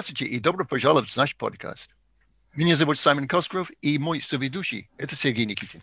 Здравствуйте 0.00 0.34
и 0.34 0.40
добро 0.40 0.64
пожаловать 0.64 1.10
в 1.10 1.16
наш 1.18 1.36
подкаст. 1.36 1.90
Меня 2.54 2.74
зовут 2.74 2.98
Саймон 2.98 3.28
Косгров 3.28 3.70
и 3.82 3.98
мой 3.98 4.22
соведущий– 4.22 4.88
это 4.96 5.14
Сергей 5.14 5.44
Никитин. 5.44 5.82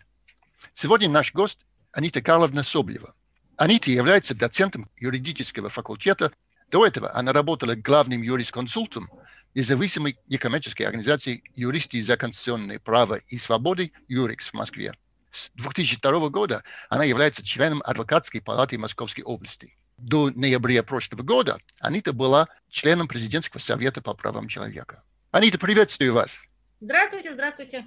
Сегодня 0.74 1.08
наш 1.08 1.32
гость 1.32 1.60
Анита 1.92 2.20
Карловна 2.20 2.64
Соблева. 2.64 3.14
Анита 3.56 3.92
является 3.92 4.34
доцентом 4.34 4.90
юридического 4.96 5.68
факультета. 5.68 6.32
До 6.68 6.84
этого 6.84 7.14
она 7.14 7.32
работала 7.32 7.76
главным 7.76 8.22
юрисконсультом 8.22 9.08
независимой 9.54 10.18
некоммерческой 10.26 10.86
организации 10.86 11.44
«Юристы 11.54 12.02
за 12.02 12.16
конституционное 12.16 12.80
право 12.80 13.20
и 13.28 13.38
свободы» 13.38 13.92
«Юрикс» 14.08 14.48
в 14.48 14.54
Москве. 14.54 14.94
С 15.30 15.52
2002 15.54 16.28
года 16.30 16.64
она 16.88 17.04
является 17.04 17.44
членом 17.44 17.82
адвокатской 17.84 18.42
палаты 18.42 18.78
Московской 18.78 19.22
области. 19.22 19.77
До 19.98 20.30
ноября 20.30 20.84
прошлого 20.84 21.22
года 21.22 21.58
Анита 21.80 22.12
была 22.12 22.48
членом 22.70 23.08
президентского 23.08 23.60
совета 23.60 24.00
по 24.00 24.14
правам 24.14 24.46
человека. 24.46 25.02
Анита, 25.32 25.58
приветствую 25.58 26.14
вас. 26.14 26.40
Здравствуйте, 26.80 27.32
здравствуйте. 27.34 27.84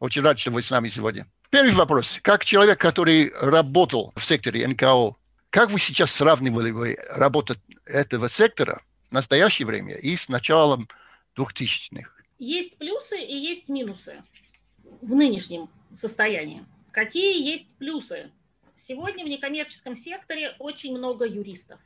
Очень 0.00 0.22
рад, 0.22 0.38
что 0.38 0.50
вы 0.50 0.62
с 0.62 0.70
нами 0.70 0.88
сегодня. 0.88 1.28
Первый 1.50 1.72
вопрос. 1.72 2.18
Как 2.22 2.44
человек, 2.44 2.80
который 2.80 3.32
работал 3.40 4.12
в 4.16 4.24
секторе 4.24 4.66
НКО, 4.66 5.14
как 5.50 5.70
вы 5.70 5.78
сейчас 5.78 6.10
сравнивали 6.10 6.72
бы 6.72 6.98
работу 7.10 7.54
этого 7.84 8.28
сектора 8.28 8.82
в 9.08 9.12
настоящее 9.12 9.66
время 9.66 9.94
и 9.94 10.16
с 10.16 10.28
началом 10.28 10.88
2000-х? 11.38 12.10
Есть 12.40 12.78
плюсы 12.78 13.20
и 13.20 13.36
есть 13.36 13.68
минусы 13.68 14.24
в 15.00 15.14
нынешнем 15.14 15.70
состоянии. 15.92 16.64
Какие 16.90 17.40
есть 17.40 17.76
плюсы? 17.78 18.32
Сегодня 18.74 19.24
в 19.24 19.28
некоммерческом 19.28 19.94
секторе 19.94 20.56
очень 20.58 20.96
много 20.96 21.26
юристов. 21.26 21.80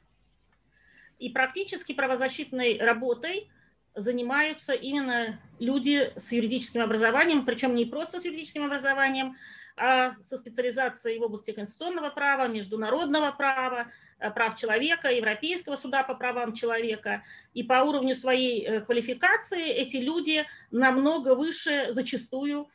И 1.19 1.31
практически 1.31 1.92
правозащитной 1.92 2.78
работой 2.78 3.50
занимаются 3.94 4.72
именно 4.72 5.41
люди 5.59 6.12
с 6.16 6.33
юридическим 6.33 6.83
образованием, 6.83 7.44
причем 7.44 7.75
не 7.75 7.84
просто 7.84 8.20
с 8.20 8.25
юридическим 8.25 8.64
образованием, 8.64 9.36
а 9.77 10.14
со 10.20 10.36
специализацией 10.36 11.19
в 11.19 11.22
области 11.22 11.53
конституционного 11.53 12.11
права, 12.11 12.48
международного 12.48 13.33
права, 13.33 13.92
э, 14.19 14.31
прав 14.31 14.56
человека, 14.56 15.11
Европейского 15.11 15.77
суда 15.77 16.03
по 16.03 16.14
правам 16.14 16.53
человека. 16.53 17.22
И 17.55 17.62
по 17.62 17.83
уровню 17.83 18.14
своей 18.14 18.64
э, 18.64 18.81
квалификации 18.81 19.69
эти 19.69 19.97
люди 19.97 20.47
намного 20.70 21.34
выше 21.34 21.89
зачастую 21.91 22.69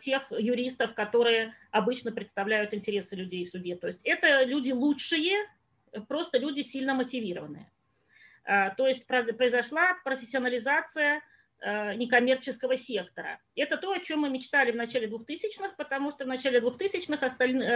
тех 0.00 0.32
юристов, 0.32 0.94
которые 0.94 1.54
обычно 1.70 2.10
представляют 2.10 2.74
интересы 2.74 3.14
людей 3.14 3.44
в 3.46 3.50
суде. 3.50 3.76
То 3.76 3.86
есть 3.86 4.00
это 4.04 4.42
люди 4.42 4.72
лучшие, 4.72 5.36
просто 6.08 6.38
люди 6.38 6.62
сильно 6.62 6.94
мотивированные. 6.94 7.70
Э, 8.44 8.70
то 8.76 8.86
есть 8.86 9.06
произошла 9.06 9.94
профессионализация 10.04 11.22
э, 11.60 11.94
некоммерческого 11.94 12.76
сектора. 12.76 13.40
Это 13.54 13.76
то, 13.76 13.92
о 13.92 13.98
чем 13.98 14.20
мы 14.20 14.30
мечтали 14.30 14.72
в 14.72 14.76
начале 14.76 15.06
2000-х, 15.06 15.74
потому 15.76 16.10
что 16.10 16.24
в 16.24 16.28
начале 16.28 16.60
2000-х 16.60 17.26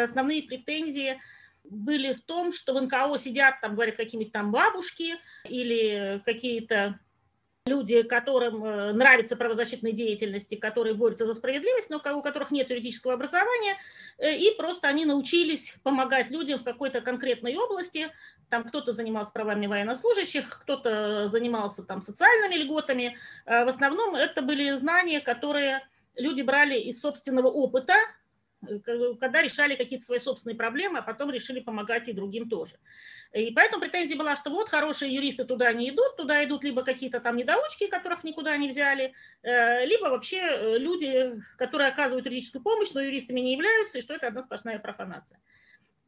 основные 0.02 0.42
претензии 0.42 1.20
были 1.64 2.12
в 2.12 2.20
том, 2.22 2.52
что 2.52 2.74
в 2.74 2.82
НКО 2.82 3.16
сидят, 3.18 3.60
там, 3.60 3.74
говорят, 3.74 3.96
какие-нибудь 3.96 4.32
там 4.32 4.52
бабушки 4.52 5.14
или 5.48 6.20
какие-то 6.24 6.98
люди, 7.66 8.02
которым 8.02 8.62
э, 8.62 8.92
нравится 8.92 9.36
правозащитная 9.36 9.92
деятельность, 9.92 10.58
которые 10.60 10.92
борются 10.92 11.24
за 11.24 11.32
справедливость, 11.32 11.88
но 11.88 11.96
у 11.96 12.22
которых 12.22 12.50
нет 12.50 12.68
юридического 12.68 13.14
образования, 13.14 13.78
э, 14.18 14.36
и 14.36 14.54
просто 14.54 14.86
они 14.86 15.06
научились 15.06 15.74
помогать 15.82 16.30
людям 16.30 16.58
в 16.58 16.64
какой-то 16.64 17.00
конкретной 17.00 17.56
области. 17.56 18.12
Там 18.50 18.64
кто-то 18.64 18.92
занимался 18.92 19.32
правами 19.32 19.66
военнослужащих, 19.66 20.60
кто-то 20.60 21.26
занимался 21.28 21.82
там 21.84 22.02
социальными 22.02 22.56
льготами. 22.56 23.16
Э, 23.46 23.64
в 23.64 23.68
основном 23.68 24.14
это 24.14 24.42
были 24.42 24.70
знания, 24.72 25.20
которые 25.20 25.88
люди 26.16 26.42
брали 26.42 26.78
из 26.78 27.00
собственного 27.00 27.48
опыта, 27.48 27.94
когда 29.20 29.42
решали 29.42 29.74
какие-то 29.76 30.04
свои 30.04 30.18
собственные 30.18 30.56
проблемы, 30.56 30.98
а 30.98 31.02
потом 31.02 31.30
решили 31.30 31.60
помогать 31.60 32.08
и 32.08 32.12
другим 32.12 32.48
тоже. 32.48 32.76
И 33.32 33.50
поэтому 33.52 33.80
претензия 33.80 34.16
была, 34.16 34.36
что 34.36 34.50
вот 34.50 34.68
хорошие 34.68 35.12
юристы 35.14 35.44
туда 35.44 35.72
не 35.72 35.90
идут, 35.90 36.16
туда 36.16 36.44
идут 36.44 36.64
либо 36.64 36.82
какие-то 36.82 37.20
там 37.20 37.36
недоучки, 37.36 37.88
которых 37.88 38.24
никуда 38.24 38.56
не 38.56 38.68
взяли, 38.68 39.12
э, 39.42 39.84
либо 39.86 40.04
вообще 40.04 40.38
э, 40.38 40.78
люди, 40.78 41.40
которые 41.56 41.88
оказывают 41.88 42.26
юридическую 42.26 42.62
помощь, 42.62 42.92
но 42.92 43.00
юристами 43.00 43.40
не 43.40 43.52
являются, 43.52 43.98
и 43.98 44.02
что 44.02 44.14
это 44.14 44.28
одна 44.28 44.40
сплошная 44.40 44.78
профанация. 44.78 45.40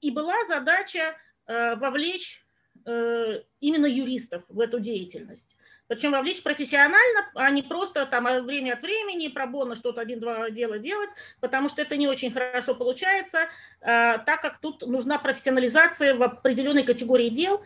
И 0.01 0.11
была 0.11 0.45
задача 0.45 1.17
э, 1.47 1.77
вовлечь 1.77 2.43
именно 2.85 3.87
юристов 3.87 4.45
в 4.49 4.61
эту 4.61 4.79
деятельность. 4.79 5.57
Причем 5.89 6.13
вовлечь 6.13 6.43
профессионально, 6.43 7.31
а 7.35 7.51
не 7.51 7.63
просто 7.63 8.07
там 8.07 8.27
а 8.27 8.41
время 8.41 8.75
от 8.75 8.83
времени 8.83 9.29
пробона 9.29 9.77
что-то 9.77 10.01
один-два 10.01 10.51
дела 10.51 10.79
делать, 10.79 11.11
потому 11.41 11.69
что 11.69 11.83
это 11.83 11.97
не 11.97 12.09
очень 12.09 12.33
хорошо 12.33 12.75
получается, 12.75 13.49
э, 13.81 14.19
так 14.19 14.43
как 14.43 14.59
тут 14.59 14.83
нужна 14.83 15.19
профессионализация 15.19 16.15
в 16.15 16.23
определенной 16.23 16.83
категории 16.83 17.29
дел, 17.29 17.63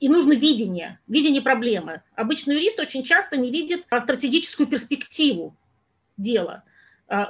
и 0.00 0.08
нужно 0.08 0.34
видение, 0.34 1.00
видение 1.08 1.42
проблемы. 1.42 2.02
Обычный 2.14 2.56
юрист 2.56 2.78
очень 2.78 3.04
часто 3.04 3.36
не 3.36 3.50
видит 3.50 3.86
стратегическую 3.98 4.66
перспективу 4.66 5.56
дела– 6.16 6.62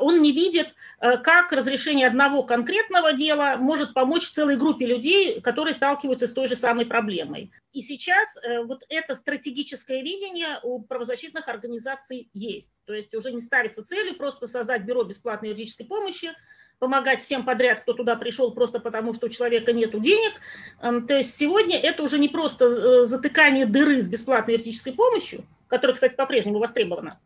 он 0.01 0.23
не 0.23 0.33
видит, 0.33 0.69
э, 1.01 1.17
как 1.19 1.53
разрешение 1.53 2.07
одного 2.07 2.43
конкретного 2.43 3.13
дела 3.13 3.57
может 3.57 3.93
помочь 3.93 4.31
целой 4.31 4.57
группе 4.57 4.87
людей, 4.87 5.41
которые 5.41 5.75
сталкиваются 5.75 6.27
с 6.27 6.33
той 6.33 6.47
же 6.47 6.57
самой 6.57 6.87
проблемой. 6.87 7.51
И 7.73 7.81
сейчас 7.81 8.37
э, 8.37 8.63
вот 8.63 8.85
это 8.89 9.15
стратегическое 9.17 10.03
видение 10.03 10.61
у 10.63 10.81
правозащитных 10.81 11.49
организаций 11.49 12.29
есть. 12.33 12.83
То 12.87 12.95
есть 12.95 13.13
уже 13.15 13.33
не 13.33 13.41
ставится 13.41 13.85
целью 13.85 14.17
просто 14.17 14.47
создать 14.47 14.83
бюро 14.83 15.03
бесплатной 15.03 15.49
юридической 15.49 15.85
помощи, 15.85 16.31
помогать 16.79 17.23
всем 17.23 17.45
подряд, 17.45 17.81
кто 17.81 17.93
туда 17.93 18.17
пришел 18.17 18.53
просто 18.53 18.79
потому, 18.79 19.15
что 19.15 19.27
у 19.27 19.29
человека 19.29 19.73
нет 19.73 20.01
денег. 20.01 20.35
Эм, 20.83 21.07
то 21.07 21.17
есть 21.17 21.37
сегодня 21.37 21.79
это 21.79 22.03
уже 22.03 22.19
не 22.19 22.29
просто 22.29 22.67
э, 22.67 23.07
затыкание 23.07 23.67
дыры 23.67 24.01
с 24.01 24.09
бесплатной 24.09 24.55
юридической 24.55 24.93
помощью, 24.93 25.45
которая, 25.69 25.95
кстати, 25.95 26.15
по-прежнему 26.15 26.59
востребована, 26.59 27.21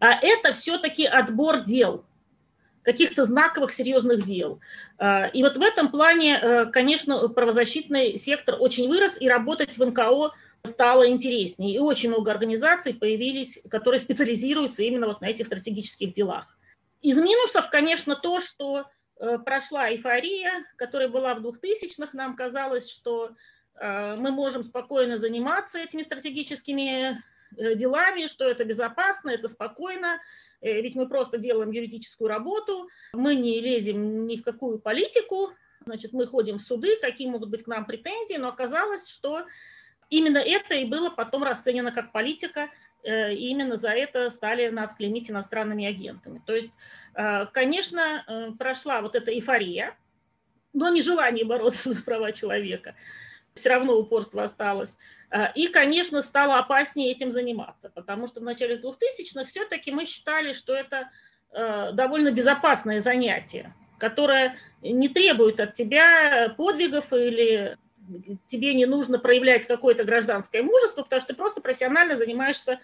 а 0.00 0.12
это 0.20 0.52
все-таки 0.52 1.06
отбор 1.06 1.64
дел, 1.64 2.04
каких-то 2.82 3.24
знаковых 3.24 3.72
серьезных 3.72 4.24
дел. 4.24 4.60
А, 4.98 5.26
и 5.26 5.42
вот 5.42 5.56
в 5.56 5.62
этом 5.62 5.90
плане, 5.90 6.38
э, 6.40 6.66
конечно, 6.66 7.28
правозащитный 7.28 8.16
сектор 8.16 8.56
очень 8.60 8.88
вырос, 8.88 9.20
и 9.20 9.28
работать 9.28 9.76
в 9.76 9.84
НКО 9.84 10.32
стало 10.62 11.08
интереснее. 11.08 11.74
И 11.74 11.78
очень 11.78 12.10
много 12.10 12.30
организаций 12.30 12.94
появились, 12.94 13.60
которые 13.70 13.98
специализируются 13.98 14.84
именно 14.84 15.08
вот 15.08 15.20
на 15.20 15.26
этих 15.26 15.46
стратегических 15.46 16.12
делах. 16.12 16.56
Из 17.02 17.18
минусов, 17.18 17.70
конечно, 17.70 18.14
то, 18.14 18.38
что 18.40 18.84
э, 19.18 19.38
прошла 19.44 19.90
эйфория, 19.90 20.64
которая 20.76 21.08
была 21.08 21.34
в 21.34 21.44
2000-х, 21.44 22.10
нам 22.12 22.36
казалось, 22.36 22.90
что 22.90 23.30
э, 23.80 24.16
мы 24.16 24.30
можем 24.30 24.62
спокойно 24.62 25.18
заниматься 25.18 25.80
этими 25.80 26.02
стратегическими 26.02 27.22
делами, 27.56 28.26
что 28.26 28.48
это 28.48 28.64
безопасно, 28.64 29.30
это 29.30 29.48
спокойно, 29.48 30.20
э, 30.60 30.80
ведь 30.80 30.94
мы 30.94 31.08
просто 31.08 31.38
делаем 31.38 31.70
юридическую 31.70 32.28
работу, 32.28 32.88
мы 33.12 33.34
не 33.34 33.60
лезем 33.60 34.26
ни 34.26 34.36
в 34.36 34.42
какую 34.42 34.78
политику, 34.78 35.52
значит, 35.84 36.12
мы 36.12 36.26
ходим 36.26 36.58
в 36.58 36.62
суды, 36.62 36.96
какие 37.00 37.28
могут 37.28 37.50
быть 37.50 37.62
к 37.62 37.66
нам 37.68 37.86
претензии, 37.86 38.36
но 38.36 38.48
оказалось, 38.48 39.08
что 39.08 39.46
именно 40.10 40.38
это 40.38 40.74
и 40.74 40.84
было 40.84 41.10
потом 41.10 41.42
расценено 41.42 41.92
как 41.92 42.12
политика, 42.12 42.70
э, 43.02 43.34
и 43.34 43.48
именно 43.48 43.76
за 43.76 43.90
это 43.90 44.30
стали 44.30 44.68
нас 44.68 44.94
клеймить 44.94 45.30
иностранными 45.30 45.86
агентами. 45.86 46.42
То 46.46 46.54
есть, 46.54 46.72
конечно, 47.52 48.54
прошла 48.58 49.00
вот 49.00 49.16
эта 49.16 49.32
эйфория, 49.32 49.96
но 50.72 50.90
не 50.90 51.00
желание 51.00 51.44
бороться 51.44 51.90
за 51.92 52.02
права 52.02 52.32
человека 52.32 52.94
все 53.56 53.70
равно 53.70 53.96
упорство 53.96 54.44
осталось. 54.44 54.96
А, 55.30 55.46
и, 55.46 55.66
конечно, 55.66 56.22
стало 56.22 56.58
опаснее 56.58 57.10
этим 57.10 57.32
заниматься, 57.32 57.90
потому 57.90 58.26
что 58.26 58.40
в 58.40 58.44
начале 58.44 58.76
2000-х 58.76 59.46
все-таки 59.46 59.90
мы 59.90 60.04
считали, 60.04 60.52
что 60.52 60.74
это 60.74 61.10
э, 61.52 61.90
довольно 61.92 62.30
безопасное 62.30 63.00
занятие, 63.00 63.74
которое 63.98 64.56
не 64.82 65.08
требует 65.08 65.58
от 65.58 65.72
тебя 65.72 66.54
подвигов 66.56 67.12
или 67.12 67.76
тебе 68.46 68.74
не 68.74 68.86
нужно 68.86 69.18
проявлять 69.18 69.66
какое-то 69.66 70.04
гражданское 70.04 70.62
мужество, 70.62 71.02
потому 71.02 71.20
что 71.20 71.28
ты 71.28 71.34
просто 71.34 71.60
профессионально 71.60 72.14
занимаешься 72.14 72.78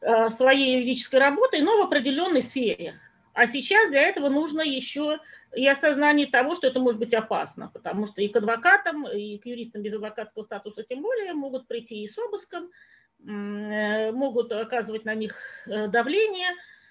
э, 0.00 0.28
своей 0.30 0.74
юридической 0.74 1.20
работой, 1.20 1.60
но 1.60 1.78
в 1.78 1.86
определенной 1.86 2.42
сфере. 2.42 2.98
А 3.34 3.46
сейчас 3.46 3.90
для 3.90 4.02
этого 4.02 4.28
нужно 4.28 4.62
еще 4.62 5.18
и 5.56 5.66
осознание 5.66 6.26
того, 6.26 6.54
что 6.54 6.66
это 6.66 6.80
может 6.80 7.00
быть 7.00 7.14
опасно, 7.14 7.70
потому 7.72 8.06
что 8.06 8.22
и 8.22 8.28
к 8.28 8.36
адвокатам, 8.36 9.06
и 9.08 9.38
к 9.38 9.46
юристам 9.46 9.82
без 9.82 9.94
адвокатского 9.94 10.42
статуса 10.42 10.82
тем 10.82 11.02
более 11.02 11.32
могут 11.34 11.66
прийти 11.66 12.02
и 12.02 12.06
с 12.06 12.18
обыском, 12.18 12.70
э, 13.26 14.12
могут 14.12 14.52
оказывать 14.52 15.04
на 15.04 15.14
них 15.14 15.36
э, 15.66 15.88
давление, 15.88 16.48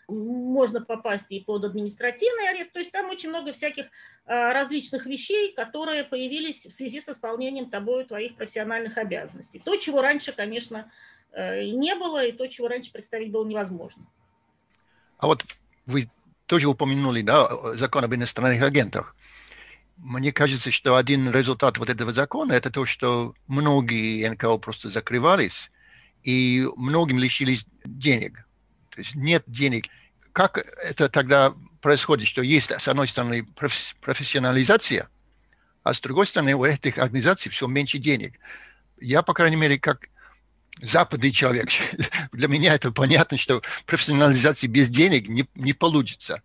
можно 0.08 0.82
попасть 0.82 1.32
и 1.32 1.40
под 1.40 1.64
административный 1.64 2.50
арест. 2.50 2.74
То 2.74 2.80
есть 2.80 2.92
там 2.92 3.10
очень 3.10 3.30
много 3.30 3.54
всяких 3.54 3.86
э, 3.86 3.90
различных 4.26 5.06
вещей, 5.06 5.54
которые 5.54 6.04
появились 6.04 6.66
в 6.66 6.74
связи 6.74 7.00
с 7.00 7.10
исполнением 7.10 7.70
тобой 7.70 8.06
твоих 8.06 8.36
профессиональных 8.36 8.98
обязанностей. 8.98 9.62
То, 9.64 9.76
чего 9.78 10.02
раньше, 10.02 10.34
конечно, 10.34 10.92
не 11.36 11.96
было, 11.96 12.24
и 12.26 12.32
то, 12.32 12.46
чего 12.46 12.68
раньше 12.68 12.92
представить 12.92 13.32
было 13.32 13.44
невозможно. 13.44 14.06
А 15.18 15.26
вот 15.26 15.44
вы 15.88 16.08
тоже 16.46 16.68
упомянули 16.68 17.22
да, 17.22 17.50
закон 17.76 18.04
об 18.04 18.14
иностранных 18.14 18.62
агентах. 18.62 19.16
Мне 19.98 20.32
кажется, 20.32 20.72
что 20.72 20.96
один 20.96 21.30
результат 21.32 21.78
вот 21.78 21.90
этого 21.90 22.14
закона– 22.14 22.52
это 22.54 22.72
то, 22.72 22.86
что 22.86 23.36
многие 23.48 24.28
НКО 24.30 24.58
просто 24.58 24.90
закрывались, 24.90 25.72
и 26.24 26.68
многим 26.76 27.20
лишились 27.20 27.66
денег. 27.86 28.46
То 28.90 29.02
есть 29.02 29.16
нет 29.16 29.44
денег. 29.48 29.86
Как 30.32 30.58
это 30.58 31.10
тогда 31.10 31.54
происходит, 31.82 32.28
что 32.28 32.42
есть, 32.42 32.72
с 32.72 32.88
одной 32.88 33.08
стороны, 33.08 33.46
профессионализация, 34.02 35.10
а 35.84 35.94
с 35.94 36.00
другой 36.00 36.26
стороны, 36.26 36.56
у 36.56 36.64
этих 36.64 36.98
организаций 36.98 37.52
все 37.52 37.68
меньше 37.68 37.98
денег. 37.98 38.40
Я, 39.00 39.22
по 39.22 39.34
крайней 39.34 39.58
мере, 39.58 39.78
как 39.78 40.08
западный 40.82 41.32
человек, 41.32 41.70
для 42.32 42.48
меня 42.48 42.76
это 42.76 42.92
понятно, 42.92 43.38
что 43.38 43.62
профессионализации 43.86 44.68
без 44.68 44.90
денег 44.90 45.28
не, 45.28 45.46
не 45.56 45.74
получится. 45.74 46.42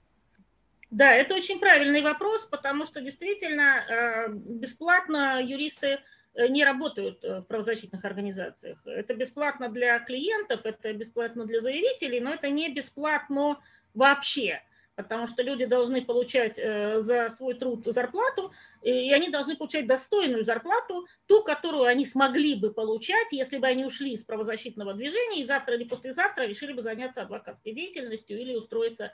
Да, 0.91 1.13
это 1.13 1.35
очень 1.35 1.59
правильный 1.59 2.01
вопрос, 2.01 2.47
потому 2.47 2.87
что 2.87 3.01
действительно 3.01 3.85
э, 3.89 4.29
бесплатно 4.31 5.43
юристы 5.43 6.01
э, 6.35 6.49
не 6.49 6.65
работают 6.65 7.23
э, 7.23 7.41
в 7.41 7.43
правозащитных 7.43 8.05
организациях. 8.07 8.79
Это 8.87 9.15
бесплатно 9.15 9.69
для 9.69 9.99
клиентов, 9.99 10.61
это 10.65 10.93
бесплатно 10.95 11.45
для 11.45 11.61
заявителей, 11.61 12.21
но 12.21 12.33
это 12.33 12.49
не 12.49 12.73
бесплатно 12.73 13.59
вообще 13.93 14.63
потому 14.99 15.29
что 15.29 15.45
люди 15.45 15.65
должны 15.65 16.05
получать 16.05 16.59
э, 16.59 17.01
за 17.01 17.29
свой 17.31 17.55
труд 17.55 17.85
зарплату, 17.87 18.53
и 18.83 19.13
они 19.13 19.29
должны 19.29 19.57
получать 19.57 19.87
достойную 19.87 20.45
зарплату, 20.45 21.07
ту, 21.27 21.45
которую 21.45 21.85
они 21.85 22.05
смогли 22.05 22.57
бы 22.57 22.73
получать, 22.73 23.29
если 23.31 23.59
бы 23.59 23.69
они 23.69 23.85
ушли 23.85 24.15
из 24.15 24.25
правозащитного 24.25 24.95
движения 24.95 25.43
и 25.43 25.47
завтра 25.47 25.77
или 25.77 25.85
послезавтра 25.85 26.43
решили 26.43 26.73
бы 26.73 26.83
заняться 26.83 27.23
адвокатской 27.23 27.73
деятельностью 27.73 28.41
или 28.41 28.57
устроиться 28.57 29.13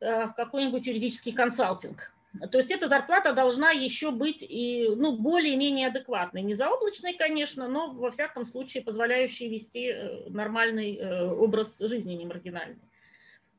э, 0.00 0.26
в 0.26 0.34
какой-нибудь 0.34 0.86
юридический 0.86 1.32
консалтинг. 1.32 2.12
То 2.52 2.58
есть 2.58 2.70
эта 2.70 2.86
зарплата 2.86 3.32
должна 3.32 3.70
еще 3.70 4.10
быть 4.10 4.44
и, 4.46 4.90
ну, 4.94 5.16
более-менее 5.16 5.86
адекватной. 5.88 6.42
Не 6.42 6.52
заоблачной, 6.52 7.14
конечно, 7.14 7.66
но 7.66 7.92
во 7.92 8.10
всяком 8.10 8.44
случае 8.44 8.84
позволяющей 8.84 9.48
вести 9.48 9.86
э, 9.86 10.28
нормальный 10.28 11.30
образ 11.30 11.78
жизни, 11.78 12.12
не 12.12 12.26
маргинальный. 12.26 12.87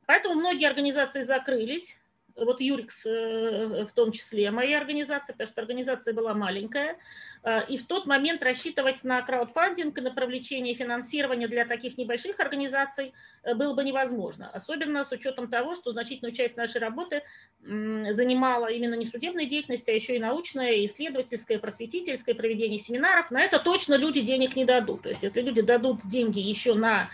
Поэтому 0.09 0.33
многие 0.33 0.65
организации 0.65 1.21
закрылись, 1.21 1.95
вот 2.35 2.61
Юрикс 2.61 3.05
э, 3.05 3.85
в 3.85 3.91
том 3.91 4.11
числе, 4.11 4.49
моя 4.49 4.79
организация, 4.79 5.33
потому 5.33 5.47
что 5.47 5.61
организация 5.61 6.15
была 6.15 6.33
маленькая, 6.33 6.97
э, 7.43 7.67
и 7.67 7.77
в 7.77 7.85
тот 7.85 8.07
момент 8.07 8.41
рассчитывать 8.41 9.03
на 9.03 9.21
краудфандинг 9.21 9.95
и 9.95 10.01
на 10.01 10.09
привлечение 10.09 10.73
финансирования 10.73 11.47
для 11.47 11.63
таких 11.63 11.99
небольших 11.99 12.39
организаций 12.39 13.13
э, 13.43 13.53
было 13.53 13.75
бы 13.75 13.83
невозможно, 13.83 14.49
особенно 14.49 15.03
с 15.03 15.11
учетом 15.11 15.47
того, 15.47 15.75
что 15.75 15.91
значительную 15.91 16.33
часть 16.33 16.57
нашей 16.57 16.81
работы 16.81 17.21
занимала 17.59 18.65
именно 18.65 18.95
не 18.95 19.05
судебная 19.05 19.45
деятельность, 19.45 19.87
а 19.89 19.91
еще 19.91 20.15
и 20.15 20.19
научная, 20.19 20.85
исследовательская, 20.85 21.59
просветительская, 21.59 22.33
проведение 22.33 22.79
семинаров. 22.79 23.29
На 23.29 23.41
это 23.41 23.59
точно 23.59 23.93
люди 23.93 24.21
денег 24.21 24.55
не 24.55 24.65
дадут. 24.65 25.03
То 25.03 25.09
есть 25.09 25.21
если 25.21 25.41
люди 25.41 25.61
дадут 25.61 25.99
деньги 26.07 26.39
еще 26.39 26.73
на 26.73 27.07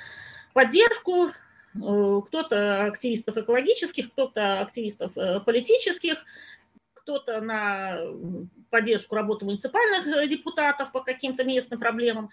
поддержку, 0.54 1.34
Э, 1.34 1.45
кто-то 1.76 2.86
активистов 2.86 3.38
экологических, 3.38 4.12
кто-то 4.12 4.62
активистов 4.62 5.18
э, 5.18 5.40
политических, 5.42 6.24
кто-то 6.94 7.42
на 7.42 8.00
поддержку 8.70 9.16
работы 9.16 9.46
муниципальных 9.46 10.08
э, 10.08 10.28
депутатов 10.28 10.92
по 10.92 11.02
каким-то 11.02 11.44
местным 11.44 11.80
проблемам, 11.80 12.30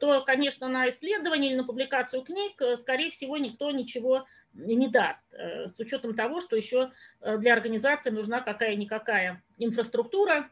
то, 0.00 0.22
конечно, 0.22 0.68
на 0.68 0.88
исследование 0.90 1.50
или 1.52 1.58
на 1.58 1.64
публикацию 1.64 2.22
книг, 2.22 2.60
скорее 2.76 3.10
всего, 3.10 3.36
никто 3.38 3.70
ничего 3.70 4.26
не 4.54 4.88
даст, 4.88 5.24
с 5.32 5.78
учетом 5.80 6.14
того, 6.14 6.40
что 6.40 6.56
еще 6.56 6.92
для 7.38 7.54
организации 7.54 8.10
нужна 8.10 8.42
какая-никакая 8.42 9.42
инфраструктура, 9.56 10.50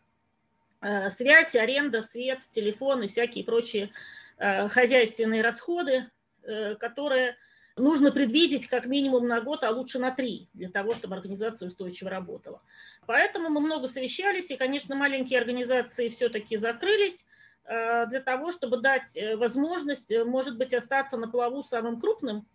связь, 1.10 1.54
аренда, 1.54 2.00
свет, 2.00 2.38
телефон 2.48 3.02
и 3.02 3.08
всякие 3.08 3.44
прочие 3.44 3.90
хозяйственные 4.38 5.42
расходы, 5.42 6.06
которые 6.42 7.36
нужно 7.80 8.12
предвидеть 8.12 8.66
как 8.66 8.86
минимум 8.86 9.26
на 9.26 9.40
год, 9.40 9.64
а 9.64 9.70
лучше 9.70 9.98
на 9.98 10.10
три, 10.10 10.48
для 10.54 10.68
того, 10.68 10.94
чтобы 10.94 11.16
организация 11.16 11.66
устойчиво 11.66 12.10
работала. 12.10 12.62
Поэтому 13.06 13.48
мы 13.48 13.60
много 13.60 13.86
совещались, 13.86 14.50
и, 14.50 14.56
конечно, 14.56 14.94
маленькие 14.94 15.40
организации 15.40 16.08
все-таки 16.08 16.56
закрылись 16.56 17.26
э, 17.64 18.06
для 18.06 18.20
того, 18.20 18.52
чтобы 18.52 18.78
дать 18.78 19.16
э, 19.16 19.36
возможность, 19.36 20.10
э, 20.10 20.24
может 20.24 20.56
быть, 20.56 20.74
остаться 20.74 21.16
на 21.16 21.28
плаву 21.28 21.62
самым 21.62 22.00
крупным 22.00 22.46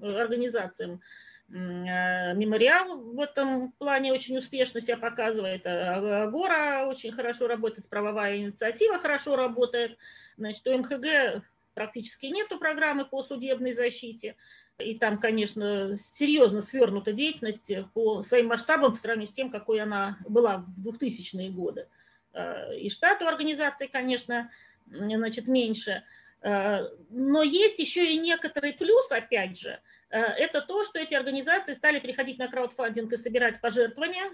организациям. 0.00 1.00
Мемориал 1.48 2.98
в 2.98 3.18
этом 3.18 3.72
плане 3.72 4.12
очень 4.12 4.36
успешно 4.36 4.82
себя 4.82 4.98
показывает. 4.98 5.66
Агора 5.66 6.84
очень 6.86 7.10
хорошо 7.10 7.48
работает, 7.48 7.88
правовая 7.88 8.36
инициатива 8.36 8.98
хорошо 8.98 9.34
работает. 9.34 9.96
Значит, 10.36 10.66
у 10.66 10.76
МХГ 10.76 11.42
практически 11.74 12.26
нету 12.26 12.58
программы 12.58 13.04
по 13.04 13.22
судебной 13.22 13.72
защите. 13.72 14.36
И 14.78 14.96
там, 14.96 15.18
конечно, 15.18 15.96
серьезно 15.96 16.60
свернута 16.60 17.12
деятельность 17.12 17.72
по 17.94 18.22
своим 18.22 18.46
масштабам 18.46 18.92
по 18.92 18.98
сравнению 18.98 19.28
с 19.28 19.32
тем, 19.32 19.50
какой 19.50 19.80
она 19.80 20.18
была 20.28 20.58
в 20.76 20.88
2000-е 20.88 21.50
годы. 21.50 21.88
Э, 22.32 22.76
и 22.76 22.88
штат 22.88 23.22
у 23.22 23.26
организации, 23.26 23.86
конечно, 23.86 24.50
значит, 24.86 25.48
меньше. 25.48 26.04
Э, 26.42 26.88
но 27.10 27.42
есть 27.42 27.78
еще 27.80 28.12
и 28.12 28.18
некоторый 28.18 28.72
плюс, 28.72 29.10
опять 29.10 29.58
же, 29.58 29.80
э, 30.10 30.18
это 30.18 30.60
то, 30.60 30.84
что 30.84 30.98
эти 30.98 31.14
организации 31.14 31.72
стали 31.72 31.98
приходить 31.98 32.38
на 32.38 32.48
краудфандинг 32.48 33.12
и 33.12 33.16
собирать 33.16 33.60
пожертвования 33.60 34.30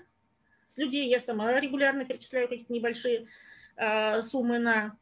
с 0.69 0.77
людей. 0.77 1.09
Я 1.09 1.21
сама 1.21 1.59
регулярно 1.59 2.05
перечисляю 2.05 2.49
какие-то 2.49 2.73
небольшие 2.73 3.29
суммы 4.21 4.61
на 4.61 4.97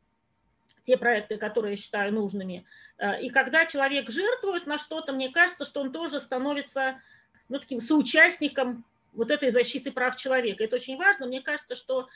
те 0.83 0.97
проекты, 0.97 1.37
которые 1.37 1.73
я 1.73 1.77
считаю 1.77 2.12
нужными. 2.12 2.65
Э, 2.99 3.21
и 3.21 3.31
когда 3.31 3.67
человек 3.67 4.11
жертвует 4.11 4.67
на 4.67 4.79
что-то, 4.79 5.12
мне 5.12 5.31
кажется, 5.31 5.65
что 5.65 5.81
он 5.81 5.93
тоже 5.93 6.21
становится 6.21 7.01
ну, 7.49 7.59
таким 7.59 7.81
соучастником 7.81 8.85
вот 9.12 9.31
этой 9.31 9.51
защиты 9.51 9.93
прав 9.93 10.17
человека. 10.17 10.65
Это 10.65 10.77
очень 10.77 10.97
важно. 10.97 11.27
Мне 11.27 11.43
кажется, 11.43 11.75
что 11.75 12.09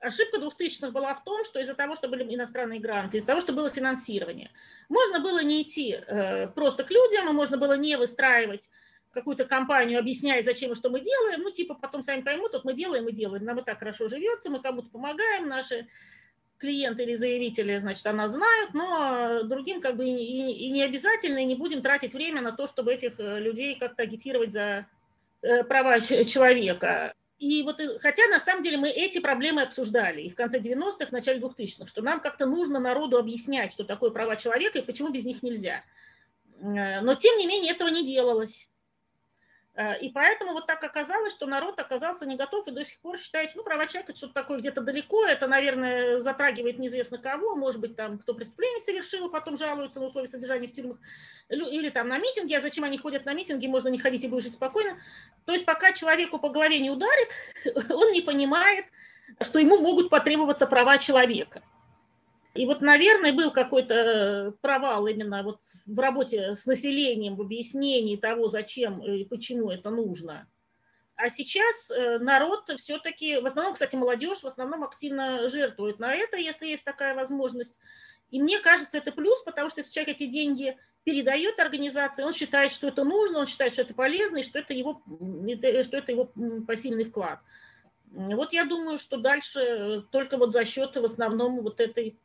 ошибка 0.00 0.38
2000-х 0.38 0.90
была 0.90 1.14
в 1.14 1.24
том, 1.24 1.44
что 1.44 1.60
из-за 1.60 1.74
того, 1.74 1.94
что 1.94 2.08
были 2.08 2.22
иностранные 2.34 2.80
гранты, 2.80 3.18
из-за 3.18 3.28
того, 3.28 3.40
что 3.40 3.52
было 3.52 3.70
финансирование, 3.70 4.50
можно 4.88 5.20
было 5.20 5.42
не 5.42 5.62
идти 5.62 5.92
э, 5.92 6.48
просто 6.48 6.84
к 6.84 6.90
людям, 6.90 7.28
и 7.28 7.32
можно 7.32 7.56
было 7.56 7.76
не 7.76 7.96
выстраивать 7.96 8.70
какую-то 9.12 9.46
компанию, 9.46 9.98
объясняя, 9.98 10.42
зачем 10.42 10.72
и 10.72 10.74
что 10.74 10.90
мы 10.90 11.00
делаем, 11.00 11.40
ну, 11.40 11.50
типа, 11.50 11.74
потом 11.74 12.02
сами 12.02 12.20
поймут, 12.20 12.52
вот 12.52 12.64
мы 12.64 12.74
делаем 12.74 13.08
и 13.08 13.12
делаем, 13.12 13.44
нам 13.44 13.58
и 13.58 13.64
так 13.64 13.78
хорошо 13.78 14.08
живется, 14.08 14.50
мы 14.50 14.60
кому-то 14.60 14.90
помогаем, 14.90 15.48
наши 15.48 15.88
клиенты 16.58 17.02
или 17.02 17.14
заявители, 17.14 17.78
значит, 17.78 18.06
она 18.06 18.28
знают, 18.28 18.74
но 18.74 19.42
другим 19.42 19.80
как 19.80 19.96
бы 19.96 20.08
и, 20.08 20.52
и, 20.52 20.70
не 20.70 20.82
обязательно, 20.82 21.38
и 21.38 21.44
не 21.44 21.54
будем 21.54 21.82
тратить 21.82 22.14
время 22.14 22.40
на 22.40 22.52
то, 22.52 22.66
чтобы 22.66 22.94
этих 22.94 23.18
э, 23.20 23.40
людей 23.40 23.76
как-то 23.76 24.02
агитировать 24.02 24.52
за 24.52 24.86
э, 25.42 25.64
права 25.64 26.00
человека. 26.00 27.14
И 27.38 27.62
вот, 27.62 27.80
э, 27.80 27.98
хотя 27.98 28.26
на 28.28 28.40
самом 28.40 28.62
деле 28.62 28.78
мы 28.78 28.88
эти 28.88 29.18
проблемы 29.18 29.62
обсуждали 29.62 30.22
и 30.22 30.30
в 30.30 30.34
конце 30.34 30.58
90-х, 30.58 31.06
в 31.06 31.12
начале 31.12 31.40
2000-х, 31.40 31.86
что 31.86 32.02
нам 32.02 32.20
как-то 32.20 32.46
нужно 32.46 32.78
народу 32.80 33.18
объяснять, 33.18 33.72
что 33.72 33.84
такое 33.84 34.10
права 34.10 34.36
человека 34.36 34.78
и 34.78 34.82
почему 34.82 35.10
без 35.10 35.24
них 35.24 35.42
нельзя. 35.42 35.84
Но 36.58 37.14
тем 37.16 37.36
не 37.36 37.46
менее 37.46 37.74
этого 37.74 37.88
не 37.88 38.06
делалось. 38.06 38.70
Э, 39.76 39.98
и 39.98 40.08
поэтому 40.08 40.52
вот 40.52 40.66
так 40.66 40.82
оказалось, 40.82 41.32
что 41.32 41.46
народ 41.46 41.78
оказался 41.78 42.24
не 42.24 42.36
готов 42.36 42.66
и 42.66 42.70
до 42.70 42.82
сих 42.82 42.98
пор 43.00 43.18
считает, 43.18 43.52
ну, 43.54 43.62
права 43.62 43.86
человека 43.86 44.16
что-то 44.16 44.32
такое 44.32 44.58
где-то 44.58 44.80
далеко, 44.80 45.24
это, 45.26 45.46
наверное, 45.46 46.18
затрагивает 46.18 46.78
неизвестно 46.78 47.18
кого, 47.18 47.54
может 47.54 47.80
быть, 47.80 47.94
там, 47.94 48.18
кто 48.18 48.32
преступление 48.32 48.80
совершил, 48.80 49.28
потом 49.28 49.56
жалуется 49.56 50.00
на 50.00 50.06
условия 50.06 50.26
содержания 50.26 50.66
в 50.66 50.72
тюрьмах, 50.72 50.96
или 51.50 51.90
там 51.90 52.08
на 52.08 52.18
митинги, 52.18 52.54
а 52.54 52.60
зачем 52.60 52.84
они 52.84 52.96
ходят 52.96 53.26
на 53.26 53.34
митинги, 53.34 53.66
можно 53.66 53.88
не 53.88 53.98
ходить 53.98 54.24
и 54.24 54.28
будешь 54.28 54.44
жить 54.44 54.54
спокойно. 54.54 54.98
То 55.44 55.52
есть 55.52 55.66
пока 55.66 55.92
человеку 55.92 56.38
по 56.38 56.48
голове 56.48 56.78
не 56.78 56.90
ударит, 56.90 57.30
он 57.90 58.12
не 58.12 58.22
понимает, 58.22 58.86
что 59.42 59.58
ему 59.58 59.78
могут 59.78 60.08
потребоваться 60.08 60.66
права 60.66 60.96
человека. 60.96 61.62
И 62.56 62.66
вот, 62.66 62.80
наверное, 62.80 63.32
был 63.32 63.50
какой-то 63.50 63.94
э, 63.94 64.52
провал 64.60 65.06
именно 65.06 65.42
вот 65.42 65.60
в 65.84 65.98
работе 65.98 66.54
с 66.54 66.66
населением, 66.66 67.36
в 67.36 67.42
объяснении 67.42 68.16
того, 68.16 68.48
зачем 68.48 69.00
и 69.02 69.24
почему 69.24 69.70
это 69.70 69.90
нужно. 69.90 70.48
А 71.16 71.28
сейчас 71.28 71.90
э, 71.90 72.18
народ 72.18 72.70
все-таки, 72.76 73.38
в 73.38 73.46
основном, 73.46 73.74
кстати, 73.74 73.96
молодежь 73.96 74.42
в 74.42 74.46
основном 74.46 74.84
активно 74.84 75.48
жертвует 75.48 75.98
на 75.98 76.14
это, 76.14 76.36
если 76.36 76.66
есть 76.66 76.84
такая 76.84 77.14
возможность. 77.14 77.74
И 78.30 78.40
мне 78.40 78.58
кажется, 78.58 78.98
это 78.98 79.12
плюс, 79.12 79.42
потому 79.42 79.68
что 79.68 79.80
если 79.80 79.92
человек 79.92 80.16
эти 80.16 80.26
деньги 80.26 80.76
передает 81.04 81.60
организации, 81.60 82.24
он 82.24 82.32
считает, 82.32 82.72
что 82.72 82.88
это 82.88 83.04
нужно, 83.04 83.38
он 83.38 83.46
считает, 83.46 83.72
что 83.72 83.82
это 83.82 83.94
полезно, 83.94 84.38
и 84.38 84.42
что 84.42 84.58
это 84.58 84.74
его, 84.74 85.00
что 85.84 85.96
это 85.96 86.12
его 86.12 86.30
посильный 86.66 87.04
вклад. 87.04 87.38
Вот 88.16 88.52
я 88.52 88.64
думаю, 88.64 88.98
что 88.98 89.18
дальше 89.18 90.04
только 90.10 90.36
вот 90.38 90.52
за 90.52 90.64
счет 90.64 90.96
в 90.96 91.04
основном 91.04 91.60
вот 91.60 91.80
этой, 91.80 92.18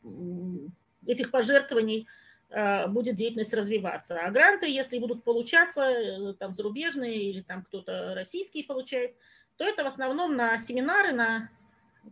этих 1.06 1.32
пожертвований 1.32 2.08
будет 2.88 3.16
деятельность 3.16 3.54
развиваться. 3.54 4.20
А 4.20 4.32
гранты, 4.32 4.70
если 4.70 5.00
будут 5.00 5.24
получаться, 5.24 6.34
там 6.40 6.54
зарубежные 6.54 7.24
или 7.24 7.42
там 7.42 7.64
кто-то 7.64 8.14
российский 8.16 8.64
получает, 8.64 9.16
то 9.58 9.66
это 9.66 9.84
в 9.84 9.88
основном 9.88 10.36
на 10.36 10.58
семинары, 10.58 11.14
на 11.14 11.50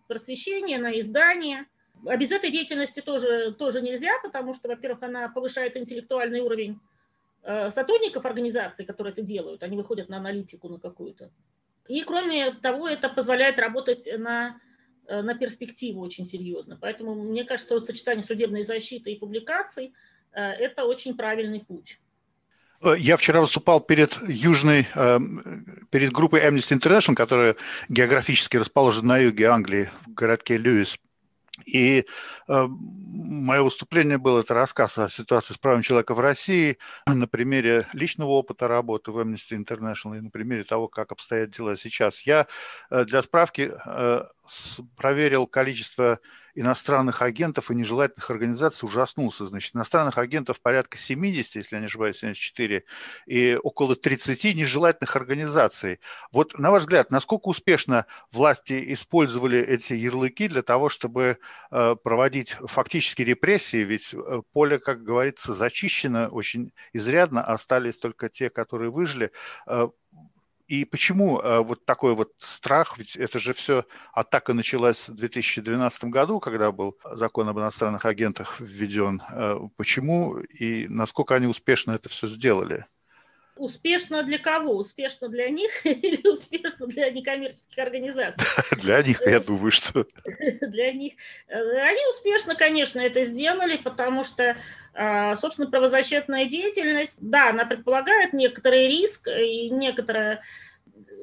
просвещение, 0.08 0.78
на 0.78 0.98
издание. 1.00 1.66
А 2.06 2.16
без 2.16 2.32
этой 2.32 2.52
деятельности 2.52 3.02
тоже, 3.02 3.54
тоже 3.54 3.82
нельзя, 3.82 4.12
потому 4.24 4.54
что, 4.54 4.70
во-первых, 4.70 5.04
она 5.04 5.28
повышает 5.30 5.76
интеллектуальный 5.76 6.42
уровень 6.42 6.80
Э, 7.42 7.72
сотрудников 7.72 8.26
организации, 8.26 8.84
которые 8.84 9.14
это 9.14 9.22
делают, 9.22 9.64
они 9.64 9.78
выходят 9.78 10.10
на 10.10 10.18
аналитику 10.18 10.68
на 10.68 10.78
какую-то. 10.78 11.32
И 11.90 12.04
кроме 12.04 12.52
того, 12.52 12.88
это 12.88 13.10
позволяет 13.10 13.60
работать 13.60 14.08
на, 14.18 14.62
э, 15.08 15.22
на 15.22 15.34
перспективу 15.34 16.02
очень 16.02 16.26
серьезно. 16.26 16.78
Поэтому, 16.80 17.16
мне 17.16 17.44
кажется, 17.44 17.74
вот 17.74 17.88
сочетание 17.88 18.24
судебной 18.24 18.64
защиты 18.64 19.12
и 19.12 19.20
публикаций 19.20 19.94
э,– 20.32 20.42
это 20.42 20.86
очень 20.86 21.18
правильный 21.18 21.62
путь. 21.62 22.00
Я 22.98 23.18
вчера 23.18 23.42
выступал 23.42 23.82
перед 23.82 24.18
южной, 24.26 24.88
перед 25.90 26.14
группой 26.14 26.40
Amnesty 26.40 26.80
International, 26.80 27.14
которая 27.14 27.58
географически 27.90 28.56
расположена 28.56 29.08
на 29.08 29.18
юге 29.18 29.48
Англии, 29.48 29.90
в 30.08 30.14
городке 30.14 30.56
Льюис. 30.56 30.98
И 31.66 32.06
э, 32.48 32.68
мое 32.68 33.62
выступление 33.62 34.18
было 34.18 34.42
это 34.42 34.54
рассказ 34.54 34.98
о 34.98 35.10
ситуации 35.10 35.54
с 35.54 35.58
правами 35.58 35.82
человека 35.82 36.14
в 36.14 36.20
России 36.20 36.78
на 37.06 37.28
примере 37.28 37.88
личного 37.94 38.30
опыта 38.30 38.68
работы 38.68 39.12
в 39.12 39.20
Amnesty 39.20 39.58
International 39.58 40.18
и 40.18 40.22
на 40.22 40.30
примере 40.30 40.64
того, 40.64 40.88
как 40.88 41.12
обстоят 41.12 41.52
дела 41.52 41.78
сейчас. 41.78 42.22
Я 42.22 42.48
э, 42.90 43.06
для 43.06 43.22
справки 43.22 43.72
э, 43.86 44.24
проверил 44.96 45.48
количество 45.48 46.20
иностранных 46.56 47.22
агентов 47.22 47.72
и 47.72 47.76
нежелательных 47.76 48.30
организаций 48.30 48.86
ужаснулся. 48.86 49.46
Значит, 49.46 49.76
иностранных 49.76 50.18
агентов 50.18 50.62
порядка 50.62 50.98
70, 50.98 51.56
если 51.56 51.76
я 51.76 51.80
не 51.80 51.86
ошибаюсь, 51.86 52.18
74, 52.18 52.84
и 53.26 53.58
около 53.62 53.96
30 53.96 54.56
нежелательных 54.56 55.16
организаций. 55.16 56.00
Вот, 56.32 56.58
на 56.58 56.72
ваш 56.72 56.84
взгляд, 56.84 57.12
насколько 57.12 57.48
успешно 57.48 58.06
власти 58.32 58.94
использовали 58.94 59.60
эти 59.60 59.94
ярлыки 59.94 60.48
для 60.48 60.62
того, 60.62 60.90
чтобы 60.90 61.38
э, 61.72 61.96
проводить 62.04 62.56
фактически 62.62 63.22
репрессии? 63.22 63.78
Ведь 63.78 64.14
э, 64.14 64.42
поле, 64.54 64.80
как 64.80 65.04
говорится, 65.04 65.54
зачищено 65.54 66.28
очень 66.28 66.72
изрядно, 66.94 67.44
остались 67.44 67.98
только 67.98 68.30
те, 68.30 68.50
которые 68.50 68.92
выжили. 68.92 69.32
И 70.70 70.86
почему 70.86 71.40
э, 71.40 71.64
вот 71.64 71.84
такой 71.84 72.14
вот 72.14 72.32
страх, 72.38 73.00
ведь 73.00 73.16
это 73.16 73.40
же 73.40 73.54
все 73.54 73.86
атака 74.14 74.54
началась 74.54 75.10
в 75.10 75.16
2012 75.16 76.04
году, 76.06 76.40
когда 76.40 76.72
был 76.72 76.96
закон 77.12 77.50
об 77.50 77.58
иностранных 77.58 78.06
агентах 78.06 78.60
введен. 78.60 79.20
Э, 79.32 79.58
почему 79.78 80.38
и 80.38 80.88
насколько 80.88 81.34
они 81.34 81.48
успешно 81.48 81.94
это 81.94 82.08
все 82.10 82.28
сделали? 82.28 82.86
Успешно 83.60 84.24
для 84.24 84.40
кого? 84.40 84.74
Успешно 84.74 85.28
для 85.28 85.50
них 85.50 85.70
или 85.86 86.26
успешно 86.26 86.88
для 86.88 87.10
некоммерческих 87.12 87.78
организаций? 87.78 88.48
Для 88.82 89.04
них, 89.04 89.22
я 89.26 89.42
думаю, 89.42 89.72
что... 89.72 90.06
Для 90.62 90.94
них. 90.94 91.14
Они 91.50 92.00
успешно, 92.10 92.56
конечно, 92.56 93.02
это 93.02 93.26
сделали, 93.26 93.76
потому 93.76 94.24
что, 94.24 94.56
а, 94.94 95.36
собственно, 95.36 95.70
правозащитная 95.70 96.46
деятельность, 96.46 97.18
да, 97.22 97.50
она 97.50 97.66
предполагает 97.66 98.32
некоторый 98.32 98.88
риск 98.88 99.28
и 99.28 99.70
некоторое 99.70 100.42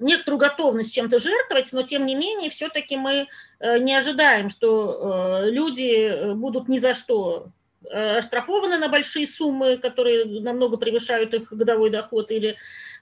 некоторую 0.01 0.39
готовность 0.39 0.95
чем-то 0.95 1.19
жертвовать, 1.19 1.73
но 1.73 1.83
тем 1.83 2.05
не 2.05 2.15
менее 2.15 2.51
все-таки 2.51 2.97
мы 2.97 3.29
э, 3.61 3.79
не 3.79 3.95
ожидаем, 3.95 4.51
что 4.51 5.43
э, 5.45 5.51
люди 5.51 6.35
будут 6.35 6.69
ни 6.69 6.79
за 6.79 6.93
что 6.93 7.53
Э, 7.66 7.66
оштрафованы 7.91 8.79
на 8.79 8.89
большие 8.89 9.27
суммы, 9.27 9.77
которые 9.79 10.25
намного 10.41 10.77
превышают 10.77 11.35
их 11.35 11.53
годовой 11.53 11.91
доход, 11.91 12.31
или 12.31 12.57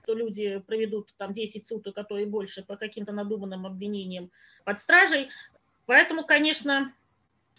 то 0.07 0.15
люди 0.15 0.63
проведут 0.67 1.15
там 1.17 1.33
10 1.33 1.67
суток, 1.67 1.97
а 1.99 2.05
то 2.05 2.19
и 2.19 2.25
больше 2.25 2.63
по 2.63 2.77
каким-то 2.77 3.13
надуманным 3.13 3.67
обвинениям 3.67 4.31
под 4.65 4.81
стражей. 4.81 5.31
Поэтому, 5.87 6.25
конечно, 6.25 6.93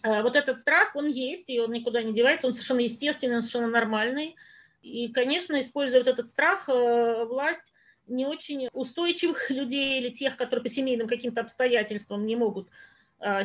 э, 0.03 0.22
вот 0.22 0.36
этот 0.36 0.62
страх, 0.62 0.96
он 0.96 1.08
есть, 1.08 1.50
и 1.50 1.60
он 1.60 1.72
никуда 1.72 2.01
не 2.01 2.13
девается, 2.13 2.48
он 2.48 2.53
совершенно 2.53 2.82
естественный, 2.82 3.38
он 3.38 3.41
совершенно 3.41 3.72
нормальный. 3.72 4.36
И, 4.82 5.12
конечно, 5.12 5.60
используя 5.60 6.01
вот 6.01 6.08
этот 6.08 6.27
страх, 6.27 6.70
э, 6.70 7.25
власть 7.25 7.74
не 8.08 8.25
очень 8.25 8.70
устойчивых 8.74 9.50
людей 9.50 10.00
или 10.00 10.10
тех, 10.10 10.38
которые 10.38 10.63
по 10.63 10.70
семейным 10.70 11.08
каким-то 11.08 11.41
обстоятельствам 11.41 12.25
не 12.25 12.36
могут 12.36 12.70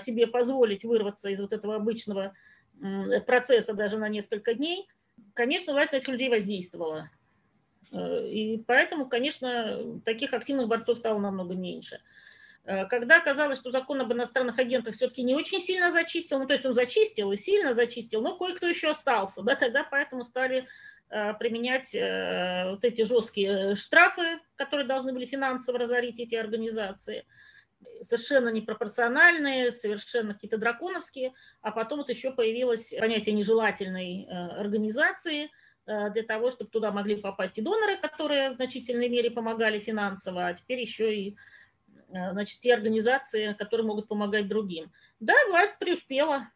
себе 0.01 0.27
позволить 0.27 0.85
вырваться 0.85 1.31
из 1.31 1.41
вот 1.41 1.53
этого 1.53 1.77
обычного 1.77 2.35
процесса 3.27 3.75
даже 3.75 3.99
на 3.99 4.09
несколько 4.09 4.55
дней, 4.55 4.89
конечно, 5.35 5.73
власть 5.73 5.93
на 5.93 5.97
этих 5.97 6.09
людей 6.09 6.29
воздействовала. 6.29 7.11
Э, 7.93 8.27
и 8.29 8.59
поэтому, 8.59 9.07
конечно, 9.07 10.01
таких 10.05 10.33
активных 10.33 10.69
борцов 10.69 10.99
стало 10.99 11.19
намного 11.19 11.55
меньше. 11.55 12.01
Э, 12.65 12.87
когда 12.87 13.21
казалось, 13.21 13.59
что 13.59 13.71
закон 13.71 14.01
об 14.01 14.13
иностранных 14.13 14.59
агентах 14.59 14.95
все-таки 14.95 15.23
не 15.23 15.35
очень 15.35 15.61
сильно 15.61 15.91
зачистил, 15.91 16.39
ну 16.39 16.47
то 16.47 16.55
есть 16.55 16.67
он 16.67 16.75
зачистил 16.75 17.33
и 17.33 17.37
сильно 17.37 17.73
зачистил, 17.73 18.23
но 18.23 18.37
кое-кто 18.37 18.67
еще 18.67 18.91
остался, 18.91 19.43
да, 19.43 19.55
тогда 19.55 19.85
поэтому 19.85 20.25
стали 20.25 20.67
э, 21.11 21.35
применять 21.35 21.93
вот 22.71 22.85
эти 22.85 23.03
жесткие 23.03 23.75
штрафы, 23.75 24.41
которые 24.57 24.87
должны 24.87 25.13
были 25.13 25.25
финансово 25.25 25.79
разорить 25.79 26.21
эти 26.21 26.35
организации– 26.35 27.25
совершенно 28.03 28.51
непропорциональные, 28.51 29.73
совершенно 29.73 30.35
какие-то 30.35 30.59
драконовские, 30.59 31.33
а 31.61 31.71
потом 31.71 31.99
вот 31.99 32.09
еще 32.09 32.33
появилось 32.33 32.95
понятие 32.99 33.35
нежелательной 33.35 34.25
э, 34.25 34.31
организации 34.33 35.51
э, 35.87 36.11
для 36.11 36.23
того, 36.23 36.51
чтобы 36.51 36.71
туда 36.71 36.93
могли 36.93 37.17
попасть 37.17 37.59
и 37.59 37.63
доноры, 37.63 37.99
которые 37.99 38.51
в 38.51 38.55
значительной 38.55 39.09
мере 39.09 39.31
помогали 39.31 39.79
финансово, 39.79 40.47
а 40.47 40.55
теперь 40.55 40.81
еще 40.81 41.15
и 41.15 41.37
э, 42.09 42.33
значит, 42.33 42.61
те 42.61 42.75
организации, 42.75 43.55
которые 43.55 43.87
могут 43.87 44.09
помогать 44.09 44.49
другим. 44.49 44.93
Да, 45.19 45.35
власть 45.49 45.79
преуспела 45.79 46.49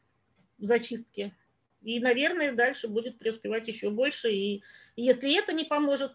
в 0.58 0.64
зачистке, 0.64 1.34
и, 1.82 2.00
наверное, 2.00 2.52
дальше 2.52 2.88
будет 2.88 3.18
преуспевать 3.18 3.68
еще 3.68 3.90
больше, 3.90 4.30
и 4.32 4.62
если 4.96 5.36
это 5.36 5.52
не 5.52 5.64
поможет, 5.64 6.12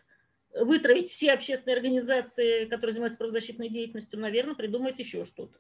вытравить 0.54 1.10
все 1.10 1.34
общественные 1.34 1.76
организации, 1.76 2.66
которые 2.66 2.94
занимаются 2.94 3.20
правозащитной 3.20 3.70
деятельностью, 3.70 4.20
наверное, 4.20 4.56
придумает 4.56 5.00
еще 5.00 5.26
что-то. 5.26 5.58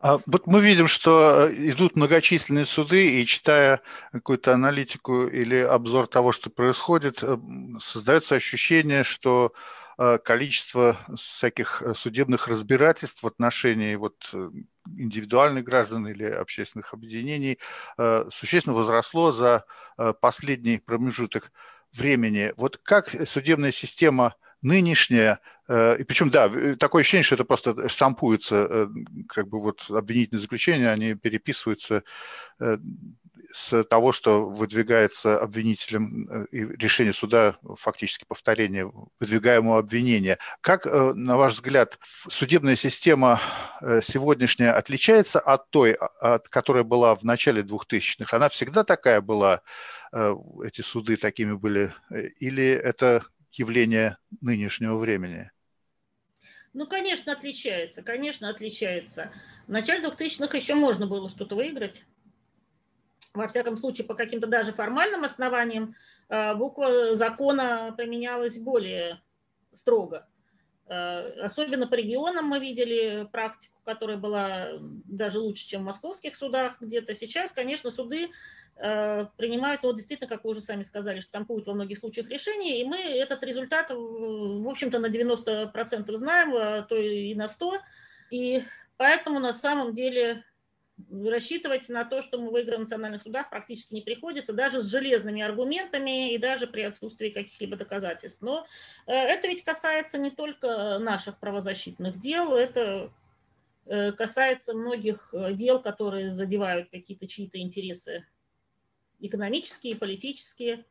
А 0.00 0.20
вот 0.26 0.46
мы 0.46 0.60
видим, 0.60 0.86
что 0.86 1.48
э, 1.48 1.54
идут 1.70 1.96
многочисленные 1.96 2.66
суды, 2.66 3.20
и 3.20 3.26
читая 3.26 3.80
какую-то 4.12 4.54
аналитику 4.54 5.26
или 5.26 5.56
обзор 5.56 6.06
того, 6.06 6.30
что 6.30 6.50
происходит, 6.50 7.18
э, 7.22 7.36
создается 7.80 8.36
ощущение, 8.36 9.02
что 9.02 9.52
э, 9.98 10.18
количество 10.18 11.00
всяких 11.16 11.82
судебных 11.96 12.46
разбирательств 12.46 13.24
в 13.24 13.26
отношении 13.26 13.96
вот 13.96 14.32
индивидуальных 14.86 15.64
граждан 15.64 16.06
или 16.06 16.24
общественных 16.24 16.94
объединений 16.94 17.58
существенно 18.30 18.74
возросло 18.74 19.32
за 19.32 19.66
последний 20.20 20.78
промежуток 20.78 21.52
времени. 21.94 22.52
Вот 22.56 22.78
как 22.82 23.10
судебная 23.26 23.70
система 23.70 24.34
нынешняя, 24.62 25.40
э, 25.68 25.98
и 25.98 26.04
причем, 26.04 26.30
да, 26.30 26.50
такое 26.76 27.02
ощущение, 27.02 27.22
что 27.22 27.36
это 27.36 27.44
просто 27.44 27.88
штампуется, 27.88 28.66
э, 28.68 28.86
как 29.28 29.48
бы 29.48 29.60
вот 29.60 29.84
обвинительные 29.88 30.40
заключения, 30.40 30.90
они 30.90 31.14
переписываются 31.14 32.02
э, 32.60 32.78
с 33.52 33.82
того, 33.84 34.12
что 34.12 34.48
выдвигается 34.48 35.38
обвинителем 35.38 36.46
и 36.50 36.60
решение 36.76 37.12
суда, 37.12 37.56
фактически 37.76 38.24
повторение 38.28 38.90
выдвигаемого 39.20 39.78
обвинения. 39.78 40.38
Как, 40.60 40.84
на 40.86 41.36
ваш 41.36 41.54
взгляд, 41.54 41.98
судебная 42.02 42.76
система 42.76 43.40
сегодняшняя 44.02 44.72
отличается 44.72 45.40
от 45.40 45.70
той, 45.70 45.92
от, 45.92 46.48
которая 46.48 46.84
была 46.84 47.14
в 47.14 47.22
начале 47.22 47.62
2000-х? 47.62 48.36
Она 48.36 48.48
всегда 48.48 48.84
такая 48.84 49.20
была? 49.20 49.62
Э, 50.12 50.34
эти 50.64 50.80
суды 50.80 51.16
такими 51.16 51.52
были, 51.52 51.94
э, 52.10 52.28
или 52.38 52.64
это 52.64 53.24
явление 53.52 54.18
нынешнего 54.40 54.96
времени? 54.96 55.50
Ну, 56.72 56.86
конечно, 56.86 57.32
отличается, 57.32 58.02
конечно, 58.02 58.48
отличается. 58.48 59.32
В 59.66 59.70
начале 59.70 60.06
2000-х 60.06 60.56
еще 60.56 60.74
можно 60.74 61.06
было 61.06 61.28
что-то 61.28 61.56
выиграть. 61.56 62.04
Во 63.34 63.46
всяком 63.46 63.76
случае, 63.76 64.06
по 64.06 64.14
каким-то 64.14 64.46
даже 64.46 64.72
формальным 64.72 65.24
основаниям 65.24 65.94
э, 66.28 66.54
буква 66.54 67.14
закона 67.14 67.94
применялась 67.96 68.58
более 68.58 69.20
строго. 69.72 70.26
Особенно 70.88 71.86
по 71.86 71.96
регионам 71.96 72.46
мы 72.46 72.60
видели 72.60 73.28
практику, 73.30 73.78
которая 73.84 74.16
была 74.16 74.68
даже 74.80 75.38
лучше, 75.38 75.68
чем 75.68 75.82
в 75.82 75.84
московских 75.84 76.34
судах 76.34 76.80
где-то. 76.80 77.14
Сейчас, 77.14 77.52
конечно, 77.52 77.90
суды 77.90 78.30
Э, 78.80 79.26
принимают, 79.36 79.82
ну, 79.82 79.92
действительно, 79.92 80.28
как 80.28 80.44
вы 80.44 80.50
уже 80.50 80.60
сами 80.60 80.82
сказали, 80.82 81.18
штампуют 81.18 81.66
во 81.66 81.74
многих 81.74 81.98
случаях 81.98 82.28
решения, 82.28 82.80
и 82.80 82.84
мы 82.84 82.96
этот 82.96 83.42
результат, 83.42 83.90
в 83.90 84.68
общем-то, 84.68 85.00
на 85.00 85.06
90% 85.06 86.14
знаем, 86.16 86.54
а 86.54 86.82
то 86.82 86.96
и 86.96 87.34
на 87.34 87.46
100%. 87.48 87.80
И 88.30 88.62
поэтому 88.96 89.40
на 89.40 89.52
самом 89.52 89.94
деле 89.94 90.44
рассчитывать 91.10 91.88
на 91.88 92.04
то, 92.04 92.22
что 92.22 92.38
мы 92.38 92.50
выиграем 92.50 92.80
в 92.80 92.82
национальных 92.84 93.22
судах, 93.22 93.50
практически 93.50 93.94
не 93.94 94.02
приходится, 94.02 94.52
даже 94.52 94.80
с 94.80 94.90
железными 94.90 95.42
аргументами 95.42 96.32
и 96.32 96.38
даже 96.38 96.66
при 96.66 96.82
отсутствии 96.82 97.30
каких-либо 97.30 97.76
доказательств. 97.76 98.42
Но 98.42 98.66
э, 99.06 99.12
это 99.12 99.48
ведь 99.48 99.64
касается 99.64 100.18
не 100.18 100.30
только 100.30 100.98
наших 100.98 101.38
правозащитных 101.38 102.18
дел, 102.18 102.54
это 102.54 103.10
э, 103.86 104.12
касается 104.12 104.74
многих 104.74 105.32
э, 105.32 105.52
дел, 105.54 105.80
которые 105.80 106.30
задевают 106.30 106.90
какие-то 106.90 107.26
чьи-то 107.26 107.58
интересы 107.58 108.26
экономические, 109.20 109.96
политические 109.96 110.84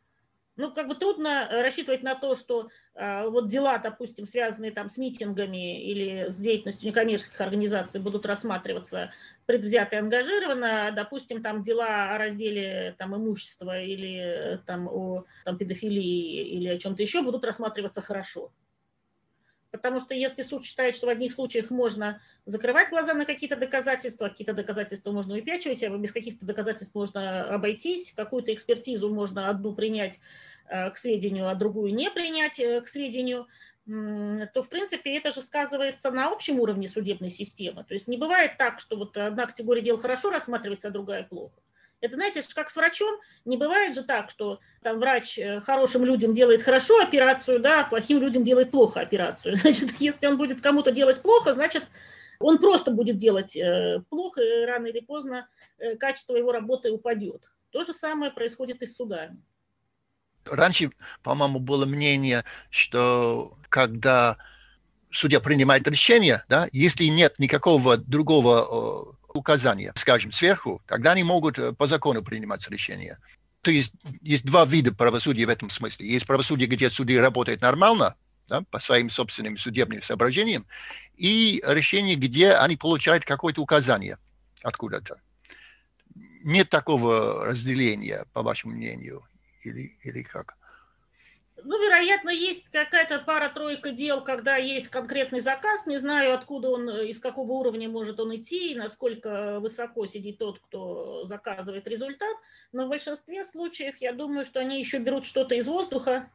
ну, 0.58 0.74
как 0.74 0.88
бы 0.88 0.96
трудно 0.96 1.48
э, 1.50 1.62
рассчитывать 1.62 2.04
на 2.04 2.16
то, 2.16 2.36
что 2.36 2.70
э, 2.96 3.30
вот 3.30 3.48
дела, 3.48 3.78
допустим, 3.78 4.26
связанные 4.26 4.72
там 4.72 4.90
с 4.90 4.98
митингами 4.98 5.82
или 5.82 6.30
с 6.30 6.38
деятельностью 6.38 6.88
некоммерческих 6.88 7.40
организаций 7.40 8.02
будут 8.02 8.26
рассматриваться 8.26 9.12
предвзято 9.46 9.96
и 9.96 10.00
ангажированно, 10.00 10.92
допустим, 10.96 11.42
там 11.42 11.64
дела 11.64 12.16
о 12.16 12.18
разделе 12.18 12.96
там 12.98 13.16
имущества 13.16 13.80
или 13.82 14.18
э, 14.18 14.58
там 14.66 14.88
о 14.88 15.26
там, 15.46 15.58
педофилии 15.58 16.48
или 16.50 16.68
о 16.68 16.78
чем-то 16.78 17.04
еще 17.04 17.22
будут 17.22 17.46
рассматриваться 17.46 18.02
хорошо. 18.02 18.52
Потому 19.72 20.00
что 20.00 20.16
если 20.16 20.42
суд 20.42 20.64
считает, 20.64 20.96
что 20.96 21.08
в 21.08 21.10
одних 21.10 21.34
случаях 21.34 21.70
можно 21.70 22.22
закрывать 22.46 22.90
глаза 22.90 23.14
на 23.14 23.26
какие-то 23.26 23.56
доказательства, 23.56 24.30
какие-то 24.30 24.54
доказательства 24.54 25.12
можно 25.12 25.36
выпячивать, 25.36 25.84
а 25.84 25.90
без 25.90 26.12
каких-то 26.12 26.46
доказательств 26.46 26.96
можно 26.96 27.54
обойтись, 27.54 28.14
какую-то 28.16 28.54
экспертизу 28.54 29.10
можно 29.10 29.50
одну 29.50 29.74
принять 29.74 30.20
э, 30.70 30.90
к 30.92 30.98
сведению, 30.98 31.50
а 31.50 31.56
другую 31.56 31.94
не 31.94 32.10
принять 32.10 32.60
э, 32.60 32.82
к 32.82 32.88
сведению, 32.88 33.48
то, 33.88 34.62
в 34.62 34.68
принципе, 34.68 35.18
это 35.18 35.32
же 35.32 35.42
сказывается 35.42 36.12
на 36.12 36.28
общем 36.28 36.60
уровне 36.60 36.90
судебной 36.90 37.30
системы. 37.30 37.86
То 37.86 37.94
есть 37.94 38.10
не 38.10 38.18
бывает 38.18 38.58
так, 38.58 38.82
что 38.82 38.98
вот 38.98 39.16
одна 39.16 39.46
категория 39.46 39.82
дел 39.82 39.98
хорошо 39.98 40.30
рассматривается, 40.30 40.90
а 40.90 40.92
другая 40.92 41.24
плохо. 41.24 41.56
Это, 42.00 42.16
знаете, 42.16 42.44
как 42.54 42.70
с 42.70 42.76
врачом, 42.76 43.20
не 43.44 43.58
бывает 43.58 43.96
же 43.96 44.04
так, 44.04 44.30
что 44.30 44.60
там 44.84 45.00
врач 45.00 45.40
э, 45.40 45.60
хорошим 45.62 46.06
людям 46.06 46.34
делает 46.34 46.62
хорошо 46.62 47.00
операцию, 47.00 47.60
да, 47.60 47.82
а 47.82 47.90
плохим 47.90 48.20
людям 48.20 48.44
делает 48.44 48.70
плохо 48.70 49.02
операцию. 49.02 49.56
Значит, 49.58 50.00
если 50.00 50.28
он 50.28 50.38
будет 50.38 50.62
кому-то 50.62 50.92
делать 50.92 51.22
плохо, 51.22 51.54
значит, 51.54 51.84
он 52.40 52.60
просто 52.60 52.92
будет 52.92 53.18
делать 53.18 53.56
э, 53.56 54.04
плохо, 54.10 54.42
и 54.42 54.66
рано 54.66 54.88
или 54.88 55.00
поздно 55.00 55.50
э, 55.80 55.96
качество 55.96 56.36
его 56.36 56.52
работы 56.52 56.92
упадет. 56.92 57.50
То 57.72 57.84
же 57.84 57.94
самое 57.94 58.32
происходит 58.32 58.84
и 58.84 58.86
с 58.86 58.96
судами. 58.96 59.42
Раньше, 60.46 60.92
по-моему, 61.24 61.60
было 61.60 61.86
мнение, 61.86 62.46
что 62.70 63.58
когда 63.70 64.38
судья 65.12 65.40
принимает 65.40 65.88
решение, 65.88 66.44
да, 66.48 66.70
если 66.72 67.06
нет 67.06 67.40
никакого 67.40 67.98
другого 67.98 69.17
указания, 69.38 69.94
скажем, 69.96 70.32
сверху, 70.32 70.82
тогда 70.88 71.12
они 71.14 71.24
могут 71.24 71.58
э, 71.60 71.74
по 71.74 71.88
закону 71.88 72.24
принимать 72.24 72.68
решения. 72.70 73.20
То 73.62 73.72
есть 73.72 73.94
есть 74.22 74.46
два 74.46 74.66
вида 74.66 74.94
правосудия 74.94 75.46
в 75.46 75.50
этом 75.50 75.70
смысле. 75.70 76.10
Есть 76.10 76.26
правосудие, 76.26 76.68
где 76.68 76.90
суды 76.90 77.20
работают 77.20 77.62
нормально, 77.62 78.16
да, 78.48 78.62
по 78.70 78.80
своим 78.80 79.10
собственным 79.10 79.58
судебным 79.58 80.02
соображениям, 80.02 80.66
и 81.16 81.62
решение, 81.66 82.16
где 82.16 82.54
они 82.54 82.78
получают 82.78 83.26
какое-то 83.26 83.62
указание 83.62 84.18
откуда-то. 84.64 85.20
Нет 86.44 86.70
такого 86.70 87.46
разделения, 87.46 88.26
по 88.34 88.42
вашему 88.42 88.74
мнению, 88.74 89.24
или, 89.64 89.98
или 90.04 90.22
как? 90.24 90.57
Ну, 91.64 91.82
вероятно, 91.82 92.30
есть 92.30 92.70
какая-то 92.72 93.20
пара-тройка 93.20 93.92
дел, 93.92 94.24
когда 94.24 94.58
есть 94.58 94.90
конкретный 94.90 95.40
заказ. 95.40 95.88
Не 95.88 95.98
знаю, 95.98 96.34
откуда 96.34 96.70
он, 96.70 96.90
э, 96.90 97.08
из 97.08 97.20
какого 97.20 97.54
уровня 97.54 97.90
может 97.90 98.20
он 98.20 98.36
идти, 98.36 98.72
и 98.72 98.76
насколько 98.76 99.60
высоко 99.60 100.06
сидит 100.06 100.38
тот, 100.38 100.60
кто 100.60 101.26
заказывает 101.26 101.88
результат. 101.88 102.36
Но 102.72 102.86
в 102.86 102.90
большинстве 102.90 103.44
случаев 103.44 103.98
я 104.02 104.14
думаю, 104.14 104.46
что 104.46 104.60
они 104.60 104.80
еще 104.80 105.00
берут 105.00 105.26
что-то 105.26 105.56
из 105.56 105.68
воздуха, 105.68 106.30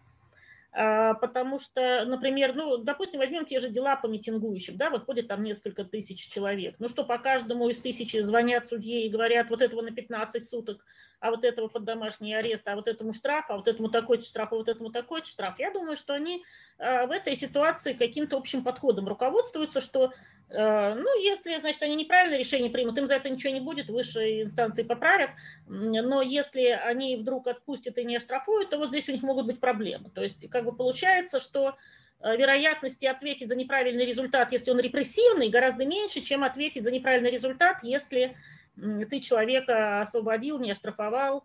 потому 0.72 1.58
что, 1.58 2.04
например, 2.06 2.54
ну, 2.54 2.78
допустим, 2.78 3.20
возьмем 3.20 3.44
те 3.44 3.58
же 3.58 3.68
дела 3.68 3.96
по 3.96 4.06
митингующим, 4.06 4.76
да, 4.76 4.88
выходит 4.88 5.28
там 5.28 5.42
несколько 5.42 5.85
тысяч 5.85 6.28
человек. 6.28 6.76
Ну 6.78 6.88
что, 6.88 7.04
по 7.04 7.18
каждому 7.18 7.68
из 7.68 7.80
тысячи 7.80 8.18
звонят 8.18 8.66
судье 8.66 9.04
и 9.04 9.11
говорят, 9.11 9.50
вот 9.50 9.61
этого 9.61 9.82
на 9.82 9.90
15 9.90 10.48
суток, 10.48 10.85
а 11.20 11.30
вот 11.30 11.44
этого 11.44 11.68
под 11.68 11.85
домашний 11.85 12.35
арест, 12.35 12.66
а 12.66 12.74
вот 12.74 12.88
этому 12.88 13.12
штраф, 13.12 13.46
а 13.48 13.56
вот 13.56 13.68
этому 13.68 13.90
такой 13.90 14.20
штраф, 14.20 14.52
а 14.52 14.56
вот 14.56 14.68
этому 14.68 14.90
такой 14.90 15.22
штраф. 15.22 15.58
Я 15.58 15.70
думаю, 15.70 15.94
что 15.94 16.14
они 16.14 16.42
а, 16.78 17.06
в 17.06 17.11
этой 17.11 17.37
ситуации 17.37 17.92
каким-то 17.92 18.37
общим 18.38 18.64
подходом 18.64 19.06
руководствуются, 19.06 19.80
что 19.80 20.12
ну, 20.54 21.20
если, 21.22 21.58
значит, 21.58 21.82
они 21.82 21.96
неправильное 21.96 22.38
решение 22.38 22.70
примут, 22.70 22.98
им 22.98 23.06
за 23.06 23.14
это 23.14 23.30
ничего 23.30 23.52
не 23.52 23.60
будет, 23.60 23.88
высшие 23.88 24.42
инстанции 24.42 24.82
поправят. 24.82 25.30
Но 25.66 26.20
если 26.20 26.66
они 26.66 27.16
вдруг 27.16 27.46
отпустят 27.46 27.96
и 27.96 28.04
не 28.04 28.16
оштрафуют, 28.16 28.70
то 28.70 28.78
вот 28.78 28.90
здесь 28.90 29.08
у 29.08 29.12
них 29.12 29.22
могут 29.22 29.46
быть 29.46 29.60
проблемы. 29.60 30.10
То 30.10 30.22
есть, 30.22 30.48
как 30.50 30.64
бы 30.64 30.74
получается, 30.74 31.40
что 31.40 31.76
э, 32.20 32.36
вероятности 32.36 33.06
ответить 33.06 33.48
за 33.48 33.56
неправильный 33.56 34.04
результат, 34.04 34.52
если 34.52 34.70
он 34.70 34.78
репрессивный, 34.78 35.48
гораздо 35.48 35.86
меньше, 35.86 36.20
чем 36.20 36.44
ответить 36.44 36.84
за 36.84 36.90
неправильный 36.90 37.30
результат, 37.30 37.82
если 37.82 38.36
ты 38.76 39.20
человека 39.20 40.02
освободил, 40.02 40.58
не 40.58 40.72
оштрафовал, 40.72 41.44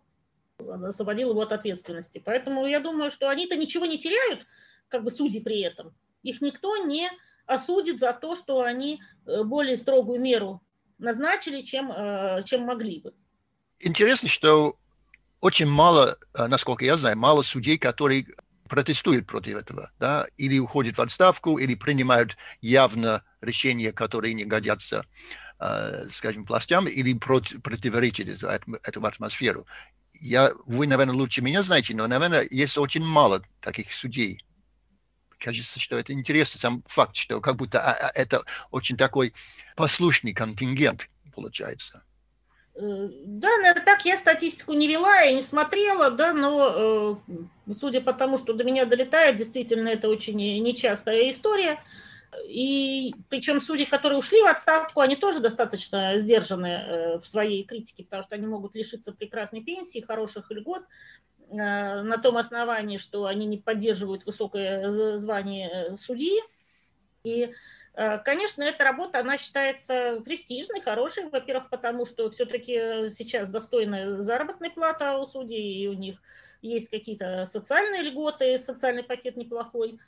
освободил 0.58 1.30
его 1.30 1.42
от 1.42 1.52
ответственности. 1.52 2.22
Поэтому 2.24 2.66
я 2.66 2.80
думаю, 2.80 3.10
что 3.10 3.28
они-то 3.28 3.56
ничего 3.56 3.86
не 3.86 3.98
теряют, 3.98 4.46
как 4.88 5.02
бы 5.02 5.10
судьи 5.10 5.40
при 5.40 5.60
этом. 5.60 5.94
Их 6.22 6.40
никто 6.40 6.76
не 6.76 7.08
осудит 7.48 7.98
за 7.98 8.12
то, 8.12 8.34
что 8.34 8.62
они 8.62 9.00
э, 9.26 9.42
более 9.42 9.76
строгую 9.76 10.20
меру 10.20 10.62
назначили, 10.98 11.62
чем, 11.62 11.90
э, 11.90 12.42
чем 12.44 12.62
могли 12.62 13.00
бы. 13.00 13.14
Интересно, 13.80 14.28
что 14.28 14.76
очень 15.40 15.66
мало, 15.66 16.18
э, 16.34 16.46
насколько 16.46 16.84
я 16.84 16.96
знаю, 16.96 17.16
мало 17.18 17.42
судей, 17.42 17.78
которые 17.78 18.26
протестуют 18.68 19.26
против 19.26 19.56
этого, 19.56 19.90
да, 19.98 20.26
или 20.36 20.58
уходят 20.58 20.98
в 20.98 21.00
отставку, 21.00 21.58
или 21.58 21.74
принимают 21.74 22.36
явно 22.60 23.24
решения, 23.40 23.92
которые 23.92 24.34
не 24.34 24.44
годятся, 24.44 25.06
скажем, 26.12 26.44
властям, 26.44 26.86
или 26.86 27.14
против, 27.14 27.62
противоречат 27.62 28.28
этому 28.28 29.06
атмосферу. 29.06 29.66
Я, 30.20 30.52
вы, 30.66 30.86
наверное, 30.86 31.14
лучше 31.14 31.40
меня 31.40 31.62
знаете, 31.62 31.94
но, 31.94 32.06
наверное, 32.06 32.46
есть 32.50 32.76
очень 32.76 33.02
мало 33.02 33.42
таких 33.62 33.94
судей 33.94 34.44
кажется, 35.38 35.80
что 35.80 35.98
это 35.98 36.12
интересный 36.12 36.58
сам 36.58 36.82
факт, 36.86 37.16
что 37.16 37.40
как 37.40 37.56
будто 37.56 37.80
а, 37.80 37.92
а, 37.92 38.10
это 38.14 38.44
очень 38.70 38.96
такой 38.96 39.34
послушный 39.76 40.32
контингент 40.32 41.08
получается. 41.38 42.02
Э, 42.74 43.08
да, 43.24 43.56
наверное, 43.58 43.84
так 43.84 44.04
я 44.04 44.16
статистику 44.16 44.72
не 44.72 44.88
вела 44.88 45.22
и 45.22 45.34
не 45.34 45.42
смотрела, 45.42 46.10
да, 46.10 46.32
но 46.34 47.20
э, 47.28 47.72
судя 47.72 48.00
по 48.00 48.12
тому, 48.12 48.38
что 48.38 48.52
до 48.52 48.64
меня 48.64 48.84
долетает, 48.84 49.36
действительно, 49.36 49.88
это 49.88 50.08
очень 50.08 50.36
нечастая 50.36 51.30
история. 51.30 51.80
И 52.46 53.14
причем 53.30 53.60
судьи, 53.60 53.86
которые 53.86 54.18
ушли 54.18 54.42
в 54.42 54.46
отставку, 54.46 55.00
они 55.00 55.16
тоже 55.16 55.38
достаточно 55.38 56.18
сдержаны 56.18 56.66
э, 56.66 57.18
в 57.20 57.28
своей 57.28 57.62
критике, 57.64 58.02
потому 58.04 58.22
что 58.24 58.34
они 58.34 58.46
могут 58.46 58.74
лишиться 58.74 59.12
прекрасной 59.12 59.62
пенсии, 59.62 60.00
хороших 60.00 60.50
льгот, 60.50 60.82
на 61.50 62.18
том 62.18 62.36
основании, 62.36 62.96
что 62.98 63.26
они 63.26 63.46
не 63.46 63.58
поддерживают 63.58 64.26
высокое 64.26 65.18
звание 65.18 65.70
э, 65.70 65.96
судьи. 65.96 66.40
И, 67.24 67.52
э, 67.94 68.18
конечно, 68.18 68.62
эта 68.62 68.84
работа, 68.84 69.20
она 69.20 69.38
считается 69.38 70.20
престижной, 70.24 70.80
хорошей, 70.80 71.28
во-первых, 71.28 71.70
потому 71.70 72.04
что 72.04 72.30
все-таки 72.30 73.10
сейчас 73.10 73.50
достойная 73.50 74.22
заработная 74.22 74.70
плата 74.70 75.18
у 75.18 75.26
судей, 75.26 75.74
и 75.74 75.88
у 75.88 75.94
них 75.94 76.20
есть 76.62 76.90
какие-то 76.90 77.44
социальные 77.46 78.02
льготы, 78.02 78.58
социальный 78.58 79.04
пакет 79.04 79.36
неплохой, 79.36 79.98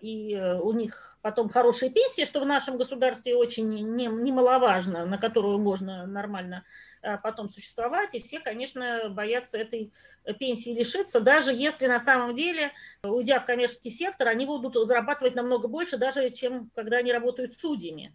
и 0.00 0.58
у 0.62 0.72
них 0.72 1.18
потом 1.22 1.48
хорошие 1.48 1.90
пенсии, 1.90 2.24
что 2.24 2.40
в 2.40 2.46
нашем 2.46 2.78
государстве 2.78 3.36
очень 3.36 3.68
немаловажно, 3.68 5.04
на 5.04 5.18
которую 5.18 5.58
можно 5.58 6.06
нормально 6.06 6.64
Э, 6.64 6.91
потом 7.22 7.48
существовать, 7.48 8.14
и 8.14 8.20
все, 8.20 8.40
конечно, 8.40 9.08
боятся 9.10 9.58
этой 9.58 9.92
пенсии 10.38 10.70
лишиться, 10.70 11.20
даже 11.20 11.52
если 11.52 11.86
на 11.86 11.98
самом 11.98 12.34
деле, 12.34 12.72
уйдя 13.02 13.40
в 13.40 13.46
коммерческий 13.46 13.90
сектор, 13.90 14.28
они 14.28 14.46
будут 14.46 14.86
зарабатывать 14.86 15.34
намного 15.34 15.68
больше, 15.68 15.96
даже 15.96 16.30
чем 16.30 16.70
когда 16.74 16.98
они 16.98 17.12
работают 17.12 17.54
судьями. 17.54 18.14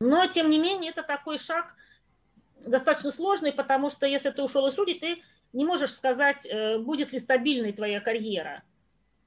Но, 0.00 0.26
тем 0.26 0.50
не 0.50 0.58
менее, 0.58 0.90
это 0.90 1.02
такой 1.02 1.38
шаг 1.38 1.74
достаточно 2.64 3.10
сложный, 3.10 3.52
потому 3.52 3.90
что 3.90 4.06
если 4.06 4.30
ты 4.30 4.42
ушел 4.42 4.66
из 4.66 4.74
судей, 4.74 4.98
ты 4.98 5.22
не 5.52 5.64
можешь 5.64 5.92
сказать, 5.92 6.46
э, 6.46 6.78
будет 6.78 7.12
ли 7.12 7.18
стабильной 7.18 7.72
твоя 7.72 8.00
карьера. 8.00 8.62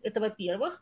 Это 0.01 0.19
во-первых. 0.19 0.81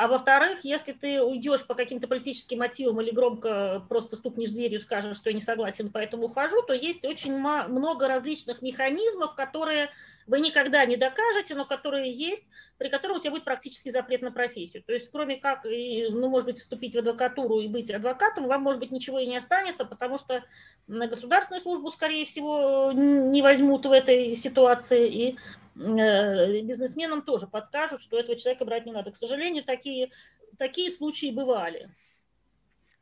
А 0.00 0.08
во-вторых, 0.08 0.60
если 0.62 0.92
ты 0.92 1.22
уйдешь 1.22 1.66
по 1.66 1.74
каким-то 1.74 2.08
политическим 2.08 2.60
мотивам 2.60 3.02
или 3.02 3.10
громко 3.10 3.84
просто 3.86 4.16
стукнешь 4.16 4.48
дверью, 4.48 4.80
скажешь, 4.80 5.14
что 5.14 5.28
я 5.28 5.34
не 5.34 5.42
согласен, 5.42 5.90
поэтому 5.92 6.24
ухожу, 6.24 6.62
то 6.62 6.72
есть 6.72 7.04
очень 7.04 7.36
много 7.36 8.08
различных 8.08 8.62
механизмов, 8.62 9.34
которые 9.34 9.90
вы 10.26 10.40
никогда 10.40 10.86
не 10.86 10.96
докажете, 10.96 11.54
но 11.54 11.66
которые 11.66 12.10
есть, 12.10 12.44
при 12.78 12.88
которых 12.88 13.18
у 13.18 13.20
тебя 13.20 13.32
будет 13.32 13.44
практически 13.44 13.90
запрет 13.90 14.22
на 14.22 14.32
профессию. 14.32 14.82
То 14.82 14.94
есть 14.94 15.10
кроме 15.10 15.36
как, 15.36 15.64
ну, 15.64 16.30
может 16.30 16.46
быть, 16.46 16.58
вступить 16.58 16.94
в 16.94 16.98
адвокатуру 16.98 17.60
и 17.60 17.68
быть 17.68 17.90
адвокатом, 17.90 18.46
вам, 18.46 18.62
может 18.62 18.80
быть, 18.80 18.92
ничего 18.92 19.18
и 19.18 19.26
не 19.26 19.36
останется, 19.36 19.84
потому 19.84 20.16
что 20.16 20.42
на 20.86 21.08
государственную 21.08 21.60
службу, 21.60 21.90
скорее 21.90 22.24
всего, 22.24 22.90
не 22.94 23.42
возьмут 23.42 23.84
в 23.84 23.92
этой 23.92 24.34
ситуации, 24.34 25.10
и 25.10 25.38
бизнесменам 25.80 27.22
тоже 27.22 27.46
подскажут, 27.46 28.02
что 28.02 28.18
этого 28.18 28.36
человека 28.38 28.64
брать 28.64 28.86
не 28.86 28.92
надо. 28.92 29.10
К 29.10 29.16
сожалению, 29.16 29.64
такие, 29.64 30.10
такие 30.58 30.90
случаи 30.90 31.30
бывали. 31.30 31.90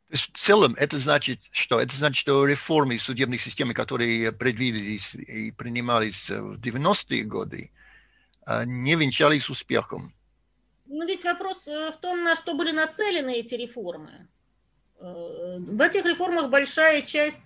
В 0.09 0.37
целом 0.37 0.75
это 0.75 0.97
значит, 0.97 1.39
что 1.51 1.79
это 1.79 1.95
значит, 1.95 2.17
что 2.17 2.45
реформы 2.45 2.97
судебной 2.97 3.37
системы, 3.37 3.73
которые 3.75 4.31
предвиделись 4.31 5.13
и 5.13 5.51
принимались 5.51 6.29
в 6.29 6.59
90-е 6.59 7.23
годы, 7.23 7.71
а, 8.43 8.65
не 8.65 8.95
венчались 8.95 9.49
успехом. 9.49 10.13
Ну 10.87 11.05
ведь 11.05 11.23
вопрос 11.23 11.67
э, 11.67 11.91
в 11.91 11.97
том, 11.97 12.23
на 12.23 12.35
что 12.35 12.55
были 12.55 12.71
нацелены 12.71 13.35
эти 13.35 13.53
реформы. 13.53 14.27
Э, 14.99 15.57
в 15.59 15.79
этих 15.79 16.03
реформах 16.05 16.49
большая 16.49 17.03
часть 17.03 17.39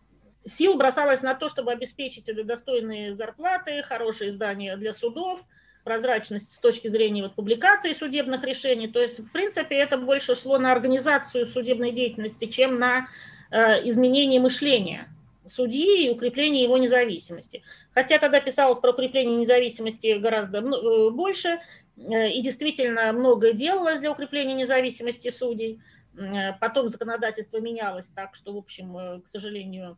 сил 0.45 0.75
бросалось 0.75 1.21
на 1.21 1.35
то, 1.35 1.49
чтобы 1.49 1.71
обеспечить 1.71 2.29
достойные 2.45 3.15
зарплаты, 3.15 3.83
хорошие 3.83 4.31
здания 4.31 4.77
для 4.77 4.93
судов, 4.93 5.41
прозрачность 5.83 6.53
с 6.53 6.59
точки 6.59 6.87
зрения 6.87 7.23
вот 7.23 7.35
публикации 7.35 7.93
судебных 7.93 8.43
решений. 8.43 8.87
То 8.87 9.01
есть, 9.01 9.19
в 9.19 9.31
принципе, 9.31 9.75
это 9.75 9.97
больше 9.97 10.35
шло 10.35 10.57
на 10.57 10.71
организацию 10.71 11.45
судебной 11.45 11.91
деятельности, 11.91 12.45
чем 12.45 12.79
на 12.79 13.07
э, 13.51 13.87
изменение 13.87 14.39
мышления 14.39 15.09
судьи 15.45 16.05
и 16.05 16.09
укрепление 16.09 16.63
его 16.63 16.77
независимости. 16.77 17.63
Хотя 17.93 18.19
тогда 18.19 18.39
писалось 18.39 18.79
про 18.79 18.91
укрепление 18.91 19.35
независимости 19.37 20.17
гораздо 20.17 20.59
э, 20.59 21.09
больше, 21.09 21.59
э, 21.97 22.29
и 22.31 22.41
действительно 22.41 23.11
многое 23.13 23.53
делалось 23.53 23.99
для 23.99 24.11
укрепления 24.11 24.53
независимости 24.53 25.29
судей. 25.29 25.81
Э, 26.17 26.53
потом 26.59 26.87
законодательство 26.87 27.59
менялось 27.59 28.09
так, 28.09 28.35
что, 28.35 28.53
в 28.53 28.57
общем, 28.57 29.21
к 29.21 29.27
сожалению, 29.27 29.97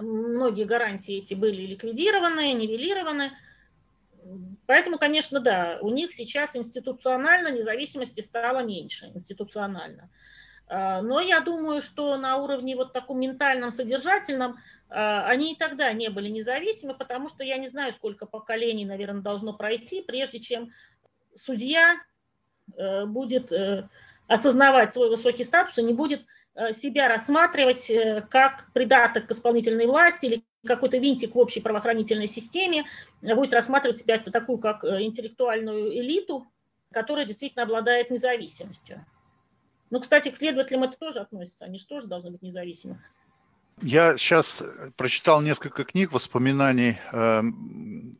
многие 0.00 0.64
гарантии 0.64 1.18
эти 1.18 1.34
были 1.34 1.62
ликвидированы, 1.62 2.52
нивелированы. 2.52 3.32
Поэтому, 4.66 4.98
конечно, 4.98 5.40
да, 5.40 5.78
у 5.80 5.90
них 5.90 6.12
сейчас 6.12 6.56
институционально 6.56 7.48
независимости 7.48 8.20
стало 8.20 8.62
меньше, 8.62 9.06
институционально. 9.14 10.10
А, 10.68 11.02
но 11.02 11.20
я 11.20 11.40
думаю, 11.40 11.80
что 11.80 12.16
на 12.16 12.36
уровне 12.36 12.76
вот 12.76 12.92
таком 12.92 13.18
ментальном, 13.18 13.70
содержательном 13.70 14.58
а, 14.88 15.26
они 15.26 15.52
и 15.52 15.56
тогда 15.56 15.92
не 15.92 16.10
были 16.10 16.28
независимы, 16.28 16.94
потому 16.94 17.28
что 17.28 17.42
я 17.42 17.56
не 17.58 17.68
знаю, 17.68 17.92
сколько 17.92 18.26
поколений, 18.26 18.84
наверное, 18.84 19.22
должно 19.22 19.52
пройти, 19.52 20.02
прежде 20.02 20.40
чем 20.40 20.72
судья 21.34 21.96
э, 22.76 23.04
будет 23.06 23.52
э, 23.52 23.88
осознавать 24.26 24.92
свой 24.92 25.08
высокий 25.08 25.44
статус 25.44 25.78
и 25.78 25.82
не 25.82 25.92
будет 25.92 26.24
себя 26.72 27.08
рассматривать 27.08 27.88
э, 27.90 28.26
как 28.28 28.70
придаток 28.72 29.26
к 29.26 29.30
исполнительной 29.30 29.86
власти 29.86 30.26
или 30.26 30.44
какой-то 30.66 30.98
винтик 30.98 31.34
в 31.34 31.38
общей 31.38 31.60
правоохранительной 31.60 32.26
системе, 32.26 32.84
э, 33.22 33.34
будет 33.34 33.54
рассматривать 33.54 33.98
себя 33.98 34.18
такую 34.18 34.58
как 34.58 34.84
интеллектуальную 34.84 35.92
элиту, 35.98 36.46
которая 36.92 37.24
действительно 37.24 37.62
обладает 37.62 38.10
независимостью. 38.10 39.04
Ну, 39.90 40.00
кстати, 40.00 40.30
к 40.30 40.36
следователям 40.36 40.84
это 40.84 40.98
тоже 40.98 41.20
относится, 41.20 41.64
они 41.64 41.78
же 41.78 41.86
тоже 41.86 42.06
должны 42.06 42.30
быть 42.30 42.42
независимы. 42.42 43.02
Я 43.82 44.16
сейчас 44.18 44.62
прочитал 44.96 45.40
несколько 45.40 45.84
книг, 45.84 46.12
воспоминаний, 46.12 46.98
эм, 47.12 48.18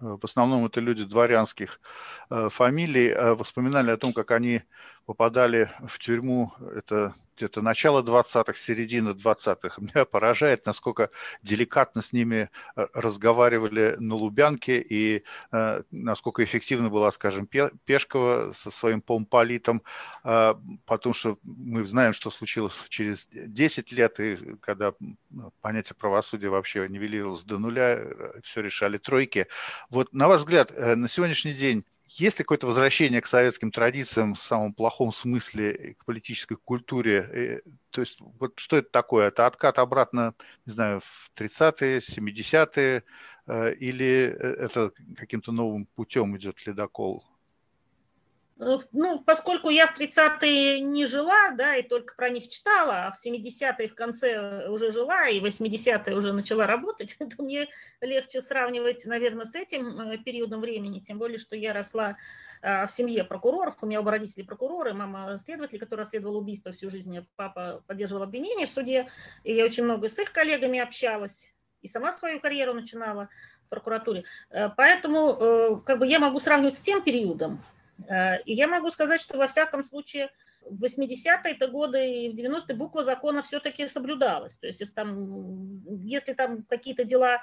в 0.00 0.24
основном 0.24 0.66
это 0.66 0.80
люди 0.80 1.04
дворянских 1.04 1.80
фамилий, 2.28 3.14
воспоминали 3.14 3.92
о 3.92 3.96
том, 3.96 4.12
как 4.12 4.32
они 4.32 4.62
попадали 5.06 5.70
в 5.86 5.98
тюрьму, 5.98 6.52
это 6.76 7.14
где-то 7.36 7.62
начало 7.62 8.02
20-х, 8.02 8.54
середина 8.54 9.10
20-х. 9.10 9.74
Меня 9.80 10.04
поражает, 10.04 10.66
насколько 10.66 11.10
деликатно 11.42 12.02
с 12.02 12.12
ними 12.12 12.50
э, 12.76 12.86
разговаривали 12.94 13.96
на 13.98 14.14
Лубянке 14.14 14.80
и 14.80 15.24
э, 15.52 15.82
насколько 15.90 16.42
эффективно 16.44 16.90
была, 16.90 17.10
скажем, 17.12 17.46
Пешкова 17.46 18.52
со 18.56 18.70
своим 18.70 19.00
помполитом, 19.00 19.82
э, 20.24 20.54
потому 20.86 21.12
что 21.12 21.38
мы 21.42 21.84
знаем, 21.84 22.12
что 22.12 22.30
случилось 22.30 22.74
через 22.88 23.26
10 23.30 23.92
лет, 23.92 24.20
и 24.20 24.56
когда 24.60 24.94
понятие 25.60 25.96
правосудия 25.98 26.48
вообще 26.48 26.88
нивелировалось 26.88 27.44
до 27.44 27.58
нуля, 27.58 27.98
э, 27.98 28.40
все 28.42 28.60
решали 28.60 28.98
тройки. 28.98 29.46
Вот, 29.90 30.12
на 30.12 30.28
ваш 30.28 30.40
взгляд, 30.40 30.72
э, 30.74 30.94
на 30.94 31.08
сегодняшний 31.08 31.54
день 31.54 31.84
есть 32.20 32.38
ли 32.38 32.44
какое-то 32.44 32.66
возвращение 32.66 33.20
к 33.20 33.26
советским 33.26 33.70
традициям 33.70 34.34
в 34.34 34.40
самом 34.40 34.72
плохом 34.72 35.12
смысле, 35.12 35.96
к 35.98 36.04
политической 36.04 36.56
культуре? 36.56 37.62
То 37.90 38.00
есть 38.00 38.18
вот 38.20 38.52
что 38.58 38.76
это 38.76 38.88
такое? 38.90 39.28
Это 39.28 39.46
откат 39.46 39.78
обратно, 39.78 40.34
не 40.66 40.72
знаю, 40.72 41.00
в 41.00 41.30
30-е, 41.36 41.98
70-е, 41.98 43.02
э, 43.46 43.74
или 43.74 44.36
э, 44.36 44.64
это 44.64 44.92
каким-то 45.16 45.52
новым 45.52 45.86
путем 45.86 46.36
идет 46.36 46.64
ледокол? 46.66 47.24
Э, 48.64 48.78
ну, 48.92 49.20
поскольку 49.20 49.68
я 49.70 49.86
в 49.86 49.98
30-е 49.98 50.80
не 50.80 51.06
жила, 51.06 51.50
да, 51.50 51.76
и 51.76 51.82
только 51.82 52.14
про 52.14 52.30
них 52.30 52.48
читала, 52.48 53.06
а 53.06 53.12
в 53.12 53.26
70-е 53.26 53.88
в 53.88 53.94
конце 53.94 54.68
уже 54.68 54.90
жила, 54.90 55.28
и 55.28 55.40
в 55.40 55.44
80-е 55.44 56.16
уже 56.16 56.32
начала 56.32 56.66
работать, 56.66 57.16
то 57.36 57.42
мне 57.42 57.68
легче 58.00 58.40
сравнивать, 58.40 59.04
наверное, 59.06 59.44
с 59.44 59.54
этим 59.54 60.00
э, 60.00 60.18
периодом 60.18 60.60
времени, 60.60 61.00
тем 61.00 61.18
более, 61.18 61.38
что 61.38 61.56
я 61.56 61.72
росла 61.72 62.16
в 62.62 62.88
семье 62.88 63.24
прокуроров, 63.24 63.76
у 63.82 63.86
меня 63.86 64.00
оба 64.00 64.12
родители 64.12 64.42
прокуроры, 64.42 64.94
мама 64.94 65.38
следователь, 65.38 65.78
который 65.78 66.00
расследовал 66.00 66.38
убийство 66.38 66.72
всю 66.72 66.88
жизнь, 66.88 67.18
а 67.18 67.26
папа 67.36 67.84
поддерживал 67.86 68.22
обвинение 68.22 68.66
в 68.66 68.70
суде, 68.70 69.06
и 69.42 69.52
я 69.52 69.66
очень 69.66 69.84
много 69.84 70.08
с 70.08 70.18
их 70.18 70.32
коллегами 70.32 70.78
общалась, 70.78 71.52
и 71.82 71.88
сама 71.88 72.10
свою 72.10 72.40
карьеру 72.40 72.72
начинала 72.72 73.28
в 73.66 73.68
прокуратуре. 73.68 74.24
Э, 74.48 74.70
поэтому 74.74 75.82
как 75.84 75.98
бы 75.98 76.06
я 76.06 76.18
могу 76.18 76.40
сравнивать 76.40 76.76
с 76.76 76.80
тем 76.80 77.02
периодом, 77.02 77.60
Э, 77.60 77.73
и 78.08 78.52
я 78.52 78.66
могу 78.68 78.90
сказать, 78.90 79.20
что 79.20 79.38
во 79.38 79.46
всяком 79.46 79.82
случае 79.82 80.30
в 80.68 80.84
80-е 80.84 81.68
годы 81.68 82.24
и 82.24 82.30
в 82.30 82.34
90-е 82.34 82.76
буква 82.76 83.02
закона 83.02 83.42
все-таки 83.42 83.86
соблюдалась. 83.88 84.56
То 84.58 84.66
есть 84.66 84.80
если 84.80 84.94
там, 84.94 85.82
если 86.04 86.32
там 86.32 86.62
какие-то 86.64 87.04
дела 87.04 87.42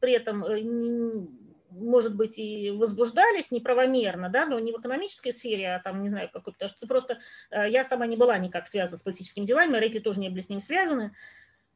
при 0.00 0.12
этом 0.12 0.44
э, 0.44 1.26
может 1.70 2.14
быть, 2.14 2.38
и 2.38 2.70
возбуждались 2.70 3.50
неправомерно, 3.50 4.28
да, 4.28 4.46
но 4.46 4.58
не 4.58 4.72
в 4.72 4.80
экономической 4.80 5.32
сфере, 5.32 5.74
а 5.74 5.80
там, 5.80 6.02
не 6.02 6.08
знаю, 6.08 6.28
в 6.28 6.32
какой-то, 6.32 6.58
потому 6.58 6.68
что 6.68 6.86
просто 6.86 7.18
э, 7.50 7.70
я 7.70 7.84
сама 7.84 8.06
не 8.06 8.16
была 8.16 8.38
никак 8.38 8.66
связана 8.66 8.96
с 8.96 9.02
политическими 9.02 9.44
делами, 9.44 9.70
мои 9.70 9.80
родители 9.80 10.02
тоже 10.02 10.20
не 10.20 10.30
были 10.30 10.40
с 10.40 10.48
ним 10.48 10.60
связаны, 10.60 11.12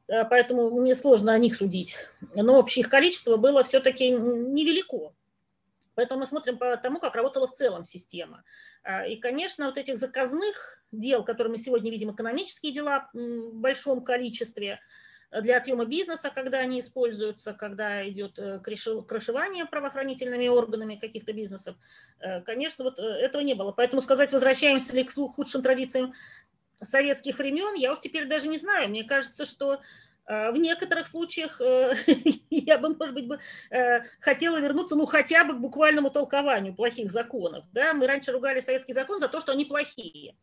поэтому 0.07 0.71
мне 0.71 0.95
сложно 0.95 1.33
о 1.33 1.39
них 1.39 1.55
судить. 1.55 1.97
Но 2.35 2.59
общее 2.59 2.83
их 2.83 2.89
количество 2.89 3.37
было 3.37 3.63
все-таки 3.63 4.11
невелико. 4.11 5.13
Поэтому 6.01 6.21
мы 6.21 6.27
смотрим 6.27 6.57
по 6.57 6.79
тому, 6.79 6.99
как 6.99 7.15
работала 7.15 7.47
в 7.47 7.53
целом 7.53 7.85
система. 7.85 8.43
А, 8.83 9.07
и, 9.07 9.17
конечно, 9.17 9.67
вот 9.67 9.77
этих 9.77 9.99
заказных 9.99 10.83
дел, 10.93 11.23
которые 11.23 11.51
мы 11.51 11.59
сегодня 11.59 11.91
видим, 11.91 12.11
экономические 12.11 12.73
дела 12.73 13.11
в 13.13 13.53
большом 13.53 14.03
количестве, 14.03 14.81
э, 15.31 15.43
для 15.43 15.59
отъема 15.59 15.85
бизнеса, 15.85 16.33
когда 16.35 16.61
они 16.61 16.81
используются, 16.81 17.53
когда 17.53 18.09
идет 18.09 18.39
э, 18.39 18.61
крышевание 18.61 19.67
правоохранительными 19.67 20.49
органами 20.49 20.97
каких-то 20.97 21.35
бизнесов, 21.35 21.77
э, 22.21 22.41
конечно, 22.41 22.83
вот 22.83 22.99
этого 22.99 23.43
не 23.43 23.53
было. 23.53 23.73
Поэтому 23.73 24.01
сказать, 24.01 24.33
возвращаемся 24.33 24.97
ли 24.97 25.05
к 25.05 25.13
худшим 25.13 25.61
традициям 25.61 26.15
советских 26.83 27.37
времен, 27.37 27.75
я 27.75 27.93
уж 27.93 28.01
теперь 28.01 28.27
даже 28.27 28.49
не 28.49 28.57
знаю. 28.57 28.89
Мне 28.89 29.05
кажется, 29.05 29.45
что 29.45 29.83
в 30.31 30.57
некоторых 30.57 31.09
случаях 31.09 31.61
э, 31.61 31.95
я 32.51 32.79
бы, 32.79 32.95
может 32.95 33.15
быть, 33.15 33.27
бы 33.27 33.41
э, 33.71 34.03
хотела 34.21 34.59
вернуться, 34.59 34.95
ну, 34.95 35.05
хотя 35.07 35.45
бы 35.45 35.55
к 35.55 35.59
буквальному 35.59 36.11
толкованию 36.11 36.75
плохих 36.75 37.11
законов. 37.11 37.65
Да? 37.73 37.95
Мы 37.95 38.07
раньше 38.07 38.31
ругали 38.31 38.61
советский 38.61 38.93
закон 38.93 39.19
за 39.19 39.29
то, 39.29 39.41
что 39.41 39.51
они 39.53 39.65
плохие, 39.65 40.37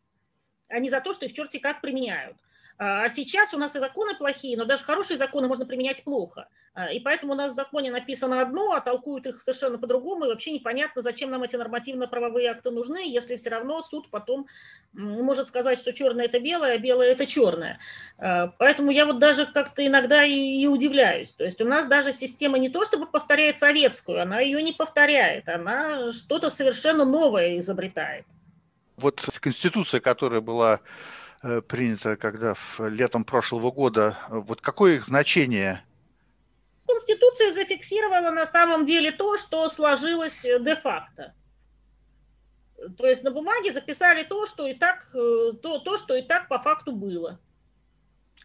а 0.68 0.78
не 0.78 0.90
за 0.90 1.00
то, 1.00 1.14
что 1.14 1.24
их 1.24 1.32
черти 1.32 1.58
как 1.58 1.80
применяют. 1.80 2.36
А 2.78 3.08
сейчас 3.08 3.52
у 3.54 3.58
нас 3.58 3.74
и 3.74 3.80
законы 3.80 4.14
плохие, 4.14 4.56
но 4.56 4.64
даже 4.64 4.84
хорошие 4.84 5.18
законы 5.18 5.48
можно 5.48 5.66
применять 5.66 6.04
плохо. 6.04 6.48
А, 6.74 6.92
и 6.92 7.00
поэтому 7.00 7.32
у 7.32 7.36
нас 7.36 7.50
в 7.50 7.54
законе 7.56 7.90
написано 7.90 8.40
одно, 8.40 8.72
а 8.72 8.80
толкуют 8.80 9.26
их 9.26 9.42
совершенно 9.42 9.78
по-другому, 9.78 10.24
и 10.26 10.28
вообще 10.28 10.52
непонятно, 10.52 11.02
зачем 11.02 11.28
нам 11.28 11.42
эти 11.42 11.56
нормативно-правовые 11.56 12.50
акты 12.50 12.70
нужны, 12.70 13.10
если 13.10 13.34
все 13.34 13.50
равно 13.50 13.82
суд 13.82 14.08
потом 14.10 14.46
может 14.92 15.48
сказать, 15.48 15.80
что 15.80 15.92
черное 15.92 16.26
это 16.26 16.38
белое, 16.38 16.74
а 16.74 16.78
белое 16.78 17.10
это 17.10 17.26
черное. 17.26 17.80
А, 18.16 18.52
поэтому 18.58 18.92
я 18.92 19.06
вот 19.06 19.18
даже 19.18 19.46
как-то 19.46 19.84
иногда 19.84 20.22
и, 20.22 20.64
удивляюсь. 20.66 21.32
То 21.32 21.42
есть 21.42 21.60
у 21.60 21.64
нас 21.64 21.88
даже 21.88 22.12
система 22.12 22.58
не 22.58 22.68
то 22.68 22.84
чтобы 22.84 23.06
повторяет 23.06 23.58
советскую, 23.58 24.22
она 24.22 24.38
ее 24.38 24.62
не 24.62 24.72
повторяет, 24.72 25.48
она 25.48 26.12
что-то 26.12 26.48
совершенно 26.48 27.04
новое 27.04 27.58
изобретает. 27.58 28.24
Вот 28.98 29.20
Конституция, 29.40 29.98
которая 30.00 30.40
была 30.40 30.80
э, 31.42 31.60
принята 31.60 32.16
когда 32.16 32.54
в, 32.54 32.80
летом 32.88 33.24
прошлого 33.24 33.70
года, 33.70 34.18
вот 34.28 34.60
какое 34.60 34.96
их 34.96 35.06
значение? 35.06 35.84
Конституция 36.86 37.50
зафиксировала 37.52 38.30
на 38.30 38.46
самом 38.46 38.86
деле 38.86 39.12
то, 39.12 39.36
что 39.36 39.68
сложилось 39.68 40.44
э, 40.44 40.58
де-факто. 40.60 41.34
То 42.96 43.06
есть 43.06 43.24
на 43.24 43.30
бумаге 43.30 43.72
записали 43.72 44.22
то, 44.22 44.46
что 44.46 44.66
и 44.66 44.74
так, 44.74 45.08
э, 45.14 45.52
то, 45.62 45.78
то, 45.78 45.96
что 45.96 46.14
и 46.14 46.22
так 46.22 46.48
по 46.48 46.58
факту 46.58 46.92
было. 46.92 47.38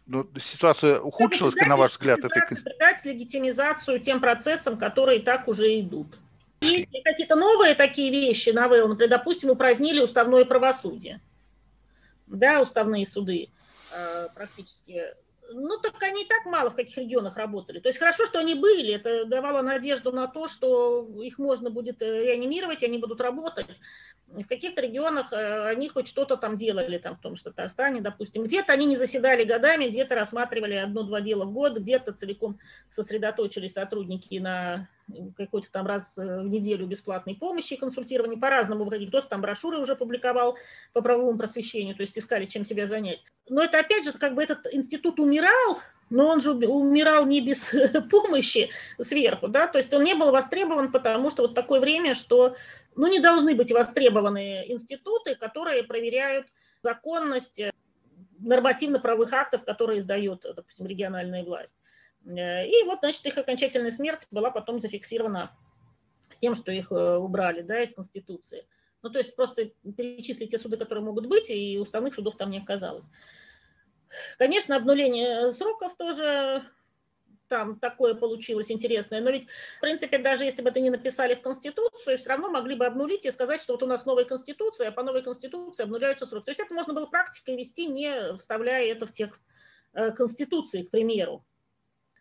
Но 0.06 0.24
ну, 0.24 0.40
ситуация 0.40 1.00
ухудшилась, 1.00 1.54
на 1.54 1.76
ваш 1.76 1.92
взгляд? 1.92 2.18
Это... 2.18 2.28
Придать 2.28 3.04
легитимизацию 3.04 4.00
тем 4.00 4.20
процессам, 4.20 4.76
которые 4.76 5.20
и 5.20 5.22
так 5.22 5.48
уже 5.48 5.80
идут. 5.80 6.18
Есть 6.60 6.88
какие-то 7.04 7.36
новые 7.36 7.74
такие 7.74 8.10
вещи, 8.10 8.50
новеллы, 8.50 8.88
например, 8.88 9.10
допустим, 9.10 9.50
упразднили 9.50 10.00
уставное 10.00 10.44
правосудие, 10.44 11.20
да, 12.26 12.60
уставные 12.60 13.06
суды 13.06 13.50
э, 13.92 14.28
практически 14.34 15.02
ну, 15.52 15.78
так 15.78 16.02
они 16.02 16.22
и 16.22 16.26
так 16.26 16.46
мало 16.46 16.70
в 16.70 16.76
каких 16.76 16.96
регионах 16.96 17.36
работали. 17.36 17.80
То 17.80 17.88
есть 17.88 17.98
хорошо, 17.98 18.26
что 18.26 18.38
они 18.38 18.54
были, 18.54 18.94
это 18.94 19.24
давало 19.24 19.62
надежду 19.62 20.12
на 20.12 20.26
то, 20.26 20.48
что 20.48 21.08
их 21.22 21.38
можно 21.38 21.70
будет 21.70 22.02
э, 22.02 22.24
реанимировать, 22.24 22.82
и 22.82 22.86
они 22.86 22.98
будут 22.98 23.20
работать. 23.20 23.80
В 24.26 24.44
каких-то 24.44 24.80
регионах 24.80 25.32
э, 25.32 25.68
они 25.68 25.88
хоть 25.88 26.08
что-то 26.08 26.36
там 26.36 26.56
делали, 26.56 26.98
там, 26.98 27.16
в 27.16 27.20
том 27.20 27.36
же 27.36 27.44
Татарстане, 27.44 28.00
допустим. 28.00 28.44
Где-то 28.44 28.72
они 28.72 28.86
не 28.86 28.96
заседали 28.96 29.44
годами, 29.44 29.88
где-то 29.88 30.14
рассматривали 30.14 30.74
одно-два 30.74 31.20
дела 31.20 31.44
в 31.44 31.52
год, 31.52 31.78
где-то 31.78 32.12
целиком 32.12 32.58
сосредоточились 32.90 33.74
сотрудники 33.74 34.38
на 34.38 34.88
какой-то 35.36 35.70
там 35.70 35.86
раз 35.86 36.18
э, 36.18 36.40
в 36.40 36.48
неделю 36.48 36.86
бесплатной 36.86 37.34
помощи, 37.34 37.76
консультирования, 37.76 38.38
по-разному. 38.38 38.86
Кто-то 38.86 39.28
там 39.28 39.40
брошюры 39.42 39.78
уже 39.78 39.96
публиковал 39.96 40.56
по 40.92 41.02
правовому 41.02 41.38
просвещению, 41.38 41.94
то 41.94 42.02
есть 42.02 42.16
искали, 42.18 42.46
чем 42.46 42.64
себя 42.64 42.86
занять. 42.86 43.20
Но 43.48 43.62
это 43.62 43.78
опять 43.78 44.04
же, 44.04 44.12
как 44.12 44.34
бы 44.34 44.42
этот 44.42 44.72
институт 44.72 45.20
умирал, 45.20 45.80
но 46.10 46.28
он 46.28 46.40
же 46.40 46.52
умирал 46.52 47.26
не 47.26 47.40
без 47.40 47.74
помощи 48.10 48.70
сверху, 49.00 49.48
да, 49.48 49.66
то 49.66 49.78
есть 49.78 49.92
он 49.92 50.02
не 50.02 50.14
был 50.14 50.30
востребован, 50.30 50.92
потому 50.92 51.30
что 51.30 51.42
вот 51.42 51.54
такое 51.54 51.80
время, 51.80 52.14
что, 52.14 52.56
ну, 52.96 53.06
не 53.06 53.18
должны 53.18 53.54
быть 53.54 53.72
востребованы 53.72 54.64
институты, 54.68 55.34
которые 55.34 55.82
проверяют 55.82 56.46
законность 56.82 57.60
нормативно-правовых 58.38 59.32
актов, 59.32 59.64
которые 59.64 59.98
издает, 59.98 60.44
допустим, 60.54 60.86
региональная 60.86 61.44
власть. 61.44 61.76
Э, 62.26 62.66
и 62.66 62.84
вот, 62.84 63.00
значит, 63.00 63.24
их 63.26 63.38
окончательная 63.38 63.90
смерть 63.90 64.26
была 64.30 64.50
потом 64.50 64.80
зафиксирована 64.80 65.56
с 66.30 66.38
тем, 66.38 66.54
что 66.54 66.72
их 66.72 66.90
э, 66.92 67.16
убрали 67.16 67.62
да, 67.62 67.82
из 67.82 67.94
Конституции. 67.94 68.66
Ну, 69.04 69.10
то 69.10 69.18
есть 69.18 69.36
просто 69.36 69.70
перечислить 69.96 70.50
те 70.50 70.56
суды, 70.56 70.78
которые 70.78 71.04
могут 71.04 71.26
быть, 71.26 71.50
и 71.50 71.78
уставных 71.78 72.14
судов 72.14 72.38
там 72.38 72.48
не 72.48 72.58
оказалось. 72.58 73.10
Конечно, 74.38 74.76
обнуление 74.76 75.52
сроков 75.52 75.94
тоже 75.96 76.64
там 77.48 77.78
такое 77.78 78.14
получилось 78.14 78.70
интересное. 78.70 79.20
Но 79.20 79.28
ведь, 79.28 79.46
в 79.76 79.80
принципе, 79.82 80.16
даже 80.16 80.44
если 80.44 80.62
бы 80.62 80.70
это 80.70 80.80
не 80.80 80.88
написали 80.88 81.34
в 81.34 81.42
Конституцию, 81.42 82.16
все 82.16 82.30
равно 82.30 82.48
могли 82.48 82.76
бы 82.76 82.86
обнулить 82.86 83.26
и 83.26 83.30
сказать, 83.30 83.60
что 83.60 83.74
вот 83.74 83.82
у 83.82 83.86
нас 83.86 84.06
новая 84.06 84.24
Конституция, 84.24 84.88
а 84.88 84.92
по 84.92 85.02
новой 85.02 85.22
Конституции 85.22 85.82
обнуляются 85.82 86.24
сроки. 86.24 86.46
То 86.46 86.50
есть 86.52 86.60
это 86.62 86.72
можно 86.72 86.94
было 86.94 87.04
практикой 87.04 87.56
вести, 87.56 87.84
не 87.84 88.36
вставляя 88.38 88.90
это 88.90 89.06
в 89.06 89.12
текст 89.12 89.42
э, 89.92 90.12
Конституции, 90.12 90.84
к 90.84 90.90
примеру. 90.90 91.44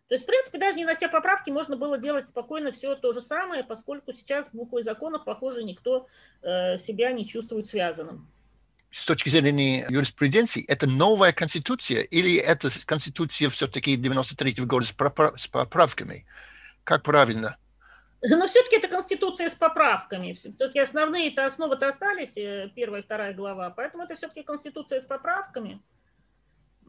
То 0.07 0.15
есть, 0.15 0.25
в 0.25 0.27
принципе, 0.27 0.59
даже 0.59 0.77
не 0.77 0.85
на 0.85 0.93
все 0.93 1.07
поправки 1.07 1.49
можно 1.49 1.77
было 1.77 1.97
делать 1.97 2.27
спокойно 2.27 2.71
все 2.71 2.95
то 2.95 3.13
же 3.13 3.21
самое, 3.21 3.63
поскольку 3.63 4.11
сейчас 4.11 4.49
буквой 4.51 4.83
закона, 4.83 5.17
похоже, 5.17 5.63
никто 5.63 6.07
э, 6.41 6.77
себя 6.77 7.11
не 7.11 7.25
чувствует 7.25 7.67
связанным. 7.67 8.27
С 8.91 9.05
точки 9.05 9.29
зрения 9.29 9.87
юриспруденции, 9.89 10.63
это 10.67 10.87
новая 10.87 11.31
конституция 11.31 12.01
или 12.01 12.35
это 12.35 12.69
конституция 12.85 13.49
все-таки 13.49 13.95
93 13.95 14.51
-го 14.51 14.65
года 14.65 14.85
с, 14.85 14.91
поправ 14.91 15.39
с 15.39 15.47
поправками? 15.47 16.27
Как 16.83 17.01
правильно? 17.01 17.57
Но 18.21 18.45
все-таки 18.45 18.75
это 18.77 18.87
конституция 18.87 19.49
с 19.49 19.55
поправками. 19.55 20.33
Все-таки 20.33 20.79
основные-то 20.79 21.45
основы-то 21.45 21.87
остались, 21.87 22.37
э, 22.37 22.69
первая 22.75 23.01
и 23.01 23.03
вторая 23.03 23.33
глава, 23.33 23.69
поэтому 23.69 24.03
это 24.03 24.15
все-таки 24.15 24.43
конституция 24.43 24.99
с 24.99 25.05
поправками. 25.05 25.81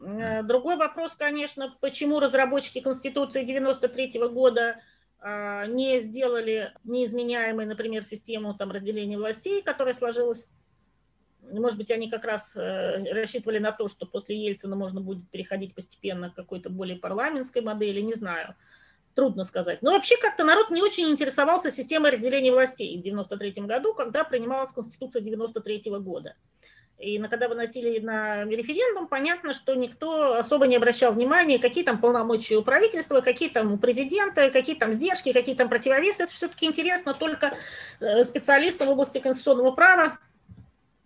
Э, 0.01 0.43
другой 0.43 0.75
вопрос, 0.77 1.15
конечно, 1.15 1.75
почему 1.81 2.19
разработчики 2.19 2.81
Конституции 2.81 3.43
93 3.43 4.19
-го 4.19 4.29
года 4.29 4.79
а, 5.27 5.65
не 5.65 5.99
сделали 6.01 6.71
неизменяемой, 6.83 7.65
например, 7.65 8.03
систему 8.03 8.53
там, 8.53 8.71
разделения 8.71 9.17
властей, 9.17 9.63
которая 9.63 9.95
сложилась. 9.95 10.49
Может 11.41 11.79
быть, 11.79 11.89
они 11.89 12.11
как 12.11 12.25
раз 12.25 12.55
э, 12.55 13.11
рассчитывали 13.11 13.57
на 13.57 13.71
то, 13.71 13.87
что 13.87 14.05
после 14.05 14.37
Ельцина 14.37 14.75
можно 14.75 15.01
будет 15.01 15.27
переходить 15.31 15.73
постепенно 15.73 16.29
к 16.29 16.35
какой-то 16.35 16.69
более 16.69 16.97
парламентской 16.97 17.63
модели, 17.63 18.01
не 18.01 18.13
знаю. 18.13 18.55
Трудно 19.15 19.45
сказать. 19.45 19.81
Но 19.81 19.93
вообще 19.93 20.15
как-то 20.17 20.43
народ 20.43 20.69
не 20.69 20.81
очень 20.83 21.09
интересовался 21.09 21.71
системой 21.71 22.11
разделения 22.11 22.51
властей 22.51 22.95
в 22.99 23.01
93 23.01 23.63
году, 23.63 23.93
когда 23.95 24.25
принималась 24.25 24.73
Конституция 24.73 25.21
93 25.23 25.81
-го 25.89 25.99
года. 25.99 26.35
И 26.97 27.19
когда 27.19 27.49
выносили 27.49 27.99
на 27.99 28.45
референдум, 28.45 29.07
понятно, 29.07 29.51
что 29.53 29.75
никто 29.75 30.37
особо 30.37 30.65
не 30.65 30.77
обращал 30.77 31.11
внимания, 31.11 31.59
какие 31.59 31.83
там 31.83 31.99
полномочия 31.99 32.55
у 32.55 32.63
правительства, 32.63 33.19
какие 33.19 33.49
там 33.49 33.73
у 33.73 33.77
президента, 33.77 34.49
какие 34.49 34.75
там 34.75 34.93
сдержки, 34.93 35.33
какие 35.33 35.55
там 35.55 35.67
противовесы. 35.67 36.23
Это 36.23 36.31
все-таки 36.31 36.65
интересно 36.65 37.13
только 37.13 37.57
э, 37.99 38.23
специалистам 38.23 38.87
в 38.87 38.91
области 38.91 39.19
конституционного 39.19 39.71
права 39.71 40.19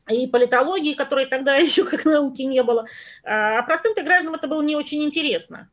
и 0.07 0.27
политологии, 0.27 0.93
которой 0.93 1.25
тогда 1.25 1.55
еще 1.57 1.85
как 1.85 2.05
науки 2.05 2.43
не 2.43 2.61
было. 2.61 2.85
А 3.23 3.63
простым-то 3.63 4.03
гражданам 4.03 4.35
это 4.35 4.47
было 4.47 4.61
не 4.61 4.75
очень 4.75 5.03
интересно. 5.03 5.69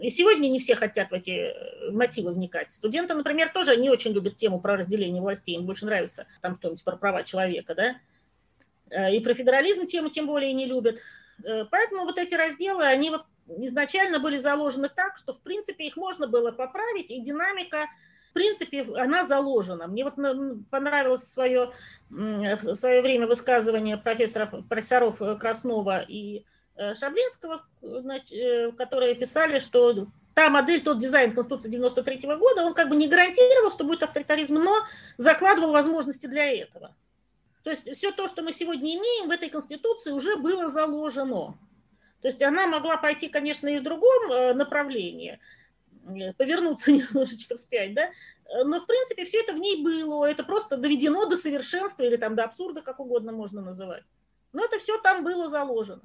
И 0.00 0.08
сегодня 0.08 0.48
не 0.48 0.58
все 0.58 0.74
хотят 0.74 1.10
в 1.10 1.14
эти 1.14 1.30
э, 1.30 1.90
мотивы 1.92 2.32
вникать. 2.32 2.70
Студенты, 2.70 3.14
например, 3.14 3.50
тоже 3.52 3.76
не 3.76 3.90
очень 3.90 4.12
любят 4.12 4.36
тему 4.36 4.58
про 4.58 4.76
разделение 4.76 5.22
властей. 5.22 5.56
Им 5.56 5.66
больше 5.66 5.84
нравится 5.84 6.26
там 6.40 6.54
что-нибудь 6.54 6.82
про 6.82 6.96
права 6.96 7.22
человека, 7.22 7.74
да. 7.74 7.96
Э, 8.90 9.14
и 9.14 9.20
про 9.20 9.34
федерализм 9.34 9.86
тему 9.86 10.10
тем 10.10 10.26
более 10.26 10.52
не 10.52 10.66
любят. 10.66 10.98
Э, 11.44 11.64
поэтому 11.70 12.04
вот 12.04 12.18
эти 12.18 12.34
разделы, 12.34 12.84
они 12.84 13.10
вот 13.10 13.24
изначально 13.46 14.18
были 14.18 14.38
заложены 14.38 14.88
так, 14.88 15.16
что 15.18 15.32
в 15.32 15.40
принципе 15.40 15.86
их 15.86 15.96
можно 15.96 16.26
было 16.26 16.52
поправить, 16.52 17.10
и 17.10 17.20
динамика 17.20 17.88
в 18.30 18.32
принципе, 18.32 18.86
она 18.94 19.26
заложена. 19.26 19.88
Мне 19.88 20.04
вот 20.04 20.14
понравилось 20.70 21.24
свое, 21.24 21.72
в 22.10 22.74
свое 22.76 23.02
время 23.02 23.26
высказывание 23.26 23.96
профессоров, 23.96 24.54
профессоров 24.68 25.20
э, 25.20 25.36
Краснова 25.36 26.04
и 26.06 26.44
Шаблинского, 26.94 27.66
которые 28.78 29.14
писали, 29.14 29.58
что 29.58 30.06
та 30.34 30.48
модель, 30.48 30.80
тот 30.80 30.98
дизайн 30.98 31.32
Конституции 31.32 31.68
93 31.68 32.20
года, 32.36 32.62
он 32.62 32.72
как 32.72 32.88
бы 32.88 32.96
не 32.96 33.08
гарантировал, 33.08 33.70
что 33.70 33.84
будет 33.84 34.02
авторитаризм, 34.02 34.54
но 34.54 34.76
закладывал 35.18 35.72
возможности 35.72 36.26
для 36.26 36.50
этого. 36.50 36.94
То 37.62 37.70
есть 37.70 37.90
все 37.94 38.10
то, 38.12 38.26
что 38.26 38.42
мы 38.42 38.52
сегодня 38.52 38.94
имеем 38.96 39.28
в 39.28 39.30
этой 39.30 39.50
Конституции, 39.50 40.12
уже 40.12 40.36
было 40.36 40.68
заложено. 40.68 41.58
То 42.22 42.28
есть 42.28 42.42
она 42.42 42.66
могла 42.66 42.96
пойти, 42.96 43.28
конечно, 43.28 43.68
и 43.68 43.78
в 43.78 43.82
другом 43.82 44.30
э, 44.30 44.54
направлении, 44.54 45.38
э, 46.06 46.32
повернуться 46.34 46.92
немножечко 46.92 47.56
вспять, 47.56 47.94
да, 47.94 48.10
но, 48.64 48.80
в 48.80 48.86
принципе, 48.86 49.24
все 49.24 49.40
это 49.40 49.52
в 49.52 49.58
ней 49.58 49.82
было, 49.82 50.24
это 50.24 50.42
просто 50.42 50.76
доведено 50.76 51.26
до 51.26 51.36
совершенства 51.36 52.02
или 52.02 52.16
там 52.16 52.34
до 52.34 52.44
абсурда, 52.44 52.82
как 52.82 52.98
угодно 53.00 53.32
можно 53.32 53.60
называть. 53.60 54.02
Но 54.52 54.64
это 54.64 54.78
все 54.78 54.98
там 54.98 55.22
было 55.22 55.48
заложено. 55.48 56.02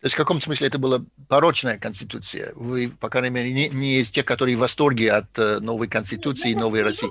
То 0.00 0.06
есть 0.06 0.14
в 0.14 0.16
каком 0.16 0.40
смысле 0.40 0.68
это 0.68 0.78
была 0.78 1.04
порочная 1.28 1.76
конституция? 1.76 2.52
Вы, 2.54 2.90
по 3.00 3.10
крайней 3.10 3.30
мере, 3.30 3.52
не, 3.52 3.68
не 3.68 4.00
из 4.00 4.10
тех, 4.10 4.24
которые 4.24 4.56
в 4.56 4.60
восторге 4.60 5.10
от 5.10 5.36
э, 5.38 5.58
новой 5.58 5.88
конституции, 5.88 6.54
ну, 6.54 6.60
новой 6.60 6.82
России. 6.82 7.10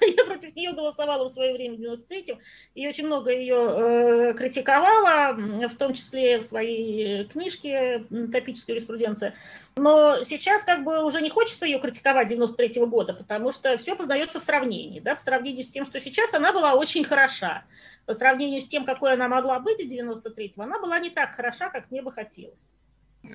Я 0.00 0.23
против 0.34 0.56
нее 0.56 0.72
голосовала 0.72 1.28
в 1.28 1.30
свое 1.30 1.54
время 1.54 1.76
в 1.76 1.80
93-м 1.80 2.40
и 2.74 2.88
очень 2.88 3.06
много 3.06 3.30
ее 3.30 3.56
э, 3.56 4.34
критиковала, 4.34 5.32
в 5.68 5.74
том 5.76 5.94
числе 5.94 6.38
в 6.38 6.42
своей 6.42 7.24
книжке 7.24 8.04
«Топическая 8.32 8.74
юриспруденция». 8.74 9.34
Но 9.76 10.22
сейчас 10.24 10.64
как 10.64 10.82
бы 10.82 11.04
уже 11.04 11.20
не 11.20 11.30
хочется 11.30 11.66
ее 11.66 11.78
критиковать 11.78 12.32
93-го 12.32 12.86
года, 12.86 13.14
потому 13.14 13.52
что 13.52 13.76
все 13.76 13.94
познается 13.94 14.40
в 14.40 14.42
сравнении. 14.42 14.98
Да? 14.98 15.14
По 15.14 15.20
сравнению 15.20 15.62
с 15.62 15.70
тем, 15.70 15.84
что 15.84 16.00
сейчас 16.00 16.34
она 16.34 16.52
была 16.52 16.74
очень 16.74 17.04
хороша. 17.04 17.64
По 18.06 18.14
сравнению 18.14 18.60
с 18.60 18.66
тем, 18.66 18.84
какой 18.84 19.14
она 19.14 19.28
могла 19.28 19.60
быть 19.60 19.78
в 19.78 19.86
93-го, 19.86 20.62
она 20.62 20.80
была 20.80 20.98
не 20.98 21.10
так 21.10 21.34
хороша, 21.34 21.70
как 21.70 21.90
мне 21.90 22.02
бы 22.02 22.10
хотелось. 22.10 22.68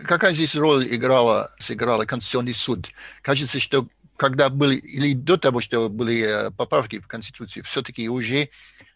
Какая 0.06 0.34
здесь 0.34 0.56
роль 0.56 0.88
играла, 0.94 1.52
сыграла 1.60 2.06
Конституционный 2.06 2.54
суд? 2.54 2.88
Кажется, 3.24 3.60
что 3.60 3.88
когда 4.20 4.50
были, 4.50 4.76
или 4.76 5.14
до 5.14 5.38
того, 5.38 5.62
что 5.62 5.90
были 5.90 6.22
э, 6.22 6.52
поправки 6.52 7.00
в 7.00 7.08
Конституции, 7.08 7.62
все-таки 7.62 8.10
уже, 8.10 8.50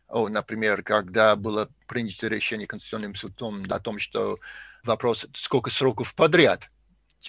например, 0.09 0.83
когда 0.83 1.35
было 1.35 1.69
принято 1.87 2.27
решение 2.27 2.67
Конституционным 2.67 3.15
судом 3.15 3.63
о 3.69 3.79
том, 3.79 3.99
что 3.99 4.39
вопрос, 4.83 5.25
сколько 5.33 5.71
сроков 5.71 6.13
подряд 6.13 6.69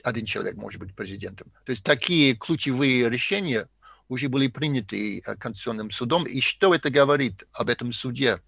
один 0.03 0.27
человек 0.27 0.57
может 0.57 0.81
быть 0.81 0.95
президентом. 0.95 1.53
То 1.65 1.71
есть 1.71 1.85
такие 1.85 2.35
ключевые 2.35 3.09
решения 3.09 3.69
уже 4.09 4.29
были 4.29 4.49
приняты 4.49 5.23
э, 5.25 5.37
Конституционным 5.37 5.93
судом. 5.93 6.27
И 6.27 6.41
что 6.41 6.75
это 6.75 6.91
говорит 6.91 7.45
об 7.53 7.69
этом 7.69 7.93
суде? 7.93 8.41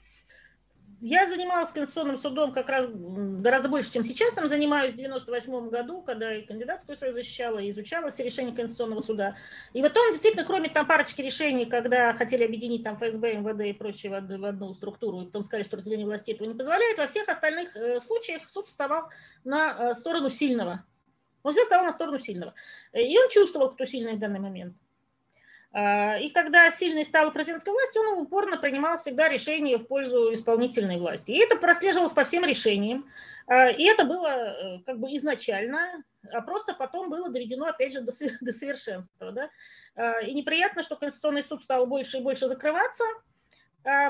Я 1.09 1.25
занималась 1.25 1.71
Конституционным 1.71 2.17
судом 2.17 2.53
как 2.53 2.69
раз 2.69 2.89
гораздо 2.89 3.69
больше, 3.69 3.93
чем 3.93 4.03
сейчас. 4.03 4.37
Я 4.39 4.49
занимаюсь 4.49 4.93
в 4.93 4.97
98 4.97 5.69
году, 5.69 6.03
когда 6.03 6.35
и 6.35 6.45
кандидатскую 6.45 6.97
свою 6.97 7.13
защищала, 7.13 7.61
и 7.61 7.71
изучала 7.71 8.11
все 8.11 8.25
решения 8.25 8.53
Конституционного 8.53 8.99
суда. 8.99 9.37
И 9.73 9.81
в 9.83 9.87
итоге, 9.87 10.11
действительно, 10.11 10.45
кроме 10.45 10.69
там 10.69 10.85
парочки 10.85 11.23
решений, 11.23 11.65
когда 11.65 12.13
хотели 12.13 12.43
объединить 12.43 12.83
там 12.83 12.97
ФСБ, 12.97 13.35
МВД 13.37 13.61
и 13.67 13.73
прочее 13.73 14.11
в 14.11 14.45
одну 14.45 14.75
структуру, 14.75 15.21
и 15.21 15.27
потом 15.27 15.45
сказали, 15.45 15.63
что 15.63 15.77
разделение 15.77 16.07
властей 16.09 16.35
этого 16.35 16.49
не 16.49 16.55
позволяет, 16.55 16.99
во 16.99 17.07
всех 17.07 17.29
остальных 17.29 17.77
э, 17.77 18.01
случаях 18.01 18.49
суд 18.49 18.67
вставал 18.67 19.09
на 19.45 19.91
э, 19.91 19.95
сторону 19.95 20.29
сильного. 20.29 20.85
Он 21.45 21.53
всегда 21.53 21.63
вставал 21.63 21.85
на 21.85 21.93
сторону 21.93 22.19
сильного. 22.19 22.53
И 22.93 23.17
он 23.17 23.29
чувствовал, 23.29 23.71
кто 23.71 23.85
сильный 23.85 24.15
в 24.15 24.19
данный 24.19 24.41
момент. 24.41 24.75
А, 25.79 26.17
и 26.17 26.31
когда 26.31 26.71
сильной 26.71 27.05
стала 27.05 27.29
президентская 27.29 27.75
власть, 27.75 27.95
он 27.99 28.19
упорно 28.19 28.57
принимал 28.57 28.97
всегда 28.97 29.29
решения 29.29 29.77
в 29.77 29.87
пользу 29.87 30.33
исполнительной 30.33 30.97
власти. 30.97 31.33
И 31.33 31.39
это 31.39 31.57
прослеживалось 31.57 32.15
по 32.15 32.25
всем 32.25 32.47
решениям. 32.47 33.05
А, 33.47 33.69
и 33.69 33.85
это 33.85 34.05
было 34.05 34.27
э, 34.27 34.79
как 34.87 34.99
бы 34.99 35.09
изначально, 35.17 36.03
а 36.33 36.41
просто 36.41 36.73
потом 36.73 37.11
было 37.11 37.29
доведено, 37.29 37.67
опять 37.67 37.93
же, 37.93 38.01
до, 38.01 38.11
совершенства. 38.53 39.33
Да? 39.33 39.51
А, 39.97 40.21
и 40.21 40.33
неприятно, 40.33 40.83
что 40.83 40.97
Конституционный 40.97 41.43
суд 41.43 41.63
стал 41.63 41.87
больше 41.87 42.19
и 42.19 42.23
больше 42.23 42.49
закрываться– 42.49 43.05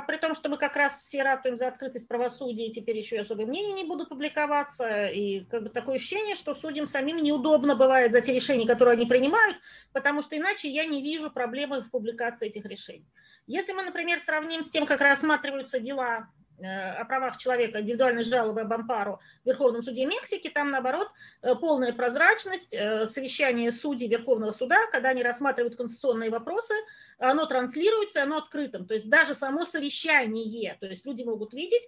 при 0.07 0.17
том, 0.17 0.35
что 0.35 0.49
мы 0.49 0.57
как 0.57 0.75
раз 0.75 1.01
все 1.01 1.23
ратуем 1.23 1.59
за 1.59 1.69
открытость 1.69 2.09
правосудия, 2.09 2.69
и 2.69 2.73
теперь 2.73 2.97
еще 2.97 3.17
и 3.17 3.19
особые 3.19 3.47
мнения 3.47 3.75
не 3.75 3.85
будут 3.85 4.09
публиковаться, 4.09 5.09
и 5.09 5.45
как 5.45 5.65
бы 5.65 5.69
такое 5.69 5.97
ощущение, 5.97 6.35
что 6.35 6.55
судьям 6.55 6.87
самим 6.87 7.19
неудобно 7.19 7.77
бывает 7.77 8.13
за 8.13 8.23
те 8.23 8.33
решения, 8.33 8.67
которые 8.67 8.95
они 8.95 9.05
принимают, 9.05 9.59
потому 9.93 10.23
что 10.23 10.35
иначе 10.35 10.71
я 10.71 10.87
не 10.87 11.03
вижу 11.03 11.31
проблемы 11.31 11.83
в 11.83 11.91
публикации 11.91 12.49
этих 12.49 12.65
решений. 12.65 13.05
Если 13.47 13.75
мы, 13.75 13.83
например, 13.83 14.19
сравним 14.21 14.63
с 14.63 14.71
тем, 14.71 14.87
как 14.87 15.03
рассматриваются 15.03 15.79
дела 15.79 16.31
о 16.63 17.05
правах 17.05 17.37
человека, 17.37 17.81
индивидуальной 17.81 18.23
жалобы 18.23 18.63
об 18.63 18.73
ампару 18.73 19.21
в 19.45 19.47
Верховном 19.47 19.83
суде 19.83 20.07
Мексики, 20.07 20.49
там, 20.49 20.71
наоборот, 20.71 21.09
э, 21.43 21.55
полная 21.55 21.93
прозрачность, 21.93 22.75
э, 22.75 23.07
совещание 23.07 23.71
судей 23.71 24.09
Верховного 24.09 24.53
суда, 24.53 24.79
когда 24.91 25.11
они 25.11 25.23
рассматривают 25.23 25.77
конституционные 25.77 26.31
вопросы, 26.31 26.75
оно 27.19 27.47
транслируется, 27.47 28.23
оно 28.23 28.39
открытым. 28.39 28.87
То 28.87 28.95
есть 28.95 29.09
даже 29.11 29.35
само 29.35 29.65
совещание, 29.65 30.77
то 30.81 30.87
есть 30.87 31.05
люди 31.05 31.23
могут 31.23 31.53
видеть, 31.53 31.83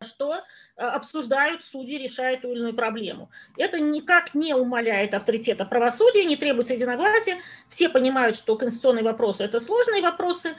что 0.00 0.36
обсуждают 0.76 1.64
судьи, 1.64 1.98
решают 1.98 2.42
ту 2.42 2.52
или 2.52 2.60
иную 2.60 2.74
проблему. 2.74 3.30
Это 3.56 3.80
никак 3.80 4.32
не 4.32 4.54
умаляет 4.54 5.12
авторитета 5.12 5.64
правосудия, 5.64 6.24
не 6.24 6.36
требуется 6.36 6.74
единогласия. 6.74 7.40
Все 7.68 7.88
понимают, 7.88 8.36
что 8.36 8.56
конституционные 8.56 9.02
вопросы– 9.02 9.42
это 9.44 9.58
сложные 9.58 10.00
вопросы, 10.00 10.54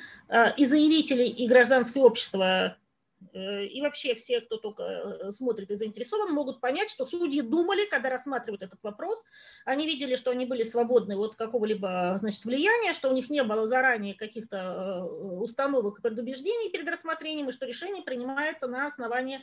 и 0.58 0.66
заявители, 0.66 1.24
и 1.24 1.48
гражданское 1.48 2.02
общество 2.02 2.50
Э, 2.50 2.89
и 3.34 3.82
вообще 3.82 4.16
все, 4.16 4.42
кто 4.42 4.58
только 4.58 4.84
э, 4.84 5.32
смотрит 5.32 5.70
и 5.72 5.76
заинтересован, 5.76 6.32
могут 6.32 6.62
понять, 6.62 6.90
что 6.90 7.06
судьи 7.06 7.42
думали, 7.42 7.86
когда 7.86 8.10
рассматривают 8.10 8.64
этот 8.64 8.82
вопрос, 8.82 9.26
они 9.66 9.86
видели, 9.86 10.16
что 10.16 10.32
они 10.32 10.46
были 10.46 10.64
свободны 10.64 11.18
от 11.18 11.36
какого-либо 11.36 12.16
значит, 12.20 12.46
влияния, 12.46 12.94
что 12.94 13.10
у 13.10 13.14
них 13.14 13.30
не 13.30 13.44
было 13.44 13.68
заранее 13.68 14.16
каких-то 14.16 14.58
э, 14.58 15.02
установок 15.42 16.00
и 16.00 16.02
предубеждений 16.02 16.72
перед 16.72 16.88
рассмотрением, 16.88 17.50
и 17.50 17.52
что 17.52 17.66
решение 17.66 18.04
принимается 18.04 18.68
на 18.68 18.86
основании 18.86 19.42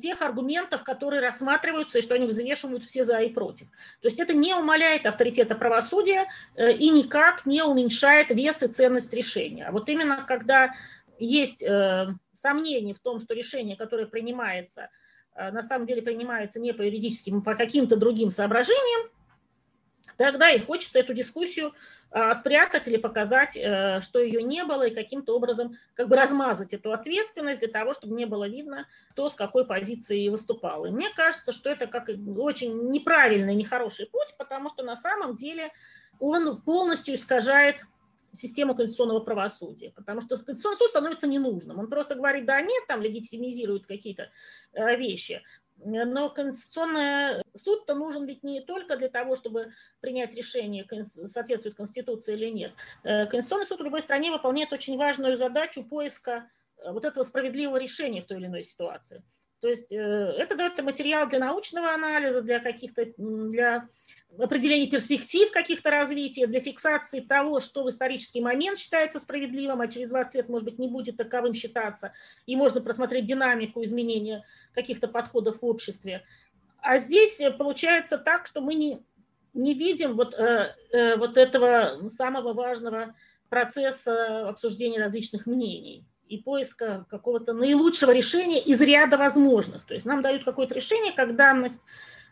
тех 0.00 0.22
аргументов, 0.22 0.82
которые 0.82 1.22
рассматриваются, 1.22 1.98
и 1.98 2.02
что 2.02 2.14
они 2.14 2.26
взвешивают 2.26 2.84
все 2.84 3.04
за 3.04 3.18
и 3.20 3.32
против. 3.32 3.68
То 4.00 4.08
есть 4.08 4.18
это 4.18 4.34
не 4.34 4.52
умаляет 4.52 5.06
авторитета 5.06 5.54
правосудия 5.54 6.26
и 6.56 6.90
никак 6.90 7.46
не 7.46 7.62
уменьшает 7.62 8.30
вес 8.30 8.64
и 8.64 8.66
ценность 8.66 9.14
решения. 9.14 9.70
Вот 9.70 9.88
именно 9.88 10.24
когда 10.26 10.72
есть 11.18 11.62
э, 11.62 12.08
сомнения 12.32 12.94
в 12.94 12.98
том, 12.98 13.20
что 13.20 13.34
решение, 13.34 13.76
которое 13.76 14.06
принимается, 14.06 14.90
э, 15.34 15.50
на 15.50 15.62
самом 15.62 15.86
деле 15.86 16.02
принимается 16.02 16.60
не 16.60 16.72
по 16.72 16.82
юридическим, 16.82 17.38
а 17.38 17.40
по 17.42 17.54
каким-то 17.54 17.96
другим 17.96 18.30
соображениям, 18.30 19.10
тогда 20.16 20.50
и 20.50 20.58
хочется 20.58 20.98
эту 20.98 21.14
дискуссию 21.14 21.74
э, 22.10 22.34
спрятать 22.34 22.88
или 22.88 22.96
показать, 22.96 23.56
э, 23.56 24.00
что 24.00 24.20
ее 24.20 24.42
не 24.42 24.64
было, 24.64 24.86
и 24.86 24.94
каким-то 24.94 25.34
образом 25.34 25.76
как 25.94 26.08
бы 26.08 26.16
размазать 26.16 26.72
эту 26.72 26.92
ответственность 26.92 27.60
для 27.60 27.68
того, 27.68 27.94
чтобы 27.94 28.14
не 28.14 28.26
было 28.26 28.48
видно, 28.48 28.86
кто 29.10 29.28
с 29.28 29.34
какой 29.34 29.66
позиции 29.66 30.28
выступал. 30.28 30.84
И 30.86 30.90
мне 30.90 31.10
кажется, 31.14 31.52
что 31.52 31.70
это 31.70 31.86
как 31.86 32.10
очень 32.36 32.90
неправильный, 32.90 33.54
нехороший 33.54 34.06
путь, 34.06 34.34
потому 34.36 34.68
что 34.68 34.82
на 34.82 34.96
самом 34.96 35.36
деле 35.36 35.70
он 36.18 36.60
полностью 36.62 37.14
искажает 37.14 37.84
систему 38.32 38.74
конституционного 38.74 39.20
правосудия, 39.20 39.90
потому 39.90 40.20
что 40.20 40.36
Конституционный 40.36 40.78
суд 40.78 40.90
становится 40.90 41.26
ненужным. 41.26 41.78
Он 41.78 41.88
просто 41.88 42.14
говорит 42.14 42.44
да, 42.46 42.60
нет, 42.60 42.86
там 42.86 43.02
легитимизирует 43.02 43.86
какие-то 43.86 44.30
э, 44.72 44.96
вещи. 44.96 45.42
Но 45.76 46.28
Конституционный 46.28 47.42
суд-то 47.54 47.94
нужен 47.94 48.26
ведь 48.26 48.42
не 48.42 48.60
только 48.60 48.96
для 48.96 49.08
того, 49.08 49.36
чтобы 49.36 49.72
принять 50.00 50.34
решение, 50.34 50.86
соответствует 51.02 51.76
Конституции 51.76 52.34
или 52.34 52.48
нет. 52.48 52.72
Э, 53.04 53.26
Конституционный 53.26 53.66
суд 53.66 53.80
в 53.80 53.84
любой 53.84 54.00
стране 54.00 54.30
выполняет 54.30 54.72
очень 54.72 54.96
важную 54.96 55.36
задачу 55.36 55.84
поиска 55.84 56.50
э, 56.78 56.92
вот 56.92 57.04
этого 57.04 57.22
справедливого 57.24 57.76
решения 57.76 58.22
в 58.22 58.26
той 58.26 58.38
или 58.38 58.46
иной 58.46 58.64
ситуации. 58.64 59.22
То 59.60 59.68
есть 59.68 59.90
это 59.90 60.54
дает 60.54 60.80
материал 60.84 61.28
для 61.28 61.40
научного 61.40 61.92
анализа, 61.92 62.42
для 62.42 62.60
каких-то 62.60 63.06
для 63.16 63.88
определения 64.36 64.86
перспектив 64.86 65.50
каких-то 65.50 65.90
развития, 65.90 66.46
для 66.46 66.60
фиксации 66.60 67.20
того, 67.20 67.60
что 67.60 67.84
в 67.84 67.88
исторический 67.88 68.40
момент 68.40 68.78
считается 68.78 69.18
справедливым, 69.18 69.80
а 69.80 69.88
через 69.88 70.10
20 70.10 70.34
лет, 70.34 70.48
может 70.48 70.64
быть, 70.64 70.78
не 70.78 70.88
будет 70.88 71.16
таковым 71.16 71.54
считаться, 71.54 72.12
и 72.46 72.56
можно 72.56 72.80
просмотреть 72.80 73.26
динамику 73.26 73.82
изменения 73.82 74.44
каких-то 74.74 75.08
подходов 75.08 75.62
в 75.62 75.66
обществе. 75.66 76.24
А 76.80 76.98
здесь 76.98 77.40
э, 77.40 77.50
получается 77.50 78.18
так, 78.18 78.46
что 78.46 78.60
мы 78.60 78.74
не, 78.74 79.02
не 79.54 79.74
видим 79.74 80.14
вот, 80.14 80.34
э, 80.34 80.74
э, 80.92 81.16
вот 81.16 81.36
этого 81.36 82.08
самого 82.08 82.52
важного 82.52 83.14
процесса 83.48 84.48
обсуждения 84.48 85.00
различных 85.00 85.46
мнений 85.46 86.06
и 86.28 86.36
поиска 86.36 87.06
какого-то 87.08 87.54
наилучшего 87.54 88.10
решения 88.10 88.60
из 88.60 88.80
ряда 88.80 89.16
возможных. 89.16 89.86
То 89.86 89.94
есть 89.94 90.06
нам 90.06 90.22
дают 90.22 90.44
какое-то 90.44 90.74
решение 90.74 91.12
как 91.12 91.36
данность, 91.36 91.82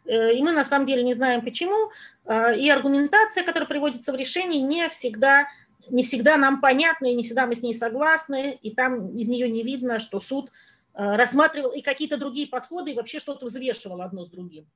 и 0.06 0.42
мы 0.42 0.52
на 0.52 0.64
самом 0.64 0.86
деле 0.86 1.02
не 1.02 1.14
знаем 1.14 1.42
почему, 1.42 1.90
э, 2.24 2.58
и 2.58 2.68
аргументация, 2.70 3.44
которая 3.44 3.68
приводится 3.68 4.12
в 4.12 4.16
решении, 4.16 4.60
не 4.60 4.88
всегда, 4.88 5.48
не 5.88 6.02
всегда 6.02 6.36
нам 6.36 6.60
понятна, 6.60 7.06
и 7.06 7.14
не 7.14 7.24
всегда 7.24 7.46
мы 7.46 7.54
с 7.54 7.62
ней 7.62 7.74
согласны, 7.74 8.58
и 8.62 8.74
там 8.74 9.16
из 9.16 9.28
нее 9.28 9.48
не 9.48 9.62
видно, 9.62 9.98
что 9.98 10.20
суд 10.20 10.50
э, 10.94 11.16
рассматривал 11.16 11.70
и 11.70 11.80
какие-то 11.80 12.16
другие 12.16 12.46
подходы, 12.46 12.92
и 12.92 12.94
вообще 12.94 13.18
что-то 13.18 13.46
взвешивал 13.46 14.00
одно 14.02 14.24
с 14.24 14.30
другим. 14.30 14.66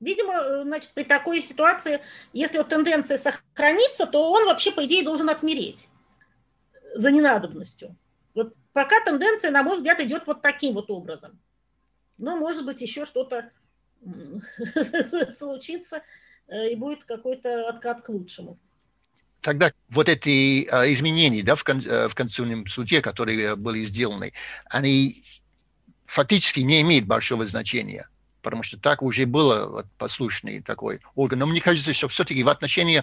Видимо, 0.00 0.64
значит, 0.64 0.92
при 0.94 1.04
такой 1.04 1.40
ситуации, 1.40 2.00
если 2.32 2.58
вот 2.58 2.68
тенденция 2.68 3.16
сохранится, 3.16 4.04
то 4.06 4.30
он 4.32 4.46
вообще, 4.46 4.72
по 4.72 4.84
идее, 4.84 5.04
должен 5.04 5.30
отмереть 5.30 5.88
за 6.94 7.12
ненадобностью. 7.12 7.96
Вот 8.34 8.54
пока 8.72 9.02
тенденция, 9.04 9.52
на 9.52 9.62
мой 9.62 9.76
взгляд, 9.76 10.00
идет 10.00 10.26
вот 10.26 10.42
таким 10.42 10.74
вот 10.74 10.90
образом. 10.90 11.40
Но, 12.18 12.36
может 12.36 12.64
быть, 12.64 12.80
еще 12.80 13.04
что-то 13.04 13.52
случится, 15.30 16.02
э, 16.48 16.72
и 16.72 16.74
будет 16.74 17.04
какой-то 17.04 17.68
откат 17.68 18.02
к 18.02 18.08
лучшему. 18.08 18.58
Тогда 19.40 19.72
вот 19.88 20.08
эти 20.08 20.68
а, 20.70 20.90
изменения 20.92 21.42
да, 21.42 21.56
в, 21.56 21.64
кон, 21.64 21.80
э, 21.80 22.08
в 22.08 22.14
Конституционном 22.14 22.66
суде, 22.68 23.00
которые 23.00 23.56
были 23.56 23.84
сделаны, 23.84 24.32
они 24.66 25.24
фактически 26.06 26.60
не 26.60 26.80
имеют 26.82 27.06
большого 27.06 27.46
значения, 27.46 28.08
потому 28.42 28.62
что 28.62 28.78
так 28.78 29.02
уже 29.02 29.26
было 29.26 29.66
вот, 29.66 29.86
послушный 29.98 30.60
такой 30.62 31.00
орган. 31.16 31.40
Но 31.40 31.46
мне 31.46 31.60
кажется, 31.60 31.92
что 31.92 32.08
все-таки 32.08 32.42
в 32.42 32.48
отношении 32.48 33.02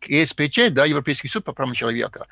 к 0.00 0.08
ЕСПЧ, 0.08 0.70
да, 0.70 0.84
Европейский 0.84 1.28
суд 1.28 1.44
по 1.44 1.52
правам 1.52 1.74
человека, 1.74 2.26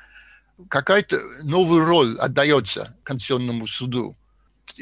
какая-то 0.69 1.19
новая 1.43 1.83
роль 1.83 2.17
отдается 2.19 2.95
Конституционному 3.03 3.67
суду 3.67 4.15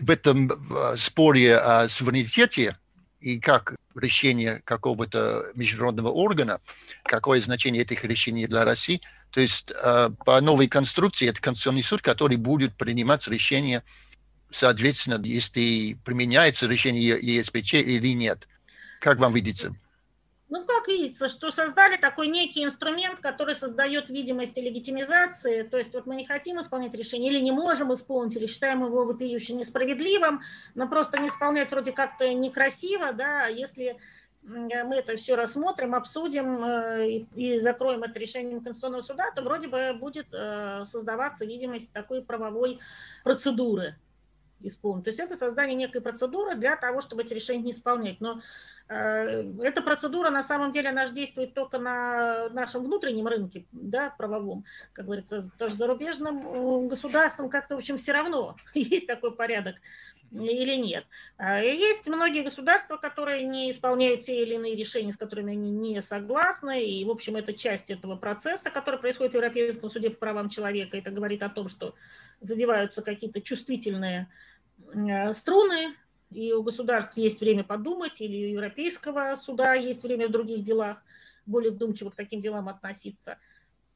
в 0.01 0.09
этом 0.09 0.51
споре 0.97 1.57
о 1.57 1.87
суверенитете 1.87 2.77
и 3.25 3.39
как 3.39 3.75
решение 3.95 4.61
какого-то 4.65 5.47
международного 5.55 6.09
органа, 6.09 6.61
какое 7.03 7.41
значение 7.41 7.81
этих 7.81 8.03
решений 8.03 8.45
для 8.45 8.63
России. 8.65 9.01
То 9.31 9.41
есть 9.41 9.71
э, 9.71 10.11
по 10.25 10.39
новой 10.41 10.67
конструкции 10.67 11.27
это 11.27 11.41
Конституционный 11.41 11.81
суд, 11.81 12.03
который 12.03 12.37
будет 12.37 12.75
принимать 12.75 13.27
решения, 13.27 13.83
соответственно, 14.51 15.19
если 15.23 15.97
применяется 16.05 16.67
решение 16.67 17.17
ЕСПЧ 17.19 17.73
или 17.73 18.13
нет. 18.13 18.47
Как 19.01 19.17
вам 19.17 19.33
видится? 19.33 19.75
Ну, 20.47 20.63
как 20.63 20.87
видится, 20.87 21.27
что 21.27 21.49
создали 21.49 21.97
такой 21.97 22.27
некий 22.27 22.63
инструмент, 22.63 23.19
который 23.19 23.55
создает 23.55 24.11
видимость 24.11 24.55
легитимизации. 24.57 25.63
То 25.63 25.77
есть 25.77 25.93
вот 25.93 26.05
мы 26.05 26.15
не 26.15 26.25
хотим 26.25 26.61
исполнять 26.61 26.93
решение 26.93 27.31
или 27.31 27.41
не 27.41 27.51
можем 27.51 27.91
исполнить, 27.91 28.35
или 28.35 28.45
считаем 28.45 28.85
его 28.85 29.05
вопиюще 29.05 29.53
несправедливым, 29.55 30.41
но 30.75 30.87
просто 30.87 31.17
не 31.19 31.29
исполнять 31.29 31.71
вроде 31.71 31.93
как-то 31.93 32.31
некрасиво, 32.31 33.11
да, 33.11 33.47
если 33.47 33.97
мы 34.43 34.95
это 34.97 35.15
все 35.15 35.33
рассмотрим, 35.35 35.95
обсудим 35.95 36.63
э, 36.63 37.25
и 37.35 37.57
закроем 37.57 38.03
это 38.03 38.19
решением 38.19 38.61
Конституционного 38.61 39.01
суда, 39.01 39.31
то 39.31 39.41
вроде 39.41 39.67
бы 39.67 39.95
будет 39.99 40.27
э, 40.31 40.83
создаваться 40.85 41.45
видимость 41.45 41.91
такой 41.91 42.21
правовой 42.21 42.79
процедуры. 43.23 43.95
исполнить. 44.61 45.03
То 45.05 45.09
есть 45.09 45.19
это 45.19 45.35
создание 45.35 45.75
некой 45.75 46.01
процедуры 46.01 46.55
для 46.55 46.75
того, 46.75 47.01
чтобы 47.01 47.23
эти 47.23 47.33
решения 47.33 47.63
не 47.63 47.71
исполнять. 47.71 48.21
Но 48.21 48.41
эта 48.87 49.81
процедура 49.81 50.29
на 50.29 50.43
самом 50.43 50.71
деле 50.71 50.89
она 50.89 51.05
же 51.05 51.13
действует 51.13 51.53
только 51.53 51.79
на 51.79 52.49
нашем 52.49 52.83
внутреннем 52.83 53.27
рынке, 53.27 53.65
да, 53.71 54.13
правовом, 54.17 54.63
как 54.93 55.05
говорится, 55.05 55.49
тоже 55.57 55.75
зарубежным 55.75 56.87
государствам 56.87 57.49
как-то, 57.49 57.75
в 57.75 57.79
общем, 57.79 57.97
все 57.97 58.11
равно 58.11 58.55
есть 58.73 59.07
такой 59.07 59.35
порядок 59.35 59.77
или 60.31 60.75
нет. 60.75 61.05
А, 61.37 61.63
и 61.63 61.77
есть 61.77 62.07
многие 62.07 62.43
государства, 62.43 62.97
которые 62.97 63.43
не 63.43 63.71
исполняют 63.71 64.23
те 64.23 64.43
или 64.43 64.55
иные 64.55 64.75
решения, 64.75 65.13
с 65.13 65.17
которыми 65.17 65.53
они 65.53 65.71
не 65.71 66.01
согласны, 66.01 66.83
и, 66.83 67.05
в 67.05 67.09
общем, 67.09 67.37
это 67.37 67.53
часть 67.53 67.89
этого 67.89 68.15
процесса, 68.15 68.69
который 68.69 68.99
происходит 68.99 69.33
в 69.33 69.35
Европейском 69.35 69.89
суде 69.89 70.09
по 70.09 70.17
правам 70.17 70.49
человека. 70.49 70.97
Это 70.97 71.09
говорит 71.09 71.41
о 71.41 71.49
том, 71.49 71.69
что 71.69 71.95
задеваются 72.41 73.01
какие-то 73.01 73.41
чувствительные 73.41 74.27
Э, 74.93 75.33
струны, 75.33 75.95
и 76.35 76.51
у 76.51 76.61
государств 76.63 77.15
есть 77.17 77.39
время 77.39 77.63
подумать, 77.63 78.19
или 78.21 78.47
у 78.47 78.49
Европейского 78.55 79.35
суда 79.35 79.73
есть 79.73 80.03
время 80.03 80.27
в 80.27 80.31
других 80.31 80.63
делах 80.63 80.97
более 81.45 81.71
вдумчиво 81.71 82.09
к 82.09 82.15
таким 82.15 82.41
делам 82.41 82.67
относиться. 82.67 83.37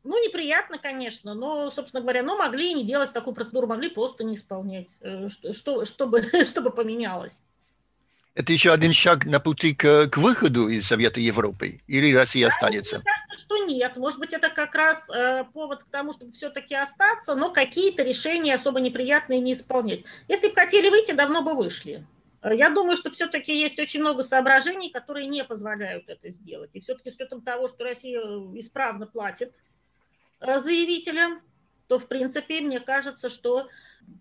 Ну, 0.04 0.24
неприятно, 0.26 0.78
конечно, 0.78 1.34
но, 1.34 1.70
собственно 1.70 2.02
говоря, 2.02 2.24
но 2.24 2.38
могли 2.38 2.74
не 2.74 2.86
делать 2.86 3.12
такую 3.12 3.36
процедуру, 3.36 3.68
могли 3.68 3.90
просто 3.90 4.24
не 4.24 4.36
исполнять, 4.36 4.88
э, 5.02 5.28
что, 5.28 5.84
чтобы, 5.84 6.22
чтобы 6.48 6.72
поменялось. 6.72 7.42
Это 8.36 8.54
еще 8.54 8.72
один 8.72 8.94
шаг 8.94 9.26
на 9.26 9.42
пути 9.42 9.76
к, 9.76 10.08
к 10.08 10.18
выходу 10.18 10.70
из 10.70 10.88
Совета 10.88 11.20
Европы? 11.20 11.82
Или 11.88 12.16
Россия 12.16 12.48
да, 12.48 12.54
останется? 12.54 12.96
Мне 12.96 13.04
кажется, 13.04 13.38
что 13.38 13.58
нет. 13.66 13.98
Может 13.98 14.20
быть, 14.20 14.34
это 14.34 14.50
как 14.50 14.76
раз 14.76 15.10
э, 15.10 15.44
повод 15.54 15.84
к 15.84 15.88
тому, 15.90 16.14
чтобы 16.14 16.32
все-таки 16.32 16.74
остаться, 16.74 17.36
но 17.36 17.52
какие-то 17.52 18.04
решения 18.04 18.54
особо 18.54 18.80
неприятные 18.80 19.42
не 19.42 19.52
исполнять. 19.52 20.06
Если 20.30 20.48
бы 20.48 20.56
хотели 20.56 20.90
выйти, 20.90 21.12
давно 21.12 21.42
бы 21.42 21.54
вышли. 21.54 22.06
Э, 22.42 22.56
я 22.56 22.70
думаю, 22.70 22.98
что 22.98 23.10
все-таки 23.10 23.58
есть 23.58 23.80
очень 23.80 24.02
много 24.02 24.24
соображений, 24.24 24.90
которые 24.90 25.28
не 25.28 25.44
позволяют 25.44 26.10
это 26.10 26.30
сделать. 26.30 26.72
И 26.74 26.80
все-таки 26.80 27.10
с 27.10 27.16
учетом 27.16 27.42
того, 27.42 27.68
что 27.68 27.84
Россия 27.84 28.22
исправно 28.56 29.08
платит 29.08 29.56
э, 30.40 30.60
заявителям, 30.60 31.42
то, 31.88 31.98
в 31.98 32.08
принципе, 32.08 32.62
мне 32.62 32.80
кажется, 32.80 33.30
что 33.30 33.68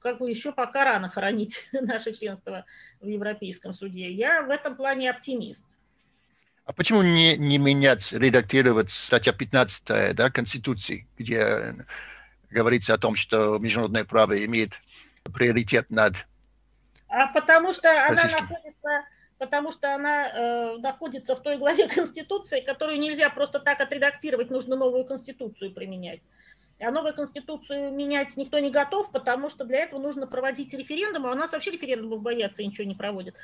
как 0.01 0.19
бы 0.19 0.31
еще 0.31 0.53
пока 0.53 0.85
рано 0.85 1.09
хоронить 1.09 1.69
наше 1.73 2.13
членство 2.13 2.65
в 3.01 3.07
Европейском 3.07 3.73
суде. 3.73 4.11
Я 4.11 4.43
в 4.43 4.51
этом 4.51 4.77
плане 4.77 5.11
оптимист. 5.11 5.67
А 6.65 6.73
почему 6.73 7.03
не, 7.03 7.37
не 7.37 7.57
менять, 7.57 8.13
редактировать 8.13 8.91
статья 8.91 9.33
15 9.33 10.15
да, 10.15 10.31
Конституции, 10.31 11.07
где 11.17 11.87
говорится 12.51 12.93
о 12.93 12.99
том, 12.99 13.15
что 13.15 13.59
международное 13.59 14.05
право 14.05 14.45
имеет 14.45 14.73
приоритет 15.35 15.91
над... 15.91 16.27
А 17.09 17.27
потому 17.29 17.73
что 17.73 17.91
она 18.07 18.23
находится 18.25 19.05
потому 19.39 19.71
что 19.71 19.95
она 19.95 20.29
э, 20.29 20.77
находится 20.79 21.37
в 21.37 21.43
той 21.43 21.59
главе 21.59 21.89
Конституции, 21.89 22.61
которую 22.61 22.99
нельзя 22.99 23.31
просто 23.31 23.61
так 23.61 23.81
отредактировать, 23.81 24.51
нужно 24.51 24.75
новую 24.77 25.05
Конституцию 25.05 25.73
применять. 25.73 26.21
А 26.81 26.93
новую 26.93 27.13
конституцию 27.13 27.93
менять 27.93 28.37
никто 28.37 28.61
не 28.61 28.71
готов, 28.71 29.11
потому 29.11 29.49
что 29.49 29.65
для 29.65 29.81
этого 29.81 30.01
нужно 30.01 30.29
проводить 30.29 30.73
референдумы. 30.75 31.29
А 31.29 31.33
у 31.33 31.35
нас 31.35 31.53
вообще 31.53 31.73
референдумов 31.73 32.23
боятся 32.23 32.63
и 32.63 32.67
ничего 32.67 32.87
не 32.87 32.95
проводят. 32.95 33.35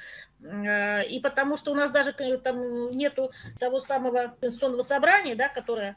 Э, 0.41 1.05
и 1.05 1.19
потому 1.19 1.57
что 1.57 1.73
у 1.73 1.75
нас 1.75 1.91
даже 1.91 2.13
там 2.13 2.93
нету 2.93 3.33
того 3.59 3.81
самого 3.81 4.37
конституционного 4.41 4.83
собрания, 4.83 5.35
да, 5.35 5.49
которое 5.49 5.91
э, 5.91 5.95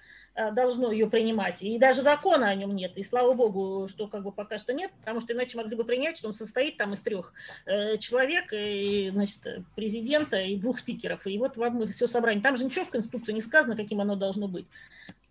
должно 0.52 0.92
ее 0.92 1.10
принимать. 1.10 1.64
И 1.64 1.78
даже 1.80 2.02
закона 2.02 2.50
о 2.50 2.56
нем 2.56 2.76
нет. 2.76 2.96
И 2.96 3.04
слава 3.04 3.34
богу, 3.34 3.88
что 3.88 4.08
как 4.08 4.24
бы 4.24 4.32
пока 4.32 4.58
что 4.60 4.74
нет, 4.74 4.92
потому 5.00 5.20
что 5.20 5.34
иначе 5.34 5.58
могли 5.58 5.76
бы 5.76 5.84
принять, 5.84 6.18
что 6.18 6.28
он 6.28 6.34
состоит 6.34 6.78
там 6.78 6.94
из 6.94 7.02
трех 7.02 7.34
э, 7.66 7.98
человек, 7.98 8.50
и, 8.52 9.10
значит, 9.12 9.40
президента 9.76 10.40
и 10.40 10.56
двух 10.56 10.80
спикеров. 10.80 11.26
И 11.26 11.38
вот 11.38 11.58
вам 11.58 11.88
все 11.88 12.08
собрание. 12.08 12.44
Там 12.44 12.56
же 12.56 12.66
ничего 12.66 12.86
в 12.86 12.90
Конституции 12.90 13.34
не 13.34 13.42
сказано, 13.42 13.76
каким 13.76 14.00
оно 14.00 14.16
должно 14.16 14.48
быть. 14.48 14.68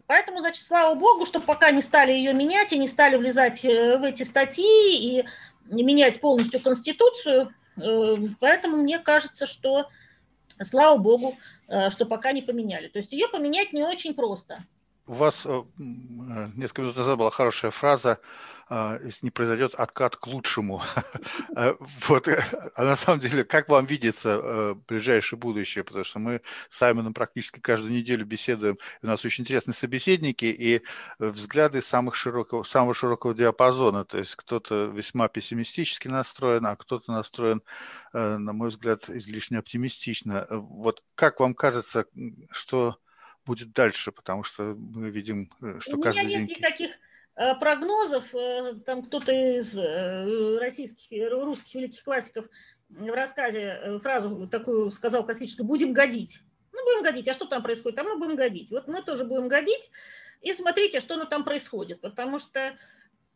Поэтому, 0.07 0.40
значит, 0.40 0.64
слава 0.64 0.94
богу, 0.94 1.26
что 1.26 1.40
пока 1.40 1.70
не 1.70 1.82
стали 1.82 2.12
ее 2.12 2.32
менять 2.32 2.72
и 2.72 2.78
не 2.78 2.86
стали 2.86 3.16
влезать 3.16 3.64
э, 3.64 3.98
в 3.98 4.04
эти 4.04 4.22
статьи 4.22 5.20
и 5.20 5.24
менять 5.68 6.20
полностью 6.20 6.61
Конституцию. 6.61 7.52
Э, 7.80 8.16
поэтому 8.40 8.76
мне 8.76 8.98
кажется, 8.98 9.46
что, 9.46 9.88
слава 10.61 10.96
богу, 10.96 11.36
э, 11.68 11.90
что 11.90 12.07
пока 12.07 12.32
не 12.32 12.42
поменяли. 12.42 12.88
То 12.88 12.98
есть 12.98 13.12
ее 13.12 13.28
поменять 13.28 13.72
не 13.72 13.82
очень 13.82 14.14
просто. 14.14 14.64
У 15.07 15.14
вас 15.14 15.46
несколько 15.76 16.82
минут 16.82 16.96
назад 16.96 17.18
была 17.18 17.30
хорошая 17.30 17.70
фраза 17.70 18.18
а, 18.68 18.98
если 19.04 19.26
не 19.26 19.30
произойдет 19.30 19.74
откат 19.76 20.16
к 20.16 20.26
лучшему. 20.26 20.82
Вот. 22.09 22.28
Э, 22.28 22.44
а 22.74 22.84
на 22.84 22.96
самом 22.96 23.20
деле, 23.20 23.44
как 23.44 23.68
вам 23.68 23.86
видится 23.86 24.40
э, 24.42 24.74
ближайшее 24.88 25.38
будущее? 25.38 25.84
Потому 25.84 26.04
что 26.04 26.18
мы 26.18 26.42
с 26.68 26.76
Саймоном 26.76 27.14
практически 27.14 27.61
каждую 27.61 27.92
неделю 27.92 28.26
беседуем. 28.26 28.78
У 29.02 29.07
нас 29.07 29.24
очень 29.24 29.42
интересные 29.42 29.74
собеседники 29.74 30.46
и 30.46 30.82
взгляды 31.18 31.80
самых 31.80 32.16
широкого, 32.16 32.64
самого 32.64 32.94
широкого 32.94 33.34
диапазона. 33.34 34.04
То 34.04 34.18
есть 34.18 34.34
кто-то 34.34 34.86
весьма 34.86 35.28
пессимистически 35.28 36.09
настроен, 36.09 36.66
а 36.66 36.76
кто-то 36.76 37.12
настроен, 37.12 37.62
э, 38.12 38.36
на 38.36 38.52
мой 38.52 38.68
взгляд, 38.68 39.09
излишне 39.09 39.59
оптимистично. 39.59 40.46
Вот 40.50 41.02
как 41.14 41.40
вам 41.40 41.54
кажется, 41.54 42.07
что 42.50 42.96
будет 43.47 43.72
дальше? 43.72 44.12
Потому 44.12 44.42
что 44.42 44.74
мы 44.74 45.11
видим, 45.11 45.51
что 45.78 45.99
каждый 45.99 46.26
день... 46.26 46.36
У 46.36 46.38
меня 46.38 46.38
нет 46.40 46.59
никаких 46.59 46.90
Э, 47.36 47.55
прогнозов, 47.55 48.34
э, 48.34 48.76
там 48.86 49.03
кто-то 49.03 49.30
из 49.30 49.78
э, 49.78 50.59
российских, 50.59 51.30
русских 51.30 51.74
великих 51.74 52.03
классиков 52.03 52.47
в 52.88 53.12
рассказе 53.12 53.99
фразу 54.03 54.49
такую 54.49 54.90
сказал 54.90 55.22
классическую 55.22 55.66
«будем 55.66 55.92
годить». 55.92 56.40
Ну, 56.72 56.82
будем 56.84 57.03
годить. 57.03 57.28
А 57.28 57.34
что 57.34 57.44
там 57.44 57.62
происходит? 57.62 57.99
А 57.99 58.05
мы 58.05 58.16
будем 58.16 58.36
годить. 58.36 58.70
Вот 58.70 58.88
мы 58.88 59.03
тоже 59.03 59.24
будем 59.24 59.49
годить. 59.49 59.90
И 60.40 60.53
смотрите, 60.53 61.01
что 61.01 61.22
там 61.26 61.44
происходит. 61.44 62.01
Потому 62.01 62.38
что, 62.38 62.78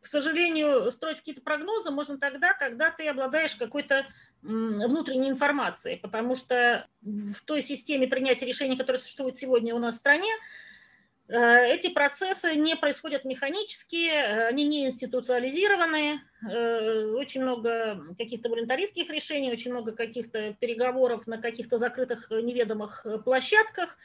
к 0.01 0.07
сожалению, 0.07 0.91
строить 0.93 1.19
какие-то 1.19 1.43
прогнозы 1.43 1.91
можно 1.91 2.19
тогда, 2.19 2.55
когда 2.55 2.91
ты 2.91 3.07
обладаешь 3.09 3.55
какой-то 3.55 4.07
внутренней 4.43 5.29
информацией. 5.29 5.97
Потому 5.97 6.35
что 6.35 6.87
в 7.03 7.45
той 7.45 7.63
системе 7.63 8.09
принятия 8.09 8.47
решений, 8.47 8.77
которая 8.77 9.01
существует 9.01 9.37
сегодня 9.37 9.75
у 9.75 9.79
нас 9.79 9.97
в 9.97 9.99
стране, 9.99 10.31
Э, 11.31 11.73
эти 11.73 11.89
процессы 11.89 12.57
не 12.57 12.75
происходят 12.75 13.25
механически, 13.25 14.09
э, 14.09 14.49
они 14.49 14.65
не 14.65 14.87
институциализированы, 14.87 16.21
э, 16.51 17.05
очень 17.13 17.43
много 17.43 18.05
каких-то 18.19 18.49
волонтаристских 18.49 19.09
решений, 19.11 19.53
очень 19.53 19.71
много 19.71 19.93
каких-то 19.93 20.55
переговоров 20.55 21.29
на 21.29 21.39
каких-то 21.39 21.79
закрытых 21.79 22.31
неведомых 22.31 23.07
площадках. 23.25 23.97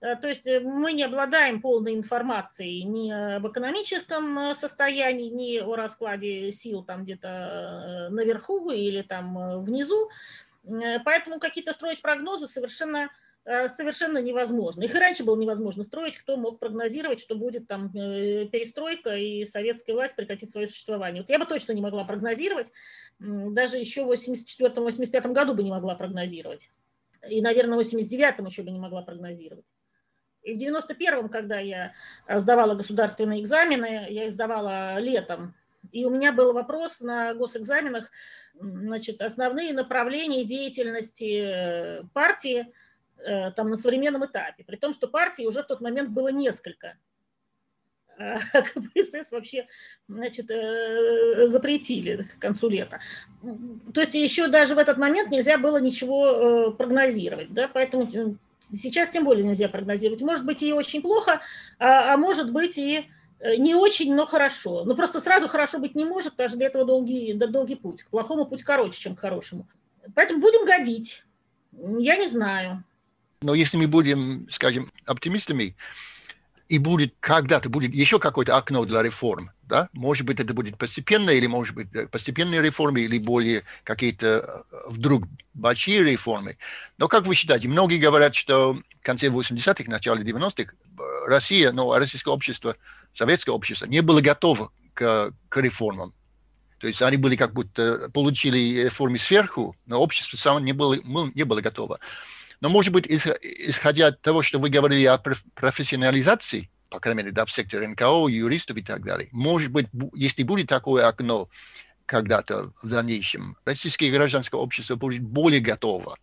То 0.00 0.28
есть 0.28 0.46
мы 0.46 0.92
не 0.92 1.02
обладаем 1.02 1.60
полной 1.60 1.94
информацией 1.94 2.84
ни 2.84 3.10
об 3.10 3.46
экономическом 3.48 4.54
состоянии, 4.54 5.28
ни 5.28 5.58
о 5.58 5.74
раскладе 5.74 6.52
сил 6.52 6.84
там 6.84 7.04
где-то 7.04 8.08
наверху 8.10 8.70
или 8.70 9.02
там 9.02 9.62
внизу. 9.62 10.08
Поэтому 11.04 11.40
какие-то 11.40 11.72
строить 11.72 12.00
прогнозы 12.00 12.46
совершенно 12.46 13.10
Э, 13.48 13.66
совершенно 13.66 14.18
невозможно. 14.18 14.82
Их 14.82 14.94
и 14.94 14.98
раньше 14.98 15.24
было 15.24 15.34
невозможно 15.34 15.82
строить, 15.82 16.18
кто 16.18 16.36
мог 16.36 16.58
прогнозировать, 16.58 17.18
что 17.18 17.34
будет 17.34 17.66
там 17.66 17.86
э, 17.96 18.44
перестройка 18.44 19.16
и 19.16 19.46
советская 19.46 19.96
власть 19.96 20.14
прекратит 20.14 20.50
свое 20.50 20.66
существование. 20.66 21.22
Вот 21.22 21.30
я 21.30 21.38
бы 21.38 21.46
точно 21.46 21.72
не 21.72 21.80
могла 21.80 22.04
прогнозировать, 22.04 22.70
даже 23.18 23.78
еще 23.78 24.04
в 24.04 24.12
84-85 24.12 25.32
году 25.32 25.54
бы 25.54 25.62
не 25.62 25.70
могла 25.70 25.94
прогнозировать. 25.94 26.68
И, 27.30 27.40
наверное, 27.40 27.78
в 27.78 27.80
89-м 27.80 28.44
еще 28.44 28.62
бы 28.62 28.70
не 28.70 28.78
могла 28.78 29.00
прогнозировать. 29.00 29.64
В 30.54 30.60
91-м, 30.60 31.28
когда 31.28 31.58
я 31.58 31.92
э, 32.26 32.38
сдавала 32.38 32.74
государственные 32.74 33.42
экзамены, 33.42 34.06
я 34.08 34.26
их 34.26 34.32
сдавала 34.32 34.98
летом, 34.98 35.54
и 35.92 36.04
у 36.04 36.10
меня 36.10 36.32
был 36.32 36.52
вопрос 36.52 37.00
на 37.00 37.34
госэкзаменах, 37.34 38.10
значит, 38.54 39.22
основные 39.22 39.72
направления 39.72 40.44
деятельности 40.44 42.04
партии– 42.12 42.66
Э, 43.24 43.50
там 43.50 43.68
на 43.70 43.76
современном 43.76 44.24
этапе, 44.24 44.64
при 44.64 44.76
том, 44.76 44.92
что 44.92 45.08
партии 45.08 45.44
уже 45.44 45.62
в 45.62 45.66
тот 45.66 45.80
момент 45.80 46.10
было 46.10 46.28
несколько. 46.28 46.96
А 48.16 48.38
КПСС 48.62 49.32
вообще 49.32 49.66
значит, 50.06 50.50
э, 50.50 51.48
запретили 51.48 52.22
к 52.22 52.38
концу 52.38 52.68
лета. 52.68 53.00
То 53.92 54.00
есть 54.00 54.14
еще 54.14 54.46
даже 54.46 54.74
в 54.74 54.78
этот 54.78 54.98
момент 54.98 55.30
нельзя 55.30 55.58
было 55.58 55.78
ничего 55.78 56.26
э, 56.26 56.70
прогнозировать. 56.72 57.52
Да? 57.52 57.68
Поэтому 57.68 58.38
сейчас 58.60 59.08
тем 59.10 59.24
более 59.24 59.44
нельзя 59.44 59.68
прогнозировать. 59.68 60.22
Может 60.22 60.44
быть 60.44 60.62
и 60.62 60.72
очень 60.72 61.02
плохо, 61.02 61.40
а, 61.78 62.14
а 62.14 62.16
может 62.16 62.52
быть 62.52 62.78
и 62.78 63.08
не 63.40 63.74
очень, 63.74 64.14
но 64.14 64.26
хорошо. 64.26 64.84
Но 64.84 64.94
просто 64.94 65.20
сразу 65.20 65.48
хорошо 65.48 65.78
быть 65.78 65.94
не 65.94 66.04
может, 66.04 66.34
что 66.34 66.56
для 66.56 66.66
этого 66.66 66.84
долгий, 66.84 67.32
да, 67.34 67.46
долгий 67.46 67.76
путь. 67.76 68.02
К 68.02 68.10
плохому 68.10 68.46
путь 68.46 68.62
короче, 68.62 69.00
чем 69.00 69.14
к 69.14 69.20
хорошему. 69.20 69.68
Поэтому 70.14 70.40
будем 70.40 70.66
годить. 70.66 71.24
Я 71.72 72.16
не 72.16 72.26
знаю. 72.26 72.84
Но 73.40 73.54
если 73.54 73.76
мы 73.76 73.86
будем, 73.86 74.48
скажем, 74.50 74.90
оптимистами, 75.04 75.76
и 76.68 76.78
будет 76.78 77.14
когда-то 77.20 77.70
будет 77.70 77.94
еще 77.94 78.18
какое-то 78.18 78.56
окно 78.56 78.84
для 78.84 79.02
реформ, 79.02 79.50
да? 79.62 79.88
Может 79.92 80.26
быть, 80.26 80.38
это 80.38 80.52
будет 80.52 80.76
постепенно, 80.76 81.30
или 81.30 81.46
может 81.46 81.74
быть 81.74 81.88
э, 81.94 82.06
постепенные 82.06 82.60
реформы, 82.60 83.00
или 83.00 83.18
более 83.18 83.64
какие-то 83.84 84.64
э, 84.70 84.76
вдруг 84.88 85.24
большие 85.54 86.02
реформы. 86.04 86.58
Но 86.98 87.08
как 87.08 87.26
вы 87.26 87.34
считаете, 87.34 87.68
многие 87.68 87.98
говорят, 87.98 88.34
что 88.34 88.74
в 88.74 89.04
конце 89.04 89.28
80-х, 89.28 89.90
начале 89.90 90.22
90-х 90.30 90.72
э, 90.72 91.02
Россия, 91.26 91.72
ну, 91.72 91.92
российское 91.94 92.32
общество, 92.32 92.76
советское 93.14 93.52
общество 93.52 93.86
не 93.86 94.02
было 94.02 94.20
готово 94.20 94.70
к, 94.92 95.32
к 95.48 95.56
реформам. 95.56 96.12
То 96.80 96.86
есть 96.86 97.00
они 97.02 97.16
были 97.16 97.34
как 97.34 97.54
будто 97.54 98.10
получили 98.12 98.84
реформы 98.84 99.18
сверху, 99.18 99.74
но 99.86 100.00
общество 100.00 100.36
само 100.36 100.60
не 100.60 100.72
было, 100.72 100.94
не 101.34 101.44
было 101.44 101.60
готово. 101.60 101.98
Но, 102.60 102.68
может 102.68 102.92
быть, 102.92 103.06
исходя 103.06 104.08
от 104.08 104.20
того, 104.20 104.42
что 104.42 104.58
вы 104.58 104.68
говорили 104.68 105.04
о 105.04 105.18
профессионализации, 105.18 106.70
по 106.90 106.98
крайней 106.98 107.22
мере, 107.22 107.32
да, 107.32 107.44
в 107.44 107.50
секторе 107.50 107.86
НКО, 107.88 108.26
юристов 108.28 108.76
и 108.76 108.82
так 108.82 109.04
далее, 109.04 109.28
может 109.32 109.70
быть, 109.70 109.86
если 110.14 110.42
будет 110.42 110.68
такое 110.68 111.06
окно 111.06 111.48
когда-то 112.06 112.72
в 112.82 112.88
дальнейшем, 112.88 113.56
российское 113.64 114.10
гражданское 114.10 114.58
общество 114.58 114.96
будет 114.96 115.22
более 115.22 115.60
готово 115.60 116.16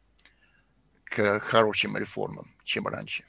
к 1.05 1.39
хорошим 1.39 1.95
реформам, 1.95 2.53
чем 2.63 2.88
раньше. 2.88 3.23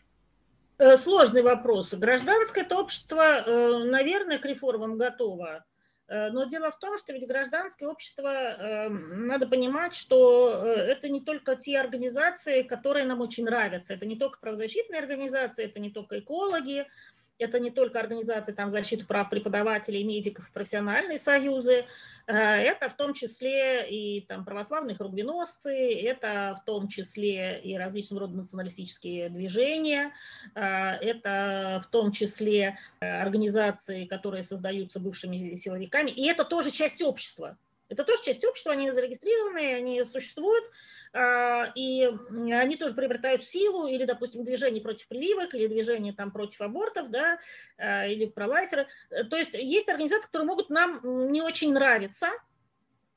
Э, 0.78 0.96
сложный 0.96 1.42
вопрос. 1.42 1.94
Гражданское 1.94 2.66
общество, 2.70 3.22
э, 3.22 3.84
наверное, 3.84 4.38
к 4.38 4.44
реформам 4.44 4.98
готово. 4.98 5.64
Э, 6.08 6.30
но 6.30 6.44
дело 6.44 6.70
в 6.70 6.78
том, 6.78 6.96
что 6.98 7.12
ведь 7.12 7.26
гражданское 7.26 7.86
общество, 7.86 8.28
эм, 8.28 9.26
надо 9.26 9.46
понимать, 9.46 9.94
что 9.94 10.62
э, 10.64 10.68
это 10.68 11.08
не 11.08 11.20
только 11.20 11.56
те 11.56 11.78
организации, 11.80 12.62
которые 12.62 13.06
нам 13.06 13.20
очень 13.20 13.44
нравятся. 13.44 13.94
Это 13.94 14.06
не 14.06 14.16
только 14.16 14.38
правозащитные 14.40 15.00
организации, 15.00 15.64
это 15.64 15.80
не 15.80 15.90
только 15.90 16.20
экологи, 16.20 16.86
это 17.38 17.60
не 17.60 17.70
только 17.70 18.00
организации 18.00 18.52
там, 18.52 18.70
защиты 18.70 19.04
прав 19.04 19.30
преподавателей, 19.30 20.04
медиков, 20.04 20.50
профессиональные 20.52 21.18
союзы, 21.18 21.86
э, 22.26 22.32
это 22.34 22.88
в 22.88 22.96
том 22.96 23.14
числе 23.14 23.88
и 23.88 24.22
там, 24.22 24.44
православные 24.44 24.96
хрубиносцы, 24.96 25.94
это 26.02 26.56
в 26.60 26.64
том 26.64 26.88
числе 26.88 27.60
и 27.60 27.76
различного 27.76 28.22
рода 28.22 28.36
националистические 28.36 29.28
движения, 29.28 30.12
э, 30.54 30.60
это 30.60 31.80
в 31.84 31.90
том 31.90 32.12
числе 32.12 32.78
э, 33.00 33.06
организации, 33.06 34.06
которые 34.06 34.42
создаются 34.42 35.00
бывшими 35.00 35.54
силовиками, 35.56 36.10
и 36.10 36.26
это 36.26 36.44
тоже 36.44 36.70
часть 36.70 37.02
общества. 37.02 37.58
Это 37.88 38.04
тоже 38.04 38.22
часть 38.22 38.44
общества, 38.44 38.72
они 38.72 38.90
зарегистрированы, 38.90 39.74
они 39.74 40.02
существуют, 40.04 40.64
а, 41.12 41.72
и 41.74 42.04
они 42.52 42.76
тоже 42.76 42.94
приобретают 42.94 43.44
силу, 43.44 43.86
или, 43.86 44.04
допустим, 44.04 44.44
движение 44.44 44.82
против 44.82 45.06
прививок, 45.08 45.54
или 45.54 45.66
движение 45.66 46.12
там 46.12 46.32
против 46.32 46.60
абортов, 46.60 47.10
да, 47.10 47.38
а, 47.78 48.06
или 48.06 48.26
пролайферы. 48.26 48.88
То 49.30 49.36
есть 49.36 49.54
есть 49.54 49.88
организации, 49.88 50.26
которые 50.26 50.48
могут 50.48 50.70
нам 50.70 51.00
не 51.30 51.42
очень 51.42 51.72
нравиться, 51.72 52.28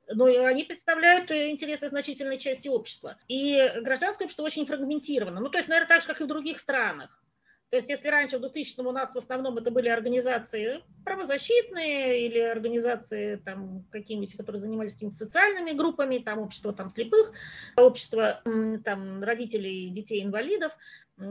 но 0.08 0.26
они 0.26 0.64
представляют 0.64 1.32
интересы 1.32 1.88
значительной 1.88 2.38
части 2.38 2.68
общества. 2.68 3.18
И 3.28 3.72
гражданское 3.82 4.26
общество 4.26 4.44
очень 4.44 4.66
фрагментировано. 4.66 5.40
Ну, 5.40 5.50
то 5.50 5.58
есть, 5.58 5.68
наверное, 5.68 5.88
так 5.88 6.02
же, 6.02 6.08
как 6.08 6.22
и 6.22 6.24
в 6.24 6.28
других 6.28 6.60
странах. 6.60 7.24
То 7.70 7.76
есть 7.76 7.90
если 7.90 8.08
раньше 8.08 8.38
в 8.38 8.42
2000 8.42 8.80
у 8.82 8.92
нас 8.92 9.14
в 9.14 9.18
основном 9.18 9.58
это 9.58 9.70
были 9.70 9.90
организации 9.90 10.82
правозащитные 11.06 12.26
или 12.26 12.40
организации 12.40 13.36
там 13.36 13.86
какие-нибудь, 13.92 14.36
которые 14.36 14.60
занимались 14.60 14.94
какими-то 14.94 15.18
социальными 15.18 15.72
группами, 15.72 16.18
там 16.18 16.40
общество 16.40 16.74
там 16.74 16.90
слепых, 16.90 17.32
общество 17.78 18.42
там 18.84 19.24
родителей 19.24 19.90
детей-инвалидов, 19.90 20.76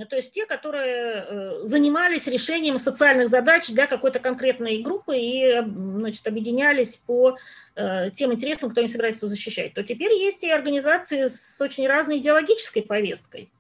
то 0.09 0.17
есть 0.17 0.33
те, 0.33 0.45
которые 0.45 1.25
э, 1.27 1.61
занимались 1.63 2.27
решением 2.27 2.79
социальных 2.79 3.29
задач 3.29 3.69
для 3.69 3.87
какой-то 3.87 4.21
конкретной 4.21 4.83
группы 4.83 5.17
и 5.17 5.61
значит, 5.61 6.27
объединялись 6.27 6.97
по 6.97 7.39
э, 7.75 8.11
тем 8.11 8.33
интересам, 8.33 8.69
которые 8.69 8.85
они 8.85 8.93
собираются 8.93 9.27
защищать, 9.27 9.75
то 9.75 9.83
теперь 9.83 10.13
есть 10.13 10.45
и 10.45 10.51
организации 10.51 11.27
с 11.27 11.59
очень 11.61 11.89
разной 11.89 12.19
идеологической 12.19 12.83
повесткой. 12.83 13.51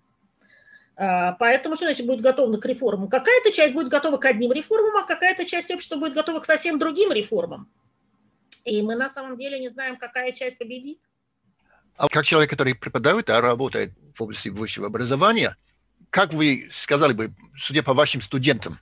А, 1.00 1.32
поэтому 1.34 1.76
что 1.76 1.84
значит 1.84 2.06
будет 2.06 2.20
готова 2.20 2.56
к 2.56 2.66
реформам? 2.66 3.08
Какая-то 3.08 3.52
часть 3.52 3.72
будет 3.72 3.88
готова 3.88 4.16
к 4.16 4.24
одним 4.24 4.50
реформам, 4.52 4.96
а 4.96 5.06
какая-то 5.06 5.44
часть 5.44 5.70
общества 5.70 5.94
будет 5.94 6.12
готова 6.12 6.40
к 6.40 6.44
совсем 6.44 6.76
другим 6.76 7.12
реформам. 7.12 7.70
И 8.64 8.82
мы 8.82 8.96
на 8.96 9.08
самом 9.08 9.38
деле 9.38 9.60
не 9.60 9.68
знаем, 9.68 9.96
какая 9.96 10.32
часть 10.32 10.58
победит. 10.58 10.98
А 11.96 12.08
как 12.08 12.26
человек, 12.26 12.50
который 12.50 12.74
преподает, 12.74 13.30
а 13.30 13.40
работает 13.40 13.92
в 14.16 14.22
области 14.22 14.48
высшего 14.48 14.88
образования, 14.88 15.56
как 16.10 16.34
вы 16.34 16.68
сказали 16.72 17.12
бы, 17.12 17.32
судя 17.56 17.84
по 17.84 17.94
вашим 17.94 18.20
студентам, 18.20 18.80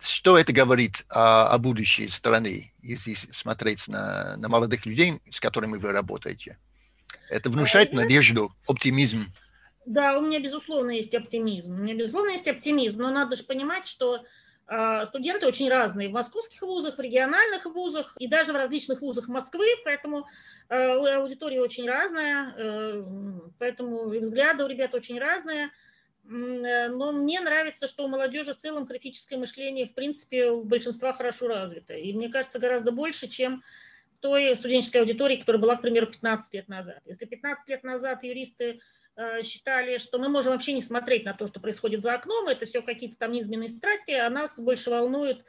что 0.00 0.36
это 0.36 0.52
говорит 0.52 1.04
о, 1.08 1.48
о 1.48 1.58
будущей 1.58 2.08
страны, 2.08 2.72
если 2.82 3.14
смотреть 3.14 3.86
на, 3.86 4.36
на 4.36 4.48
молодых 4.48 4.84
людей, 4.84 5.20
с 5.30 5.38
которыми 5.38 5.76
вы 5.76 5.92
работаете? 5.92 6.58
Это 7.30 7.50
внушает 7.50 7.92
а 7.92 7.96
надежду, 7.96 8.52
оптимизм? 8.66 9.32
Да, 9.86 10.18
у 10.18 10.20
меня, 10.20 10.40
безусловно, 10.40 10.90
есть 10.90 11.14
оптимизм. 11.14 11.72
У 11.72 11.78
меня, 11.78 11.94
безусловно, 11.94 12.30
есть 12.30 12.48
оптимизм, 12.48 13.02
но 13.02 13.10
надо 13.12 13.36
же 13.36 13.44
понимать, 13.44 13.86
что 13.86 14.24
э, 14.66 15.04
студенты 15.04 15.46
очень 15.46 15.68
разные 15.68 16.08
в 16.08 16.12
московских 16.12 16.62
вузах, 16.62 16.98
в 16.98 17.00
региональных 17.00 17.66
вузах 17.66 18.16
и 18.18 18.26
даже 18.26 18.52
в 18.52 18.56
различных 18.56 19.00
вузах 19.00 19.28
Москвы, 19.28 19.64
поэтому 19.84 20.26
э, 20.68 21.14
аудитория 21.14 21.60
очень 21.60 21.88
разная, 21.88 22.52
э, 22.56 23.04
поэтому 23.60 24.12
и 24.12 24.18
взгляды 24.18 24.64
у 24.64 24.66
ребят 24.66 24.92
очень 24.92 25.20
разные. 25.20 25.70
Но 26.28 27.12
мне 27.12 27.40
нравится, 27.40 27.86
что 27.86 28.04
у 28.04 28.08
молодежи 28.08 28.52
в 28.52 28.56
целом 28.56 28.84
критическое 28.84 29.36
мышление, 29.36 29.86
в 29.86 29.94
принципе, 29.94 30.50
у 30.50 30.64
большинства 30.64 31.12
хорошо 31.12 31.46
развито. 31.46 31.94
И 31.94 32.12
мне 32.12 32.28
кажется, 32.28 32.58
гораздо 32.58 32.90
больше, 32.90 33.28
чем 33.28 33.62
той 34.18 34.56
студенческой 34.56 34.96
аудитории, 34.96 35.36
которая 35.36 35.62
была, 35.62 35.76
к 35.76 35.82
примеру, 35.82 36.08
15 36.08 36.54
лет 36.54 36.66
назад. 36.66 36.98
Если 37.04 37.26
15 37.26 37.68
лет 37.68 37.84
назад 37.84 38.24
юристы 38.24 38.80
Э, 38.80 39.05
считали, 39.42 39.98
что 39.98 40.18
мы 40.18 40.28
можем 40.28 40.52
вообще 40.52 40.72
не 40.72 40.82
смотреть 40.82 41.24
на 41.24 41.34
то, 41.34 41.46
что 41.46 41.60
происходит 41.60 42.02
за 42.02 42.14
окном, 42.14 42.48
это 42.48 42.66
все 42.66 42.82
какие-то 42.82 43.16
там 43.16 43.32
низменные 43.32 43.68
страсти, 43.68 44.12
а 44.12 44.28
нас 44.30 44.58
больше 44.58 44.90
волнует 44.90 45.44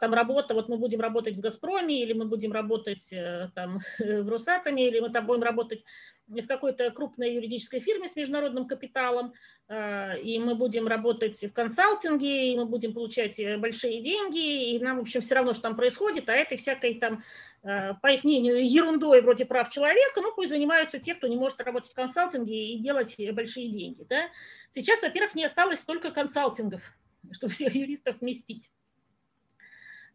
там 0.00 0.14
работа, 0.14 0.54
вот 0.54 0.68
мы 0.68 0.76
будем 0.76 1.00
работать 1.00 1.36
в 1.36 1.40
«Газпроме», 1.40 2.02
или 2.02 2.12
мы 2.12 2.24
будем 2.24 2.52
работать 2.52 3.12
э, 3.12 3.50
там 3.54 3.80
в 3.98 4.28
«Росатоме», 4.28 4.88
или 4.88 5.00
мы 5.00 5.10
там 5.10 5.26
будем 5.26 5.42
работать 5.42 5.84
в 6.26 6.46
какой-то 6.46 6.90
крупной 6.90 7.34
юридической 7.34 7.80
фирме 7.80 8.08
с 8.08 8.16
международным 8.16 8.66
капиталом, 8.66 9.34
э, 9.68 10.20
и 10.20 10.38
мы 10.38 10.54
будем 10.54 10.86
работать 10.86 11.42
в 11.42 11.52
консалтинге, 11.52 12.52
и 12.52 12.56
мы 12.56 12.64
будем 12.64 12.94
получать 12.94 13.40
большие 13.58 14.02
деньги, 14.02 14.74
и 14.74 14.78
нам, 14.80 14.98
в 14.98 15.02
общем, 15.02 15.20
все 15.20 15.34
равно, 15.34 15.52
что 15.52 15.62
там 15.62 15.76
происходит, 15.76 16.28
а 16.28 16.34
этой 16.34 16.56
всякой 16.56 16.94
там 16.94 17.22
Э, 17.22 17.53
по 17.64 18.08
их 18.08 18.24
мнению, 18.24 18.68
ерундой 18.68 19.22
вроде 19.22 19.46
прав 19.46 19.70
человека, 19.70 20.20
ну 20.20 20.32
пусть 20.34 20.50
занимаются 20.50 20.98
те, 20.98 21.14
кто 21.14 21.26
не 21.28 21.36
может 21.36 21.60
работать 21.62 21.92
в 21.92 21.94
консалтинге 21.94 22.74
и 22.74 22.78
делать 22.78 23.16
большие 23.32 23.70
деньги. 23.70 24.04
Да? 24.04 24.28
Сейчас, 24.70 25.02
во-первых, 25.02 25.34
не 25.34 25.44
осталось 25.44 25.80
столько 25.80 26.10
консалтингов, 26.10 26.82
чтобы 27.32 27.54
всех 27.54 27.74
юристов 27.74 28.20
вместить. 28.20 28.70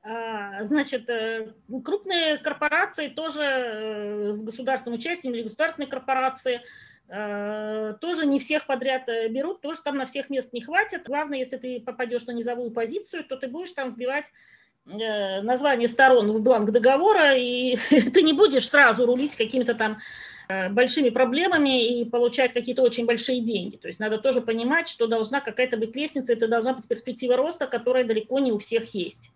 А, 0.04 0.64
значит, 0.64 1.10
э, 1.10 1.52
крупные 1.84 2.38
корпорации 2.38 3.08
тоже 3.08 3.43
э, 3.43 4.34
с 4.34 4.43
государственным 4.43 5.00
участием 5.00 5.34
или 5.34 5.41
государственные 5.41 5.89
корпорации 5.89 6.62
тоже 7.08 8.28
не 8.28 8.38
всех 8.38 8.68
подряд 8.68 9.08
берут, 9.32 9.62
тоже 9.62 9.82
там 9.82 9.97
на 9.97 10.06
всех 10.06 10.30
мест 10.30 10.54
не 10.54 10.62
хватит. 10.62 11.08
Главное, 11.08 11.39
если 11.39 11.58
ты 11.58 11.80
попадешь 11.80 12.28
на 12.28 12.34
низовую 12.34 12.70
позицию, 12.70 13.24
то 13.24 13.36
ты 13.36 13.47
будешь 13.47 13.72
там 13.72 13.95
вбивать 13.95 14.28
Э, 14.28 14.59
название 14.86 15.88
сторон 15.88 16.32
в 16.32 16.41
бланк 16.41 16.71
договора, 16.71 17.36
и 17.36 17.77
ты 17.89 18.21
не 18.21 18.34
будешь 18.34 18.69
сразу 18.69 19.05
рулить 19.05 19.36
какими-то 19.36 19.75
там 19.75 19.99
э, 20.47 20.69
большими 20.69 21.09
проблемами 21.09 21.99
и 21.99 22.05
получать 22.05 22.53
какие-то 22.53 22.82
очень 22.82 23.05
большие 23.05 23.41
деньги. 23.41 23.77
То 23.77 23.88
есть 23.88 23.99
надо 23.99 24.17
тоже 24.17 24.41
понимать, 24.41 24.88
что 24.88 25.07
должна 25.07 25.41
какая-то 25.41 25.77
быть 25.77 25.95
лестница, 25.95 26.34
это 26.34 26.47
должна 26.47 26.73
быть 26.73 26.88
перспектива 26.88 27.36
роста, 27.36 27.67
которая 27.67 28.03
далеко 28.03 28.39
не 28.39 28.51
у 28.51 28.57
всех 28.57 28.93
есть. 28.93 29.32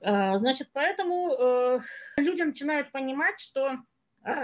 Э, 0.00 0.36
значит, 0.36 0.68
поэтому 0.72 1.82
люди 2.16 2.42
начинают 2.42 2.92
понимать, 2.92 3.40
что 3.40 3.78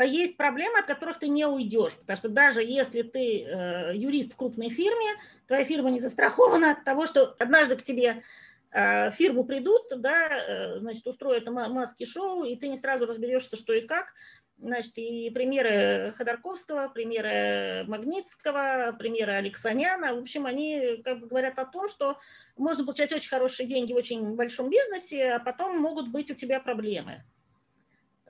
есть 0.04 0.36
проблемы, 0.36 0.80
от 0.80 0.86
которых 0.86 1.20
ты 1.20 1.28
не 1.28 1.46
уйдешь, 1.46 1.94
потому 1.94 2.16
что 2.16 2.28
даже 2.28 2.64
если 2.64 3.02
ты 3.02 3.46
юрист 3.94 4.32
в 4.32 4.36
крупной 4.36 4.70
фирме, 4.70 5.14
твоя 5.46 5.62
фирма 5.64 5.90
не 5.90 6.00
застрахована 6.00 6.72
от 6.72 6.82
того, 6.82 7.06
что 7.06 7.36
однажды 7.38 7.76
к 7.76 7.82
тебе 7.82 8.24
Э, 8.24 8.47
фирму 8.72 9.44
придут, 9.44 9.88
да, 9.96 10.28
э, 10.28 10.78
значит, 10.80 11.06
устроят 11.06 11.48
маски-шоу, 11.48 12.44
и 12.44 12.56
ты 12.56 12.68
не 12.68 12.76
сразу 12.76 13.06
разберешься, 13.06 13.56
что 13.56 13.72
и 13.72 13.80
как. 13.80 14.12
Значит, 14.60 14.98
и 14.98 15.30
примеры 15.30 16.12
Ходорковского, 16.16 16.88
примеры 16.88 17.84
Магнитского, 17.86 18.94
примеры 18.98 19.34
Алексаняна, 19.34 20.14
в 20.14 20.18
общем, 20.18 20.46
они 20.46 21.00
как 21.04 21.20
бы 21.20 21.28
говорят 21.28 21.58
о 21.60 21.64
том, 21.64 21.86
что 21.86 22.18
можно 22.56 22.84
получать 22.84 23.12
очень 23.12 23.28
хорошие 23.28 23.68
деньги 23.68 23.92
в 23.92 23.96
очень 23.96 24.34
большом 24.34 24.68
бизнесе, 24.68 25.30
а 25.30 25.38
потом 25.38 25.78
могут 25.78 26.08
быть 26.08 26.30
у 26.32 26.34
тебя 26.34 26.58
проблемы. 26.58 27.22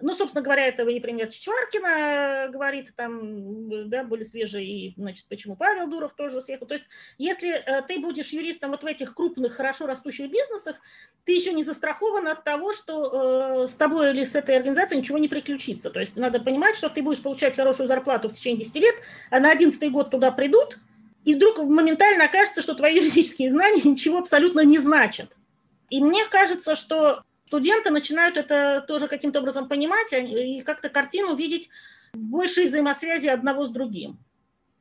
Ну, 0.01 0.15
собственно 0.15 0.43
говоря, 0.43 0.67
это 0.67 0.83
и 0.89 1.01
пример 1.01 1.29
Чичваркина 1.29 2.49
говорит, 2.51 2.93
там, 2.97 3.89
да, 3.89 4.05
были 4.05 4.23
свежие, 4.23 4.65
и, 4.67 4.95
значит, 4.97 5.27
почему 5.29 5.57
Павел 5.57 5.89
Дуров 5.89 6.13
тоже 6.15 6.41
съехал. 6.41 6.67
То 6.67 6.75
есть, 6.75 6.85
если 7.19 7.51
э, 7.51 7.83
ты 7.83 7.99
будешь 7.99 8.31
юристом 8.31 8.71
вот 8.71 8.83
в 8.83 8.87
этих 8.87 9.15
крупных, 9.15 9.55
хорошо 9.55 9.87
растущих 9.87 10.31
бизнесах, 10.31 10.77
ты 11.25 11.33
еще 11.33 11.53
не 11.53 11.63
застрахован 11.63 12.29
от 12.29 12.45
того, 12.45 12.73
что 12.73 13.63
э, 13.63 13.67
с 13.67 13.75
тобой 13.75 14.11
или 14.11 14.25
с 14.25 14.35
этой 14.35 14.57
организацией 14.57 15.01
ничего 15.01 15.19
не 15.19 15.29
приключится. 15.29 15.91
То 15.91 16.01
есть, 16.01 16.17
надо 16.17 16.41
понимать, 16.41 16.77
что 16.77 16.89
ты 16.89 17.03
будешь 17.03 17.23
получать 17.23 17.57
хорошую 17.57 17.89
зарплату 17.89 18.29
в 18.29 18.33
течение 18.33 18.59
10 18.65 18.75
лет, 18.77 18.95
а 19.31 19.41
на 19.41 19.51
11 19.51 19.91
год 19.91 20.11
туда 20.11 20.31
придут, 20.31 20.79
и 21.25 21.35
вдруг 21.35 21.59
моментально 21.59 22.25
окажется, 22.25 22.63
что 22.63 22.75
твои 22.75 22.95
юридические 23.01 23.51
знания 23.51 23.83
ничего 23.85 24.19
абсолютно 24.19 24.61
не 24.61 24.79
значат. 24.79 25.37
И 25.91 26.03
мне 26.03 26.27
кажется, 26.27 26.75
что 26.75 27.23
студенты 27.49 27.89
начинают 27.89 28.37
это 28.37 28.85
тоже 28.87 29.09
каким-то 29.09 29.41
образом 29.41 29.69
понимать 29.69 30.13
и 30.13 30.61
как-то 30.61 30.91
картину 30.91 31.35
видеть 31.35 31.71
в 32.13 32.19
большей 32.19 32.67
взаимосвязи 32.67 33.29
одного 33.29 33.65
с 33.65 33.71
другим. 33.71 34.19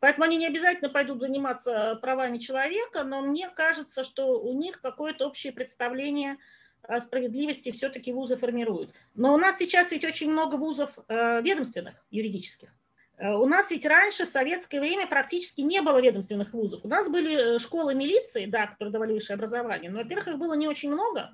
Поэтому 0.02 0.26
они 0.26 0.36
не 0.36 0.48
обязательно 0.48 0.90
пойдут 0.90 1.22
заниматься 1.22 1.98
правами 2.02 2.40
человека, 2.40 3.04
но 3.04 3.22
мне 3.22 3.50
кажется, 3.50 4.04
что 4.04 4.38
у 4.42 4.54
них 4.54 4.82
какое-то 4.82 5.28
общее 5.28 5.54
представление 5.54 6.36
о 6.84 7.00
справедливости 7.00 7.72
все-таки 7.72 8.12
вузы 8.12 8.36
формируют. 8.36 8.92
Но 9.16 9.34
у 9.34 9.38
нас 9.38 9.58
сейчас 9.58 9.94
ведь 9.94 10.04
очень 10.04 10.30
много 10.30 10.56
вузов 10.56 11.00
э, 11.08 11.42
ведомственных, 11.42 11.96
юридических. 12.12 12.70
Э, 13.18 13.34
у 13.34 13.46
нас 13.46 13.72
ведь 13.72 13.86
раньше, 13.86 14.26
в 14.26 14.30
советское 14.30 14.82
время, 14.82 15.08
практически 15.08 15.62
не 15.62 15.82
было 15.82 16.02
ведомственных 16.02 16.54
вузов. 16.54 16.82
У 16.84 16.90
нас 16.90 17.10
были 17.10 17.56
э, 17.56 17.60
школы 17.60 17.96
милиции, 17.96 18.46
да, 18.46 18.68
которые 18.68 18.92
давали 18.92 19.14
высшее 19.14 19.36
образование, 19.36 19.90
но, 19.90 20.00
во-первых, 20.00 20.28
их 20.28 20.38
было 20.38 20.54
не 20.54 20.68
очень 20.68 20.92
много, 20.92 21.32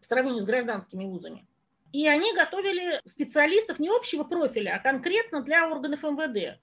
в 0.00 0.06
сравнении 0.06 0.40
с 0.40 0.44
гражданскими 0.44 1.04
вузами. 1.04 1.46
И 1.92 2.06
они 2.06 2.32
готовили 2.34 3.00
специалистов 3.06 3.78
не 3.78 3.88
общего 3.88 4.24
профиля, 4.24 4.76
а 4.76 4.78
конкретно 4.78 5.42
для 5.42 5.68
органов 5.68 6.02
МВД. 6.02 6.60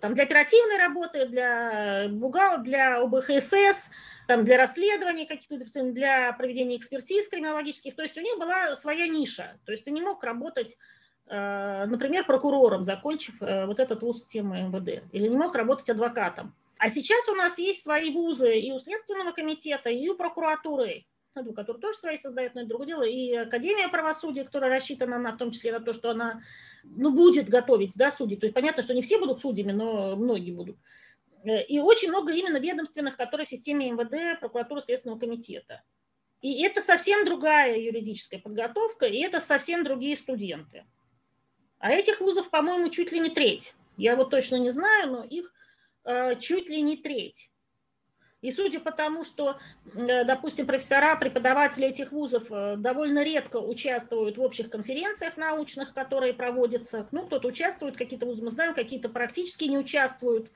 Там 0.00 0.14
для 0.14 0.24
оперативной 0.24 0.78
работы, 0.78 1.26
для 1.26 2.06
бухгал, 2.08 2.62
для 2.62 3.00
ОБХСС, 3.02 3.90
там 4.26 4.44
для 4.44 4.56
расследований 4.56 5.26
каких-то, 5.26 5.58
для 5.92 6.32
проведения 6.32 6.76
экспертиз 6.76 7.28
криминологических. 7.28 7.94
То 7.94 8.02
есть 8.02 8.16
у 8.16 8.22
них 8.22 8.38
была 8.38 8.74
своя 8.76 9.06
ниша. 9.06 9.58
То 9.66 9.72
есть 9.72 9.84
ты 9.84 9.90
не 9.90 10.00
мог 10.00 10.24
работать, 10.24 10.78
э, 11.26 11.84
например, 11.86 12.24
прокурором, 12.24 12.82
закончив 12.82 13.42
э, 13.42 13.66
вот 13.66 13.78
этот 13.78 14.02
вуз 14.02 14.24
темы 14.24 14.62
МВД, 14.62 15.04
или 15.12 15.28
не 15.28 15.36
мог 15.36 15.54
работать 15.54 15.90
адвокатом. 15.90 16.54
А 16.78 16.88
сейчас 16.88 17.28
у 17.28 17.34
нас 17.34 17.58
есть 17.58 17.82
свои 17.82 18.10
вузы 18.10 18.58
и 18.58 18.72
у 18.72 18.78
Следственного 18.78 19.32
комитета, 19.32 19.90
и 19.90 20.08
у 20.08 20.16
прокуратуры, 20.16 21.04
адвокатура 21.40 21.78
тоже 21.78 21.98
свои 21.98 22.16
создает, 22.16 22.54
но 22.54 22.60
это 22.60 22.68
другое 22.68 22.86
дело, 22.86 23.02
и 23.02 23.34
Академия 23.34 23.88
правосудия, 23.88 24.44
которая 24.44 24.70
рассчитана 24.70 25.18
на, 25.18 25.32
в 25.32 25.36
том 25.36 25.50
числе 25.50 25.72
на 25.72 25.80
то, 25.80 25.92
что 25.92 26.10
она 26.10 26.42
ну, 26.84 27.10
будет 27.12 27.48
готовить 27.48 27.96
да, 27.96 28.10
судей. 28.10 28.36
То 28.36 28.46
есть 28.46 28.54
понятно, 28.54 28.82
что 28.82 28.94
не 28.94 29.02
все 29.02 29.18
будут 29.18 29.40
судьями, 29.40 29.72
но 29.72 30.16
многие 30.16 30.52
будут. 30.52 30.76
Э, 31.44 31.62
и 31.62 31.78
очень 31.78 32.08
много 32.08 32.32
именно 32.32 32.58
ведомственных, 32.58 33.16
которые 33.16 33.46
в 33.46 33.48
системе 33.48 33.90
МВД, 33.90 34.40
прокуратуры, 34.40 34.80
Следственного 34.80 35.18
комитета. 35.18 35.82
И 36.40 36.62
это 36.62 36.80
совсем 36.80 37.24
другая 37.24 37.78
юридическая 37.78 38.40
подготовка, 38.40 39.06
и 39.06 39.18
это 39.18 39.40
совсем 39.40 39.84
другие 39.84 40.16
студенты. 40.16 40.84
А 41.78 41.92
этих 41.92 42.20
вузов, 42.20 42.50
по-моему, 42.50 42.88
чуть 42.88 43.12
ли 43.12 43.20
не 43.20 43.30
треть. 43.30 43.74
Я 43.96 44.16
вот 44.16 44.30
точно 44.30 44.56
не 44.56 44.70
знаю, 44.70 45.12
но 45.12 45.24
их 45.24 45.52
э, 46.04 46.36
чуть 46.36 46.70
ли 46.70 46.80
не 46.80 46.96
треть. 46.96 47.50
И 48.42 48.50
судя 48.50 48.80
по 48.80 48.90
тому, 48.90 49.22
что, 49.22 49.58
э, 49.94 50.24
допустим, 50.24 50.66
профессора, 50.66 51.16
преподаватели 51.16 51.86
этих 51.86 52.12
вузов 52.12 52.50
э, 52.50 52.76
довольно 52.76 53.22
редко 53.22 53.58
участвуют 53.58 54.38
в 54.38 54.42
общих 54.42 54.70
конференциях 54.70 55.36
научных, 55.36 55.92
которые 55.92 56.32
проводятся, 56.32 57.06
ну, 57.12 57.26
кто-то 57.26 57.48
участвует, 57.48 57.98
какие-то 57.98 58.26
вузы 58.26 58.42
мы 58.42 58.50
знаем, 58.50 58.74
какие-то 58.74 59.10
практически 59.10 59.64
не 59.64 59.76
участвуют. 59.76 60.50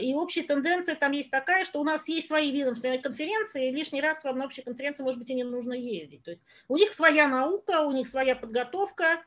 И 0.00 0.14
общая 0.14 0.42
тенденция 0.42 0.96
там 0.96 1.12
есть 1.12 1.30
такая, 1.30 1.64
что 1.64 1.80
у 1.80 1.84
нас 1.84 2.08
есть 2.08 2.28
свои 2.28 2.50
ведомственные 2.50 2.98
конференции, 2.98 3.68
и 3.68 3.72
лишний 3.72 4.02
раз 4.02 4.22
вам 4.22 4.38
на 4.38 4.44
общие 4.44 4.62
конференции, 4.62 5.02
может 5.02 5.18
быть, 5.18 5.30
и 5.30 5.34
не 5.34 5.44
нужно 5.44 5.72
ездить. 5.72 6.22
То 6.22 6.30
есть 6.30 6.42
у 6.68 6.76
них 6.76 6.92
своя 6.92 7.26
наука, 7.26 7.80
у 7.80 7.92
них 7.92 8.06
своя 8.06 8.36
подготовка, 8.36 9.24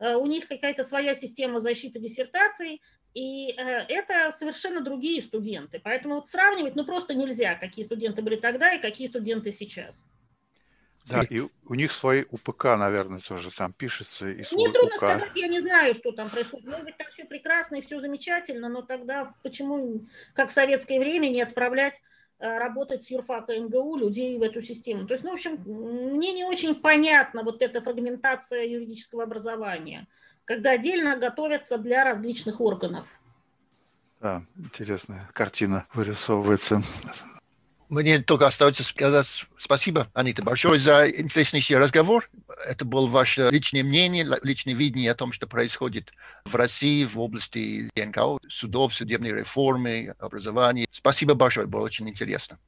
э, 0.00 0.16
у 0.16 0.26
них 0.26 0.48
какая-то 0.48 0.82
своя 0.82 1.14
система 1.14 1.60
защиты 1.60 2.00
диссертаций, 2.00 2.82
и 3.14 3.50
э, 3.50 3.84
это 3.88 4.30
совершенно 4.30 4.80
другие 4.80 5.20
студенты. 5.20 5.80
Поэтому 5.82 6.16
вот 6.16 6.28
сравнивать 6.28 6.76
ну 6.76 6.84
просто 6.84 7.14
нельзя, 7.14 7.54
какие 7.54 7.84
студенты 7.84 8.22
были 8.22 8.36
тогда 8.36 8.72
и 8.72 8.80
какие 8.80 9.06
студенты 9.06 9.52
сейчас. 9.52 10.04
Да, 11.06 11.22
и 11.28 11.40
у 11.66 11.74
них 11.74 11.90
свои 11.90 12.24
УПК, 12.30 12.64
наверное, 12.76 13.20
тоже 13.20 13.50
там 13.50 13.72
пишется. 13.72 14.30
И 14.30 14.44
Мне 14.52 14.70
трудно 14.70 14.94
УК. 14.94 14.96
сказать, 14.96 15.30
я 15.34 15.48
не 15.48 15.60
знаю, 15.60 15.94
что 15.94 16.12
там 16.12 16.30
происходит. 16.30 16.66
Может 16.66 16.84
быть, 16.84 16.96
там 16.96 17.08
все 17.12 17.24
прекрасно 17.24 17.76
и 17.76 17.80
все 17.80 17.98
замечательно, 17.98 18.68
но 18.68 18.82
тогда 18.82 19.34
почему, 19.42 20.06
как 20.34 20.50
в 20.50 20.52
советское 20.52 21.00
время, 21.00 21.28
не 21.28 21.42
отправлять 21.42 22.00
э, 22.38 22.56
работать 22.56 23.02
с 23.02 23.10
юрфака 23.10 23.58
МГУ 23.58 23.96
людей 23.96 24.38
в 24.38 24.42
эту 24.42 24.62
систему. 24.62 25.06
То 25.08 25.14
есть, 25.14 25.24
ну, 25.24 25.30
в 25.30 25.34
общем, 25.34 25.56
мне 25.66 26.32
не 26.32 26.44
очень 26.44 26.76
понятна 26.76 27.42
вот 27.42 27.62
эта 27.62 27.80
фрагментация 27.80 28.64
юридического 28.64 29.24
образования 29.24 30.06
когда 30.44 30.72
отдельно 30.72 31.16
готовятся 31.16 31.78
для 31.78 32.04
различных 32.04 32.60
органов. 32.60 33.06
Да, 34.20 34.44
интересная 34.56 35.28
картина 35.32 35.86
вырисовывается. 35.94 36.82
Мне 37.88 38.20
только 38.20 38.46
остается 38.46 38.84
сказать 38.84 39.44
спасибо, 39.58 40.08
Анита, 40.14 40.42
большое 40.42 40.80
за 40.80 41.10
интереснейший 41.10 41.76
разговор. 41.76 42.30
Это 42.66 42.86
было 42.86 43.06
ваше 43.06 43.50
личное 43.50 43.82
мнение, 43.82 44.26
личное 44.42 44.72
видение 44.72 45.10
о 45.10 45.14
том, 45.14 45.32
что 45.32 45.46
происходит 45.46 46.10
в 46.46 46.54
России 46.54 47.04
в 47.04 47.18
области 47.18 47.90
НКО, 47.94 48.38
судов, 48.48 48.94
судебной 48.94 49.32
реформы, 49.32 50.14
образования. 50.18 50.86
Спасибо 50.90 51.34
большое, 51.34 51.66
было 51.66 51.82
очень 51.82 52.08
интересно. 52.08 52.58